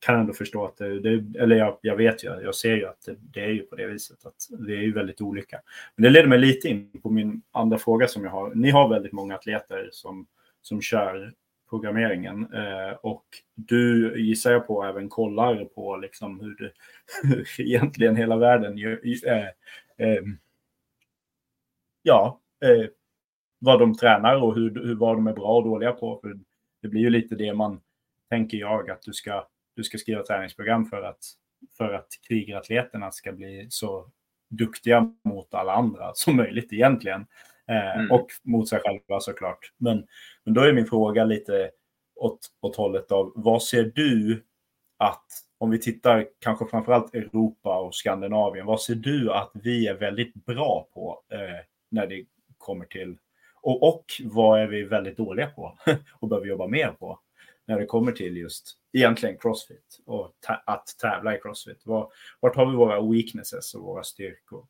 kan 0.00 0.20
ändå 0.20 0.32
förstå 0.32 0.64
att 0.64 0.76
det, 0.76 1.00
det 1.00 1.40
eller 1.40 1.56
jag, 1.56 1.78
jag, 1.80 1.96
vet 1.96 2.24
ju, 2.24 2.28
jag 2.28 2.54
ser 2.54 2.76
ju 2.76 2.86
att 2.86 3.02
det, 3.06 3.16
det, 3.20 3.40
är 3.40 3.48
ju 3.48 3.62
på 3.62 3.76
det 3.76 3.86
viset 3.86 4.26
att 4.26 4.34
det 4.66 4.72
är 4.72 4.82
ju 4.82 4.92
väldigt 4.92 5.20
olika. 5.20 5.60
Men 5.96 6.02
det 6.02 6.10
leder 6.10 6.28
mig 6.28 6.38
lite 6.38 6.68
in 6.68 7.00
på 7.02 7.10
min 7.10 7.42
andra 7.52 7.78
fråga 7.78 8.08
som 8.08 8.24
jag 8.24 8.30
har. 8.30 8.54
Ni 8.54 8.70
har 8.70 8.88
väldigt 8.88 9.12
många 9.12 9.34
atleter 9.34 9.88
som, 9.92 10.26
som 10.62 10.82
kör 10.82 11.34
programmeringen. 11.70 12.54
Eh, 12.54 12.92
och 13.02 13.24
du 13.54 14.14
gissar 14.22 14.52
jag 14.52 14.66
på 14.66 14.84
även 14.84 15.08
kollar 15.08 15.64
på 15.64 15.96
liksom 15.96 16.40
hur, 16.40 16.54
det, 16.54 16.72
hur 17.28 17.60
egentligen 17.60 18.16
hela 18.16 18.36
världen 18.36 18.78
gör, 18.78 19.00
eh, 19.26 19.46
eh, 20.08 20.22
ja, 22.02 22.40
eh, 22.64 22.86
vad 23.58 23.80
de 23.80 23.94
tränar 23.94 24.42
och 24.42 24.54
hur, 24.54 24.74
hur, 24.74 24.94
vad 24.94 25.16
de 25.16 25.26
är 25.26 25.32
bra 25.32 25.56
och 25.56 25.64
dåliga 25.64 25.92
på. 25.92 26.18
För 26.22 26.38
det 26.82 26.88
blir 26.88 27.00
ju 27.00 27.10
lite 27.10 27.34
det 27.34 27.54
man 27.54 27.80
tänker 28.28 28.58
jag 28.58 28.90
att 28.90 29.02
du 29.02 29.12
ska, 29.12 29.46
du 29.76 29.84
ska 29.84 29.98
skriva 29.98 30.22
träningsprogram 30.22 30.86
för 30.86 31.02
att, 31.02 31.24
för 31.76 31.92
att 31.92 32.08
krigaratleterna 32.28 33.10
ska 33.10 33.32
bli 33.32 33.66
så 33.70 34.10
duktiga 34.50 35.14
mot 35.24 35.54
alla 35.54 35.72
andra 35.72 36.14
som 36.14 36.36
möjligt 36.36 36.72
egentligen. 36.72 37.26
Eh, 37.68 37.96
mm. 37.96 38.10
Och 38.10 38.26
mot 38.42 38.68
sig 38.68 38.80
själva 38.80 39.20
såklart. 39.20 39.72
Men, 39.76 40.06
men 40.44 40.54
då 40.54 40.60
är 40.60 40.72
min 40.72 40.86
fråga 40.86 41.24
lite 41.24 41.70
åt, 42.16 42.38
åt 42.60 42.76
hållet 42.76 43.12
av 43.12 43.32
vad 43.34 43.62
ser 43.62 43.92
du 43.94 44.44
att, 44.96 45.26
om 45.58 45.70
vi 45.70 45.78
tittar 45.78 46.26
kanske 46.38 46.66
framförallt 46.66 47.14
Europa 47.14 47.80
och 47.80 47.94
Skandinavien, 47.94 48.66
vad 48.66 48.80
ser 48.80 48.94
du 48.94 49.32
att 49.32 49.50
vi 49.54 49.86
är 49.86 49.94
väldigt 49.94 50.34
bra 50.34 50.88
på 50.94 51.22
eh, 51.32 51.64
när 51.90 52.06
det 52.06 52.24
kommer 52.58 52.84
till, 52.84 53.16
och, 53.62 53.88
och 53.88 54.04
vad 54.24 54.60
är 54.60 54.66
vi 54.66 54.82
väldigt 54.82 55.16
dåliga 55.16 55.46
på 55.46 55.78
och 56.20 56.28
behöver 56.28 56.46
jobba 56.46 56.66
mer 56.66 56.88
på 56.88 57.20
när 57.66 57.78
det 57.80 57.86
kommer 57.86 58.12
till 58.12 58.36
just 58.36 58.79
egentligen 58.92 59.38
crossfit 59.38 60.00
och 60.06 60.34
att 60.66 60.86
tävla 60.98 61.36
i 61.36 61.40
crossfit? 61.40 61.86
Var, 61.86 62.12
vart 62.40 62.56
har 62.56 62.66
vi 62.66 62.76
våra 62.76 63.00
weaknesses 63.00 63.74
och 63.74 63.82
våra 63.82 64.02
styrkor? 64.02 64.66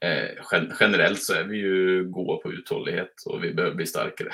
Eh, 0.00 0.44
generellt 0.80 1.22
så 1.22 1.34
är 1.34 1.44
vi 1.44 1.56
ju 1.56 2.04
goda 2.04 2.42
på 2.42 2.52
uthållighet 2.52 3.22
och 3.26 3.44
vi 3.44 3.54
behöver 3.54 3.76
bli 3.76 3.86
starkare. 3.86 4.32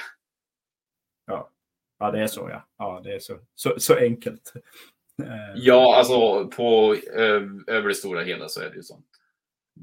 Ja, 1.27 1.51
ja 1.99 2.11
det 2.11 2.21
är 2.21 2.27
så 2.27 2.49
ja. 2.51 2.69
Ja, 2.79 3.01
det 3.05 3.15
är 3.15 3.19
så, 3.19 3.39
så, 3.55 3.75
så 3.79 3.97
enkelt. 3.97 4.53
Eh, 5.23 5.55
ja, 5.57 5.97
alltså 5.97 6.47
på 6.49 6.97
över 7.67 7.89
det 7.89 7.95
stora 7.95 8.23
hela 8.23 8.49
så 8.49 8.61
är 8.61 8.71
det 8.71 8.77
ju 8.77 8.83
sånt. 8.83 9.07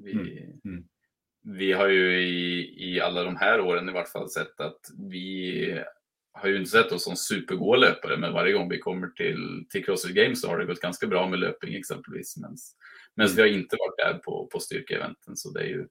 Vi, 0.04 0.12
mm. 0.12 0.60
Mm. 0.66 0.88
vi 1.42 1.72
har 1.72 1.88
ju 1.88 2.22
i, 2.22 2.76
i 2.94 3.02
alla 3.02 3.24
de 3.24 3.36
här 3.36 3.62
åren 3.62 3.90
i 3.90 3.94
vart 3.94 4.10
fall 4.10 4.30
sett 4.30 4.60
att 4.60 4.80
vi 5.10 5.84
har 6.36 6.50
ju 6.50 6.58
inte 6.58 6.72
sett 6.72 6.92
oss 6.92 7.04
som 7.04 7.16
supergoda 7.16 7.80
löpare, 7.80 8.18
men 8.18 8.34
varje 8.34 8.54
gång 8.54 8.70
vi 8.70 8.80
kommer 8.80 9.08
till, 9.08 9.66
till 9.70 9.86
Crossfit 9.86 10.16
Games 10.16 10.42
så 10.42 10.48
har 10.48 10.58
det 10.58 10.66
gått 10.66 10.80
ganska 10.82 11.08
bra 11.08 11.30
med 11.30 11.40
löpning 11.40 11.76
exempelvis. 11.76 12.38
Men, 12.38 12.56
mm. 13.26 13.36
vi 13.36 13.42
har 13.42 13.48
inte 13.48 13.78
varit 13.80 13.98
där 13.98 14.20
på, 14.20 14.48
på 14.52 14.60
styrkeeventen. 14.60 15.36
Så 15.36 15.52
det 15.52 15.60
är 15.60 15.68
ju, 15.68 15.88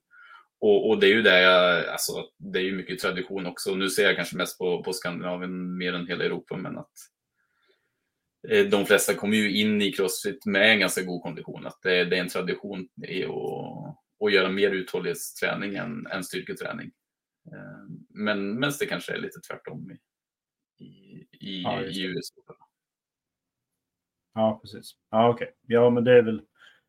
och, 0.59 0.89
och, 0.89 0.99
det 0.99 1.07
är 1.07 1.13
ju 1.13 1.21
det 1.21 1.41
jag, 1.41 1.85
alltså, 1.85 2.29
det 2.37 2.59
är 2.59 2.63
ju 2.63 2.75
mycket 2.75 2.99
tradition 2.99 3.45
också. 3.45 3.75
Nu 3.75 3.89
ser 3.89 4.03
jag 4.03 4.15
kanske 4.15 4.37
mest 4.37 4.57
på, 4.57 4.83
på 4.83 4.93
Skandinavien 4.93 5.77
mer 5.77 5.93
än 5.93 6.07
hela 6.07 6.23
Europa, 6.23 6.57
men 6.57 6.77
att 6.77 6.93
eh, 8.49 8.65
de 8.65 8.85
flesta 8.85 9.13
kommer 9.13 9.37
ju 9.37 9.57
in 9.57 9.81
i 9.81 9.91
Crossfit 9.91 10.45
med 10.45 10.71
en 10.71 10.79
ganska 10.79 11.03
god 11.03 11.23
kondition. 11.23 11.65
Att 11.65 11.79
det, 11.81 12.05
det 12.05 12.17
är 12.17 12.21
en 12.21 12.29
tradition 12.29 12.87
i 13.07 13.23
att, 13.23 14.25
att 14.25 14.33
göra 14.33 14.49
mer 14.49 14.71
uthållighetsträning 14.71 15.75
än, 15.75 16.07
än 16.07 16.23
styrketräning. 16.23 16.91
Eh, 17.51 17.95
men, 18.09 18.59
men 18.59 18.71
det 18.79 18.85
kanske 18.85 19.13
är 19.13 19.17
lite 19.17 19.39
tvärtom 19.39 19.91
i, 19.91 19.97
i, 21.39 21.61
ja, 21.63 21.81
i 21.81 22.03
USA. 22.03 22.35
Ja, 24.33 24.59
precis. 24.61 24.95
Ja, 25.11 25.29
okej. 25.29 25.45
Okay. 25.45 25.55
Ja, 25.67 25.89
men 25.89 26.03
det 26.03 26.11
är, 26.11 26.21
väl, 26.21 26.41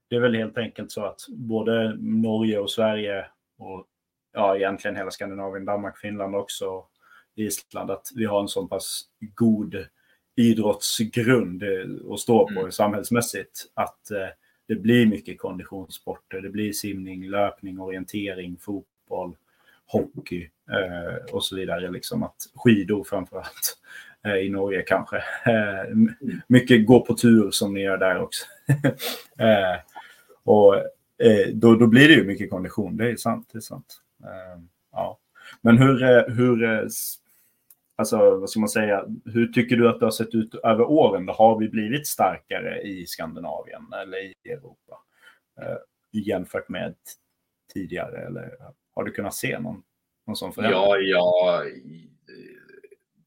det 0.08 0.16
är 0.16 0.20
väl 0.20 0.34
helt 0.34 0.58
enkelt 0.58 0.90
så 0.90 1.04
att 1.04 1.20
både 1.28 1.96
Norge 2.00 2.58
och 2.58 2.70
Sverige 2.70 3.26
och 3.58 3.86
ja, 4.32 4.56
egentligen 4.56 4.96
hela 4.96 5.10
Skandinavien, 5.10 5.64
Danmark, 5.64 5.98
Finland 5.98 6.36
också, 6.36 6.84
Island, 7.34 7.90
att 7.90 8.06
vi 8.14 8.24
har 8.24 8.40
en 8.40 8.48
så 8.48 8.66
pass 8.66 9.02
god 9.34 9.86
idrottsgrund 10.36 11.62
att 12.12 12.20
stå 12.20 12.46
på 12.46 12.60
mm. 12.60 12.72
samhällsmässigt. 12.72 13.66
Att 13.74 14.10
eh, 14.10 14.28
det 14.68 14.74
blir 14.74 15.06
mycket 15.06 15.38
konditionssporter. 15.38 16.40
Det 16.40 16.48
blir 16.48 16.72
simning, 16.72 17.28
löpning, 17.30 17.80
orientering, 17.80 18.56
fotboll, 18.56 19.36
hockey 19.86 20.50
eh, 20.70 21.34
och 21.34 21.44
så 21.44 21.56
vidare. 21.56 21.90
Liksom 21.90 22.22
att 22.22 22.36
skidor 22.54 23.04
framför 23.04 23.36
allt 23.36 23.78
Eh, 24.26 24.36
i 24.36 24.48
Norge 24.48 24.82
kanske. 24.82 25.16
Eh, 25.46 25.96
mycket 26.46 26.86
gå 26.86 27.00
på 27.00 27.14
tur 27.14 27.50
som 27.50 27.74
ni 27.74 27.80
gör 27.80 27.98
där 27.98 28.20
också. 28.20 28.46
Eh, 29.38 29.76
och 30.44 30.76
eh, 31.26 31.48
då, 31.54 31.74
då 31.74 31.86
blir 31.86 32.08
det 32.08 32.14
ju 32.14 32.24
mycket 32.24 32.50
kondition, 32.50 32.96
det 32.96 33.10
är 33.10 33.16
sant. 33.16 33.48
Det 33.52 33.58
är 33.58 33.60
sant. 33.60 34.00
Eh, 34.24 34.62
ja. 34.92 35.18
Men 35.60 35.78
hur, 35.78 36.02
eh, 36.02 36.34
hur, 36.34 36.64
eh, 36.64 36.80
alltså 37.96 38.38
vad 38.38 38.50
ska 38.50 38.60
man 38.60 38.68
säga, 38.68 39.04
hur 39.24 39.46
tycker 39.46 39.76
du 39.76 39.88
att 39.88 40.00
det 40.00 40.06
har 40.06 40.10
sett 40.10 40.34
ut 40.34 40.54
över 40.54 40.84
åren? 40.84 41.26
Då 41.26 41.32
har 41.32 41.58
vi 41.58 41.68
blivit 41.68 42.06
starkare 42.06 42.80
i 42.80 43.06
Skandinavien 43.06 43.82
eller 44.02 44.18
i 44.18 44.52
Europa 44.52 44.98
jämfört 46.12 46.68
med 46.68 46.94
tidigare? 47.74 48.26
Eller 48.26 48.52
har 48.94 49.04
du 49.04 49.12
kunnat 49.12 49.34
se 49.34 49.58
någon, 49.58 49.82
någon 50.26 50.36
sån 50.36 50.52
förändring? 50.52 50.80
Ja, 50.80 50.96
ja, 50.98 51.62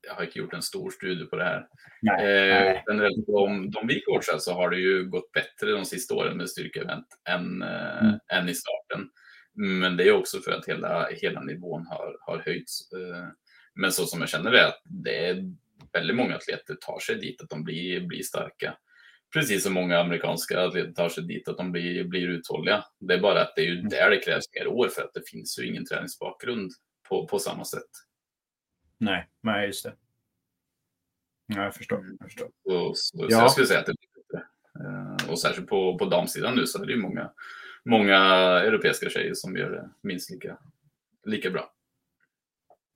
jag 0.09 0.15
har 0.15 0.23
inte 0.23 0.39
gjort 0.39 0.53
en 0.53 0.61
stor 0.61 0.89
studie 0.89 1.25
på 1.25 1.35
det 1.35 1.43
här. 1.43 1.67
Nej, 2.01 2.25
eh. 2.25 2.81
Generellt 2.87 3.27
de, 3.27 3.71
de 3.71 3.87
vi 3.87 4.01
coachar 4.01 4.37
så 4.37 4.53
har 4.53 4.69
det 4.69 4.77
ju 4.77 5.09
gått 5.09 5.31
bättre 5.31 5.71
de 5.71 5.85
sista 5.85 6.15
åren 6.15 6.37
med 6.37 6.49
styrkeevent 6.49 7.07
än, 7.29 7.61
eh, 7.61 8.03
mm. 8.03 8.19
än 8.33 8.49
i 8.49 8.53
starten. 8.53 9.09
Men 9.53 9.97
det 9.97 10.07
är 10.07 10.11
också 10.11 10.39
för 10.39 10.51
att 10.51 10.67
hela, 10.67 11.09
hela 11.11 11.41
nivån 11.41 11.85
har, 11.87 12.17
har 12.21 12.43
höjts. 12.45 12.91
Eh, 12.91 13.27
men 13.75 13.91
så 13.91 14.05
som 14.05 14.19
jag 14.19 14.29
känner 14.29 14.51
det, 14.51 14.67
att 14.67 14.81
det 14.83 15.25
är 15.25 15.43
väldigt 15.93 16.15
många 16.15 16.35
atleter 16.35 16.75
tar 16.81 16.99
sig 16.99 17.15
dit, 17.15 17.41
att 17.41 17.49
de 17.49 17.63
blir, 17.63 18.07
blir 18.07 18.23
starka. 18.23 18.77
Precis 19.33 19.63
som 19.63 19.73
många 19.73 19.99
amerikanska 19.99 20.59
atleter 20.59 20.91
tar 20.91 21.09
sig 21.09 21.23
dit, 21.23 21.47
att 21.47 21.57
de 21.57 21.71
blir, 21.71 22.03
blir 22.03 22.27
uthålliga. 22.27 22.83
Det 22.99 23.13
är 23.13 23.19
bara 23.19 23.41
att 23.41 23.55
det 23.55 23.61
är 23.61 23.65
ju 23.65 23.79
mm. 23.79 23.89
där 23.89 24.09
det 24.09 24.19
krävs 24.19 24.45
mer 24.59 24.67
år 24.67 24.87
för 24.87 25.01
att 25.01 25.13
det 25.13 25.29
finns 25.31 25.59
ju 25.59 25.67
ingen 25.67 25.85
träningsbakgrund 25.85 26.71
på, 27.09 27.27
på 27.27 27.39
samma 27.39 27.65
sätt. 27.65 28.08
Nej, 28.99 29.27
nej 29.41 29.67
just 29.67 29.83
det. 29.83 29.93
Ja, 31.45 31.63
jag 31.63 31.75
förstår. 31.75 32.05
Jag, 32.19 32.27
förstår. 32.27 32.47
Så, 32.63 32.93
så, 32.95 33.17
ja. 33.17 33.29
så 33.29 33.35
jag 33.35 33.51
skulle 33.51 33.67
säga 33.67 33.79
att 33.79 33.85
det 33.85 33.95
blir 33.99 34.23
bättre. 34.23 34.45
Uh, 34.79 35.31
och 35.31 35.39
särskilt 35.39 35.67
på, 35.67 35.97
på 35.97 36.05
damsidan 36.05 36.55
nu 36.55 36.65
så 36.65 36.81
är 36.81 36.85
det 36.85 36.93
ju 36.93 36.99
många, 36.99 37.31
många 37.85 38.17
europeiska 38.59 39.09
tjejer 39.09 39.33
som 39.33 39.57
gör 39.57 39.71
det 39.71 39.89
minst 40.01 40.29
lika, 40.29 40.57
lika 41.25 41.49
bra. 41.49 41.73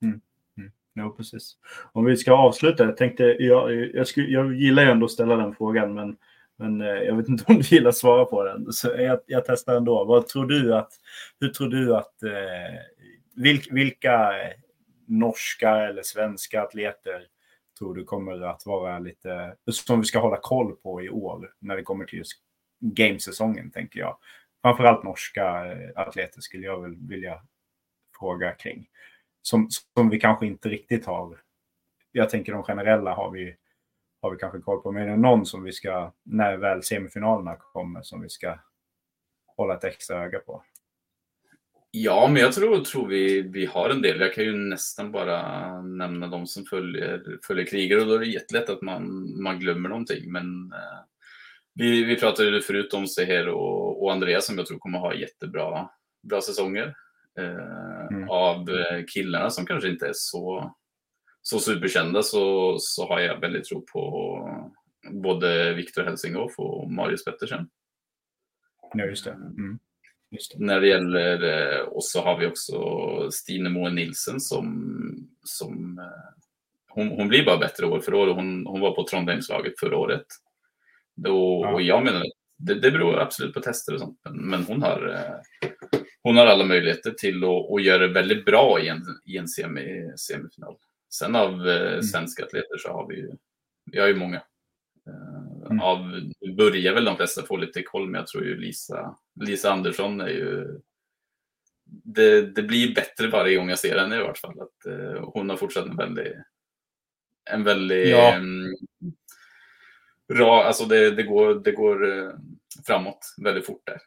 Mm. 0.01 0.22
Mm. 0.58 0.72
Ja, 0.93 1.14
precis. 1.18 1.58
Om 1.91 2.06
vi 2.06 2.18
ska 2.18 2.34
avsluta, 2.34 2.84
jag 2.84 2.97
tänkte, 2.97 3.24
jag, 3.24 3.74
jag, 3.95 4.08
skulle, 4.08 4.28
jag 4.28 4.56
gillar 4.56 4.84
ju 4.84 4.89
ändå 4.89 5.06
att 5.06 5.12
ställa 5.12 5.36
den 5.36 5.56
frågan, 5.56 5.93
men, 5.93 6.18
men 6.58 6.82
eh, 6.82 6.88
jag 6.88 7.16
vet 7.16 7.28
inte 7.28 7.43
om 7.47 7.56
du 7.56 7.62
gillar 7.62 7.89
att 7.89 7.97
svara 7.97 8.26
på 8.26 8.43
den. 8.43 8.74
Så 8.74 8.88
jag, 8.97 9.20
jag 9.26 9.45
testar 9.45 9.76
ändå. 9.76 10.06
Vad 10.06 10.28
tror 10.28 10.45
du 10.45 10.76
att, 10.76 10.91
hur 11.39 11.49
tror 11.49 11.70
du 11.70 11.95
att, 11.95 12.24
eh, 12.24 12.80
vilk, 13.36 13.68
vilka 13.72 14.32
norska 15.08 15.70
eller 15.70 16.04
svenska 16.04 16.62
atleter 16.62 17.28
tror 17.80 17.95
du 17.95 18.04
kommer 18.04 18.41
att 18.41 18.66
vara 18.66 18.99
lite, 18.99 19.56
som 19.72 19.99
vi 19.99 20.06
ska 20.06 20.20
hålla 20.20 20.38
koll 20.41 20.76
på 20.76 21.01
i 21.01 21.10
år 21.10 21.54
när 21.60 21.76
det 21.76 21.84
kommer 21.84 22.06
till 22.06 22.18
just 22.18 22.34
gamesäsongen 22.80 23.72
tänker 23.72 23.99
jag. 23.99 24.18
Framförallt 24.62 25.04
norska 25.04 25.72
eh, 25.72 25.89
atleter 25.95 26.41
skulle 26.41 26.66
jag 26.66 26.82
väl 26.82 26.95
vilja 26.95 27.41
fråga 28.20 28.51
kring. 28.51 28.88
Som, 29.41 29.70
som 29.93 30.10
vi 30.10 30.20
kanske 30.20 30.45
inte 30.45 30.70
riktigt 30.70 31.06
har 31.06 31.43
jag 32.16 32.30
tänker 32.30 32.54
de 32.54 32.64
generella 32.64 33.14
har 33.14 33.32
vi, 33.32 33.56
har 34.22 34.32
vi 34.32 34.38
kanske 34.38 34.60
koll 34.60 34.82
på. 34.82 34.91
Men 34.91 35.04
är 35.04 35.08
det 35.08 35.18
någon 35.18 35.45
som 35.45 35.64
vi 35.64 35.72
ska, 35.72 36.12
när 36.24 36.58
väl 36.58 36.84
semifinalerna 36.84 37.56
kommer, 37.56 38.01
som 38.01 38.22
vi 38.22 38.30
ska 38.30 38.60
hålla 39.45 39.74
ett 39.74 39.84
extra 39.84 40.24
öga 40.24 40.39
på? 40.39 40.64
Ja, 41.95 42.27
men 42.27 42.41
jag 42.41 42.53
tror, 42.53 42.79
tror 42.79 43.07
vi, 43.07 43.41
vi 43.41 43.65
har 43.65 43.89
en 43.89 44.01
del. 44.01 44.19
Jag 44.19 44.33
kan 44.33 44.43
ju 44.43 44.53
nästan 44.57 45.11
bara 45.11 45.81
nämna 45.81 46.27
de 46.27 46.47
som 46.47 46.65
följer, 46.65 47.39
följer 47.47 47.65
krigare 47.65 48.01
och 48.01 48.07
då 48.07 48.13
är 48.13 48.19
det 48.19 48.25
jättelätt 48.25 48.69
att 48.69 48.81
man, 48.81 49.33
man 49.43 49.59
glömmer 49.59 49.89
någonting. 49.89 50.31
Men 50.31 50.73
eh, 50.73 50.99
vi, 51.73 52.03
vi 52.03 52.15
pratade 52.15 52.61
förut 52.61 52.93
om 52.93 53.07
Seher 53.07 53.47
och, 53.47 54.03
och 54.03 54.11
Andreas 54.11 54.45
som 54.45 54.57
jag 54.57 54.67
tror 54.67 54.77
kommer 54.77 54.99
ha 54.99 55.13
jättebra 55.13 55.89
bra 56.23 56.41
säsonger. 56.41 56.95
Eh, 57.39 58.07
mm. 58.11 58.29
Av 58.29 58.69
eh, 58.69 59.03
killarna 59.13 59.49
som 59.49 59.65
kanske 59.65 59.89
inte 59.89 60.07
är 60.07 60.13
så, 60.15 60.75
så 61.41 61.59
superkända 61.59 62.23
så, 62.23 62.75
så 62.79 63.07
har 63.07 63.19
jag 63.19 63.39
väldigt 63.39 63.65
tro 63.65 63.85
på 63.85 64.39
både 65.11 65.73
Viktor 65.73 66.03
Helsinghoff 66.03 66.59
och 66.59 66.91
Marius 66.91 67.25
Pettersen. 67.25 67.69
Ja, 68.93 69.05
just 69.05 69.25
det. 69.25 69.31
Mm. 69.31 69.79
När 70.55 70.81
det 70.81 70.88
gäller, 70.88 71.43
eh, 71.43 71.81
och 71.81 72.03
så 72.03 72.21
har 72.21 72.38
vi 72.38 72.47
också 72.47 72.77
Stine 73.31 73.69
Moe 73.69 73.89
Nilsen 73.89 74.39
som, 74.39 75.29
som 75.43 76.01
hon, 76.89 77.07
hon 77.07 77.27
blir 77.27 77.45
bara 77.45 77.57
bättre 77.57 77.86
år 77.86 77.99
för 77.99 78.13
år. 78.13 78.27
Hon, 78.27 78.65
hon 78.65 78.81
var 78.81 78.91
på 78.91 79.07
Trondheimslaget 79.07 79.79
förra 79.79 79.97
året. 79.97 80.25
Då, 81.15 81.61
ja. 81.63 81.73
Och 81.73 81.81
jag 81.81 82.03
menar, 82.03 82.23
det, 82.57 82.73
det 82.73 82.91
beror 82.91 83.19
absolut 83.19 83.53
på 83.53 83.61
tester 83.61 83.93
och 83.93 83.99
sånt, 83.99 84.19
men 84.31 84.63
hon 84.63 84.81
har, 84.81 85.25
hon 86.23 86.38
har 86.38 86.45
alla 86.45 86.65
möjligheter 86.65 87.11
till 87.11 87.43
att, 87.43 87.71
att 87.71 87.84
göra 87.84 88.07
det 88.07 88.13
väldigt 88.13 88.45
bra 88.45 88.79
i 88.81 88.88
en, 88.88 89.03
i 89.25 89.38
en 89.38 89.47
semi, 89.47 90.11
semifinal. 90.17 90.75
Sen 91.09 91.36
av 91.36 91.67
mm. 91.67 92.03
svenska 92.03 92.43
atleter 92.45 92.77
så 92.77 92.89
har 92.89 93.07
vi 93.07 93.15
ju, 93.15 93.31
vi 93.91 93.99
har 93.99 94.07
ju 94.07 94.15
många. 94.15 94.41
Mm. 95.66 95.82
Av, 95.82 95.99
nu 96.41 96.53
börjar 96.53 96.93
väl 96.93 97.05
de 97.05 97.18
flesta 97.18 97.43
få 97.43 97.57
lite 97.57 97.84
koll, 97.84 98.09
men 98.09 98.20
jag 98.20 98.28
tror 98.28 98.45
ju 98.45 98.57
Lisa, 98.57 99.16
Lisa 99.41 99.72
Andersson 99.72 100.22
är 100.22 100.30
ju... 100.30 100.80
Det, 101.86 102.41
det 102.41 102.64
blir 102.64 102.95
bättre 102.95 103.28
varje 103.28 103.57
gång 103.57 103.70
jag 103.70 103.80
ser 103.80 103.99
henne 103.99 104.16
i 104.16 104.24
vart 104.24 104.38
fall. 104.38 104.61
Att, 104.61 104.91
uh, 104.91 105.30
hon 105.34 105.49
har 105.49 105.57
fortsatt 105.57 105.86
en 105.86 105.97
väldigt... 105.97 106.36
En 107.51 107.64
väldigt... 107.64 108.09
Ja. 108.09 108.38
Um, 108.38 108.76
bra, 110.28 110.64
alltså 110.64 110.86
det, 110.86 111.11
det 111.11 111.24
går, 111.24 111.55
det 111.55 111.72
går 111.72 112.03
uh, 112.03 112.34
framåt 112.88 113.36
väldigt 113.43 113.66
fort 113.66 113.84
där. 113.86 114.01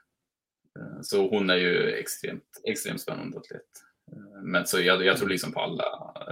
Uh, 0.78 1.00
så 1.02 1.28
hon 1.28 1.50
är 1.50 1.56
ju 1.56 1.92
extremt, 1.92 2.60
extremt 2.64 3.00
spännande 3.00 3.38
atlet. 3.38 3.62
Men 4.42 4.66
så 4.66 4.80
jag, 4.80 5.04
jag 5.04 5.16
tror 5.16 5.28
liksom 5.28 5.52
på 5.52 5.60
alla, 5.60 5.84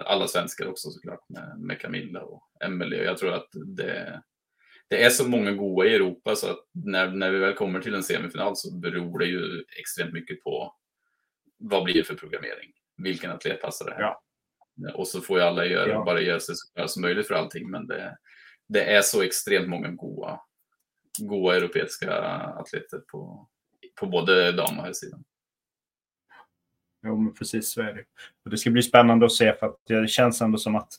alla 0.06 0.28
svenskar 0.28 0.66
också 0.66 0.90
såklart 0.90 1.28
med, 1.28 1.54
med 1.58 1.80
Camilla 1.80 2.22
och 2.22 2.42
Emelie. 2.64 3.04
Jag 3.04 3.18
tror 3.18 3.32
att 3.32 3.48
det, 3.52 4.22
det 4.88 5.02
är 5.02 5.10
så 5.10 5.28
många 5.28 5.52
goda 5.52 5.88
i 5.88 5.94
Europa 5.94 6.36
så 6.36 6.50
att 6.50 6.58
när, 6.72 7.08
när 7.08 7.30
vi 7.30 7.38
väl 7.38 7.54
kommer 7.54 7.80
till 7.80 7.94
en 7.94 8.02
semifinal 8.02 8.56
så 8.56 8.74
beror 8.74 9.18
det 9.18 9.26
ju 9.26 9.64
extremt 9.80 10.12
mycket 10.12 10.42
på 10.42 10.74
vad 11.58 11.84
blir 11.84 11.94
det 11.94 12.04
för 12.04 12.14
programmering? 12.14 12.72
Vilken 12.96 13.30
atlet 13.30 13.62
passar 13.62 13.84
det 13.84 13.94
här? 13.94 14.00
Ja. 14.00 14.22
Och 14.94 15.08
så 15.08 15.20
får 15.20 15.38
ju 15.38 15.44
alla 15.44 15.66
göra, 15.66 15.88
ja. 15.88 16.04
bara 16.04 16.20
göra 16.20 16.40
sig 16.40 16.54
så 16.54 16.72
bra 16.74 16.88
som 16.88 17.02
möjligt 17.02 17.26
för 17.26 17.34
allting. 17.34 17.70
Men 17.70 17.86
det, 17.86 18.16
det 18.68 18.84
är 18.84 19.02
så 19.02 19.22
extremt 19.22 19.68
många 19.68 19.88
goda, 19.88 20.40
goda 21.18 21.56
europeiska 21.56 22.14
atleter 22.32 22.98
på, 22.98 23.48
på 24.00 24.06
både 24.06 24.52
dam 24.52 24.78
och 24.78 24.84
herrsidan. 24.84 25.24
Jo, 27.06 27.16
men 27.16 27.34
precis 27.34 27.72
så 27.72 27.80
är 27.82 27.94
det. 27.94 28.04
Och 28.44 28.50
det 28.50 28.58
ska 28.58 28.70
bli 28.70 28.82
spännande 28.82 29.26
att 29.26 29.32
se 29.32 29.54
för 29.54 29.66
att 29.66 29.76
det 29.86 30.10
känns 30.10 30.40
ändå 30.40 30.58
som 30.58 30.76
att 30.76 30.92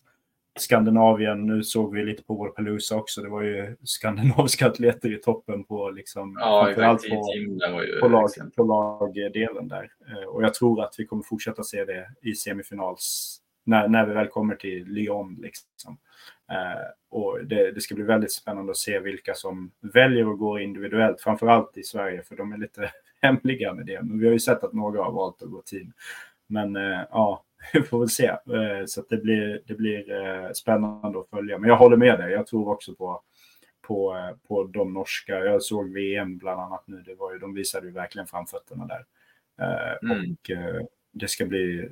Skandinavien, 0.60 1.46
nu 1.46 1.64
såg 1.64 1.94
vi 1.94 2.06
lite 2.06 2.24
på 2.24 2.34
vår 2.34 2.50
Pelusa 2.50 2.96
också, 2.96 3.22
det 3.22 3.30
var 3.30 3.42
ju 3.42 3.76
skandinaviska 3.84 4.68
atleter 4.68 5.14
i 5.14 5.18
toppen 5.18 5.64
på 5.64 5.90
liksom, 5.90 6.38
ja, 6.40 6.64
framförallt 6.66 7.10
på, 7.10 7.26
på, 8.02 8.08
lag, 8.08 8.30
på 8.56 8.64
lagdelen 8.64 9.68
där. 9.68 9.92
Eh, 10.10 10.28
och 10.28 10.44
jag 10.44 10.54
tror 10.54 10.84
att 10.84 10.96
vi 10.98 11.06
kommer 11.06 11.24
fortsätta 11.24 11.64
se 11.64 11.86
det 11.86 12.08
i 12.22 12.34
semifinals, 12.34 13.38
när, 13.64 13.88
när 13.88 14.06
vi 14.06 14.14
väl 14.14 14.28
kommer 14.28 14.56
till 14.56 14.86
Lyon. 14.86 15.38
Liksom. 15.42 15.98
Eh, 16.52 16.82
och 17.10 17.46
det, 17.46 17.72
det, 17.72 17.82
ska 17.82 17.96
bli 17.96 18.04
väldigt 18.04 18.32
spännande 18.32 18.72
att 18.72 18.78
se 18.78 19.00
vilka 19.00 19.34
som 19.34 19.72
väljer 19.94 20.32
att 20.32 20.40
gå 20.40 20.60
individuellt, 20.60 21.22
framförallt 21.22 21.78
i 21.78 21.84
Sverige, 21.84 22.24
för 22.24 22.36
de 22.36 22.54
är 22.54 22.58
lite 22.58 22.92
hemliga 23.22 23.74
med 23.74 23.86
det. 23.86 24.02
Men 24.02 24.20
vi 24.20 24.26
har 24.26 24.34
ju 24.34 24.40
sett 24.40 24.64
att 24.64 24.74
några 24.74 25.04
har 25.04 25.12
valt 25.12 25.42
att 25.42 25.52
gå 25.52 25.62
team. 25.62 25.94
Men 26.48 26.76
eh, 26.76 27.02
ja, 27.12 27.45
vi 27.74 27.82
får 27.82 28.00
väl 28.00 28.10
se. 28.10 28.26
Eh, 28.28 28.86
så 28.86 29.04
det 29.10 29.18
blir, 29.18 29.62
det 29.68 29.74
blir 29.74 30.12
eh, 30.12 30.52
spännande 30.52 31.20
att 31.20 31.30
följa. 31.30 31.58
Men 31.58 31.70
jag 31.70 31.78
håller 31.78 31.98
med 31.98 32.20
dig. 32.20 32.32
Jag 32.32 32.48
tror 32.48 32.70
också 32.70 32.96
på, 32.96 33.22
på, 33.82 34.16
eh, 34.16 34.48
på 34.48 34.64
de 34.64 34.94
norska. 34.94 35.40
Jag 35.40 35.64
såg 35.64 35.94
VM 35.94 36.38
bland 36.38 36.62
annat 36.62 36.84
nu. 36.88 37.02
Det 37.02 37.16
var 37.16 37.34
ju, 37.34 37.40
de 37.40 37.54
visade 37.54 37.88
ju 37.88 37.94
verkligen 37.94 38.28
framfötterna 38.28 38.86
där. 38.86 39.06
Mm. 40.02 40.12
Och 40.22 40.52
det 41.12 41.28
ska, 41.28 41.46
bli, 41.46 41.90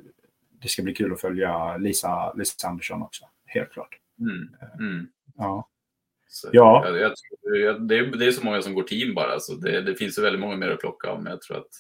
det 0.62 0.68
ska 0.68 0.84
bli 0.84 0.94
kul 0.94 1.14
att 1.14 1.22
följa 1.22 1.78
Lisa, 1.78 2.34
Lisa 2.34 2.68
Andersson 2.68 3.02
också. 3.02 3.26
Helt 3.46 3.72
klart. 3.72 4.00
Mm. 4.20 4.56
Mm. 4.80 5.08
Ja. 5.38 5.70
Så, 6.28 6.50
ja. 6.52 6.84
Jag, 6.86 6.98
jag, 6.98 7.12
jag, 7.60 7.88
det, 7.88 7.98
är, 7.98 8.06
det 8.06 8.26
är 8.26 8.32
så 8.32 8.46
många 8.46 8.62
som 8.62 8.74
går 8.74 8.84
team 8.84 9.14
bara. 9.16 9.40
Så 9.40 9.54
det, 9.54 9.82
det 9.82 9.96
finns 9.96 10.18
ju 10.18 10.22
väldigt 10.22 10.42
många 10.42 10.56
mer 10.56 10.70
att 10.70 10.80
plocka 10.80 11.10
av. 11.10 11.24
Men 11.24 11.32
jag 11.32 11.42
tror 11.42 11.58
att 11.58 11.72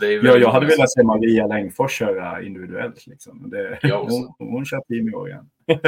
ja, 0.00 0.36
jag 0.36 0.50
hade 0.50 0.66
velat 0.66 0.90
se 0.90 1.02
Maria 1.02 1.46
Längfors 1.46 1.92
köra 1.92 2.42
individuellt. 2.42 3.06
Liksom. 3.06 3.50
Det, 3.50 3.78
hon, 3.92 4.34
hon 4.38 4.64
kör 4.64 4.80
team 4.80 5.08
i 5.08 5.12
år 5.12 5.28
igen. 5.28 5.50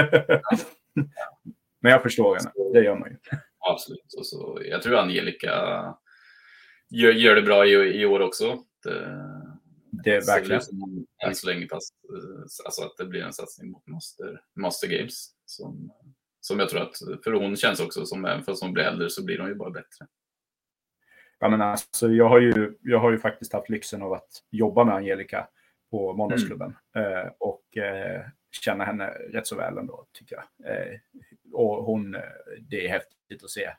Men 1.80 1.92
jag 1.92 2.02
förstår 2.02 2.36
henne, 2.36 2.50
det 2.72 2.84
gör 2.84 2.98
man 2.98 3.10
ju. 3.10 3.16
Absolut. 3.70 4.14
Och 4.18 4.26
så, 4.26 4.60
jag 4.64 4.82
tror 4.82 4.96
Angelica 4.96 5.50
gör, 6.90 7.12
gör 7.12 7.34
det 7.34 7.42
bra 7.42 7.66
i, 7.66 8.00
i 8.00 8.06
år 8.06 8.20
också. 8.20 8.58
Det, 8.82 9.00
det 10.04 10.16
är 10.16 10.26
verkligen. 10.26 10.60
Än 11.26 11.34
så 11.34 11.46
länge 11.46 11.66
pass, 11.66 11.88
alltså 12.64 12.82
att 12.82 12.96
det 12.98 13.04
blir 13.04 13.22
en 13.22 13.32
satsning 13.32 13.70
mot 13.70 13.86
Master, 13.86 14.40
Master 14.56 14.88
Games. 14.88 15.30
Som, 15.44 15.92
som 16.40 16.58
jag 16.58 16.68
tror 16.68 16.82
att, 16.82 17.22
för 17.24 17.32
hon 17.32 17.56
känns 17.56 17.80
också 17.80 18.06
som, 18.06 18.24
även 18.24 18.44
fast 18.44 18.62
hon 18.62 18.72
blir 18.72 18.84
äldre 18.84 19.10
så 19.10 19.24
blir 19.24 19.38
hon 19.38 19.48
ju 19.48 19.54
bara 19.54 19.70
bättre. 19.70 20.06
Ja, 21.40 21.48
men 21.48 21.60
alltså, 21.60 22.08
jag, 22.08 22.28
har 22.28 22.40
ju, 22.40 22.78
jag 22.82 22.98
har 22.98 23.10
ju 23.10 23.18
faktiskt 23.18 23.52
haft 23.52 23.68
lyxen 23.68 24.02
av 24.02 24.12
att 24.12 24.28
jobba 24.50 24.84
med 24.84 24.94
Angelica 24.94 25.48
på 25.90 26.12
Måndagsklubben 26.12 26.76
mm. 26.94 27.12
eh, 27.12 27.32
och 27.38 27.76
eh, 27.76 28.22
känna 28.50 28.84
henne 28.84 29.06
rätt 29.06 29.46
så 29.46 29.56
väl 29.56 29.78
ändå, 29.78 30.06
tycker 30.12 30.36
jag. 30.36 30.72
Eh, 30.72 30.98
och 31.52 31.84
hon, 31.84 32.14
eh, 32.14 32.20
det 32.60 32.86
är 32.86 32.88
häftigt 32.88 33.44
att 33.44 33.50
se 33.50 33.70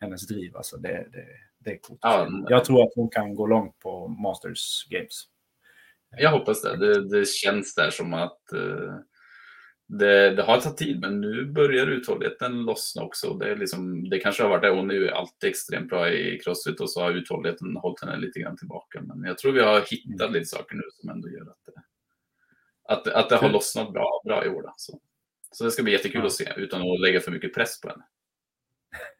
hennes 0.00 0.26
driv. 0.26 0.56
Alltså, 0.56 0.76
det, 0.76 1.06
det, 1.12 1.26
det 1.58 1.70
är 1.70 1.78
coolt. 1.78 2.00
Ja, 2.02 2.28
jag 2.48 2.64
tror 2.64 2.82
att 2.82 2.92
hon 2.94 3.08
kan 3.08 3.34
gå 3.34 3.46
långt 3.46 3.78
på 3.78 4.08
Masters 4.08 4.86
Games. 4.90 5.24
Jag 6.16 6.30
hoppas 6.30 6.62
det. 6.62 6.76
Det, 6.76 7.08
det 7.08 7.28
känns 7.28 7.74
där 7.74 7.90
som 7.90 8.14
att 8.14 8.40
uh 8.54 8.94
det, 9.88 10.30
det, 10.30 10.42
har 10.42 10.60
tagit 10.60 10.76
tid, 10.76 11.00
men 11.00 11.20
nu 11.20 11.44
börjar 11.44 11.86
uthålligheten 11.86 12.62
lossna 12.62 13.02
också. 13.02 13.34
Det, 13.34 13.50
är 13.50 13.56
liksom, 13.56 14.08
det 14.08 14.18
kanske 14.18 14.42
har 14.42 14.50
varit 14.50 14.62
det. 14.62 14.70
Hon 14.70 14.90
är 14.90 14.94
ju 14.94 15.10
alltid 15.10 15.50
extremt 15.50 15.88
bra 15.88 16.10
i 16.10 16.40
crossfit 16.44 16.80
och 16.80 16.90
så 16.90 17.00
har 17.00 17.10
uthålligheten 17.10 17.76
hållit 17.76 18.00
henne 18.00 18.16
lite 18.16 18.40
grann 18.40 18.56
tillbaka. 18.56 19.00
Men 19.02 19.24
jag 19.24 19.38
tror 19.38 19.52
vi 19.52 19.60
har 19.60 19.80
hittat 19.80 20.28
mm. 20.28 20.32
lite 20.32 20.46
saker 20.46 20.74
nu 20.74 20.82
som 20.92 21.10
ändå 21.10 21.28
gör 21.28 21.42
att 21.42 21.64
det, 21.66 21.82
att, 22.88 23.08
att 23.08 23.28
det 23.28 23.36
har 23.36 23.50
lossnat 23.50 23.92
bra, 23.92 24.22
bra 24.24 24.44
i 24.44 24.48
år. 24.48 24.62
Då. 24.62 24.74
Så, 24.76 25.00
så 25.52 25.64
det 25.64 25.70
ska 25.70 25.82
bli 25.82 25.92
jättekul 25.92 26.20
ja. 26.20 26.26
att 26.26 26.32
se 26.32 26.52
utan 26.56 26.80
att 26.80 27.00
lägga 27.00 27.20
för 27.20 27.30
mycket 27.30 27.54
press 27.54 27.80
på 27.80 27.88
henne. 27.88 28.04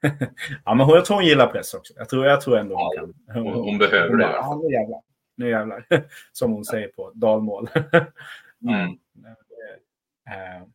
ja, 0.64 0.74
men 0.74 0.88
jag 0.88 1.04
tror 1.04 1.16
hon 1.16 1.26
gillar 1.26 1.46
press 1.46 1.74
också. 1.74 1.94
Jag 1.96 2.08
tror, 2.08 2.26
jag 2.26 2.40
tror 2.40 2.58
ändå 2.58 2.74
hon 2.74 2.92
ja, 2.94 3.00
kan. 3.00 3.14
Hon, 3.42 3.52
hon, 3.52 3.64
hon 3.64 3.78
behöver 3.78 4.08
hon, 4.08 4.18
det. 4.18 4.24
Ja, 4.24 4.60
nu 4.62 4.72
jävlar. 4.72 5.00
Nu 5.36 5.50
jävlar. 5.50 5.86
Som 6.32 6.52
hon 6.52 6.64
säger 6.64 6.88
på 6.88 7.12
dalmål. 7.14 7.68
mm. 8.68 8.98
Eh, 10.28 10.66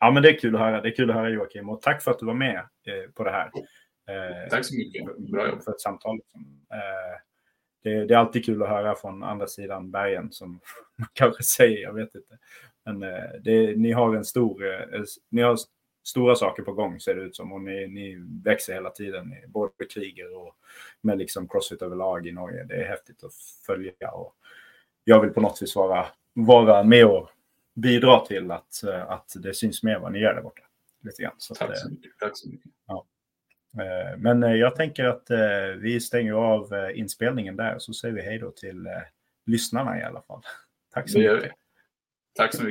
ja, 0.00 0.10
men 0.10 0.22
det 0.22 0.28
är 0.28 0.38
kul 0.38 0.54
att 0.54 0.60
höra. 0.60 0.80
Det 0.80 0.88
är 0.88 0.96
kul 0.96 1.10
att 1.10 1.16
höra 1.16 1.30
Joakim 1.30 1.68
och 1.68 1.82
tack 1.82 2.02
för 2.02 2.10
att 2.10 2.18
du 2.18 2.26
var 2.26 2.34
med 2.34 2.58
eh, 2.58 3.10
på 3.14 3.24
det 3.24 3.30
här. 3.30 3.50
Eh, 4.08 4.48
tack 4.50 4.64
så 4.64 4.76
mycket. 4.76 5.16
Bra 5.18 5.48
jobb. 5.48 5.62
För 5.62 5.70
ett 5.72 5.80
samtal. 5.80 6.16
Liksom. 6.16 6.60
Det, 7.82 8.04
det, 8.04 8.14
är 8.14 8.18
alltid 8.18 8.44
kul 8.44 8.62
att 8.62 8.68
höra 8.68 8.94
från 8.94 9.22
andra 9.22 9.46
sidan 9.46 9.90
bergen 9.90 10.32
som 10.32 10.60
man 10.96 11.08
kanske 11.12 11.42
säger. 11.42 11.82
Jag 11.82 11.92
vet 11.92 12.14
inte. 12.14 12.38
Men 12.84 13.00
det, 13.44 13.76
ni 13.76 13.92
har 13.92 14.14
en 14.14 14.24
stor, 14.24 14.86
ni 15.30 15.42
har 15.42 15.56
stora 16.04 16.34
saker 16.34 16.62
på 16.62 16.72
gång 16.72 17.00
ser 17.00 17.14
det 17.14 17.22
ut 17.22 17.36
som. 17.36 17.52
Och 17.52 17.60
ni, 17.60 17.86
ni 17.88 18.16
växer 18.44 18.74
hela 18.74 18.90
tiden, 18.90 19.34
både 19.48 19.84
kriger 19.94 20.36
och 20.36 20.54
med 21.00 21.18
liksom 21.18 21.48
crossfit 21.48 21.82
överlag 21.82 22.26
i 22.26 22.32
Norge. 22.32 22.64
Det 22.64 22.74
är 22.74 22.88
häftigt 22.88 23.24
att 23.24 23.34
följa. 23.66 24.10
Och 24.12 24.34
jag 25.04 25.20
vill 25.20 25.30
på 25.30 25.40
något 25.40 25.62
vis 25.62 25.76
vara, 25.76 26.06
vara 26.34 26.82
med 26.82 27.06
och 27.06 27.30
bidra 27.74 28.20
till 28.26 28.50
att, 28.50 28.82
eh, 28.82 29.10
att 29.10 29.32
det 29.36 29.54
syns 29.54 29.82
mer 29.82 29.98
vad 29.98 30.12
ni 30.12 30.18
gör 30.18 30.34
där 30.34 30.42
borta. 30.42 30.62
Lite 31.02 31.22
grann. 31.22 31.34
Så 31.38 31.54
Tack, 31.54 31.78
så 31.78 31.90
mycket. 31.90 32.18
Tack 32.18 32.38
så 32.38 32.48
mycket. 32.48 32.70
Ja. 32.86 33.06
Eh, 33.82 34.18
men 34.18 34.42
jag 34.42 34.76
tänker 34.76 35.04
att 35.04 35.26
vi 35.78 36.00
stänger 36.00 36.32
av 36.32 36.90
inspelningen 36.94 37.56
där 37.56 37.78
så 37.78 37.92
säger 37.92 38.14
vi 38.14 38.22
hej 38.22 38.38
då 38.38 38.50
till 38.50 38.88
lyssnarna 39.46 39.98
i 39.98 40.02
alla 40.02 40.22
fall. 40.22 40.42
Tack 40.94 41.10
så 41.10 41.18
mycket. 41.18 41.52
Tack 42.34 42.54
så 42.54 42.62
mycket. 42.62 42.62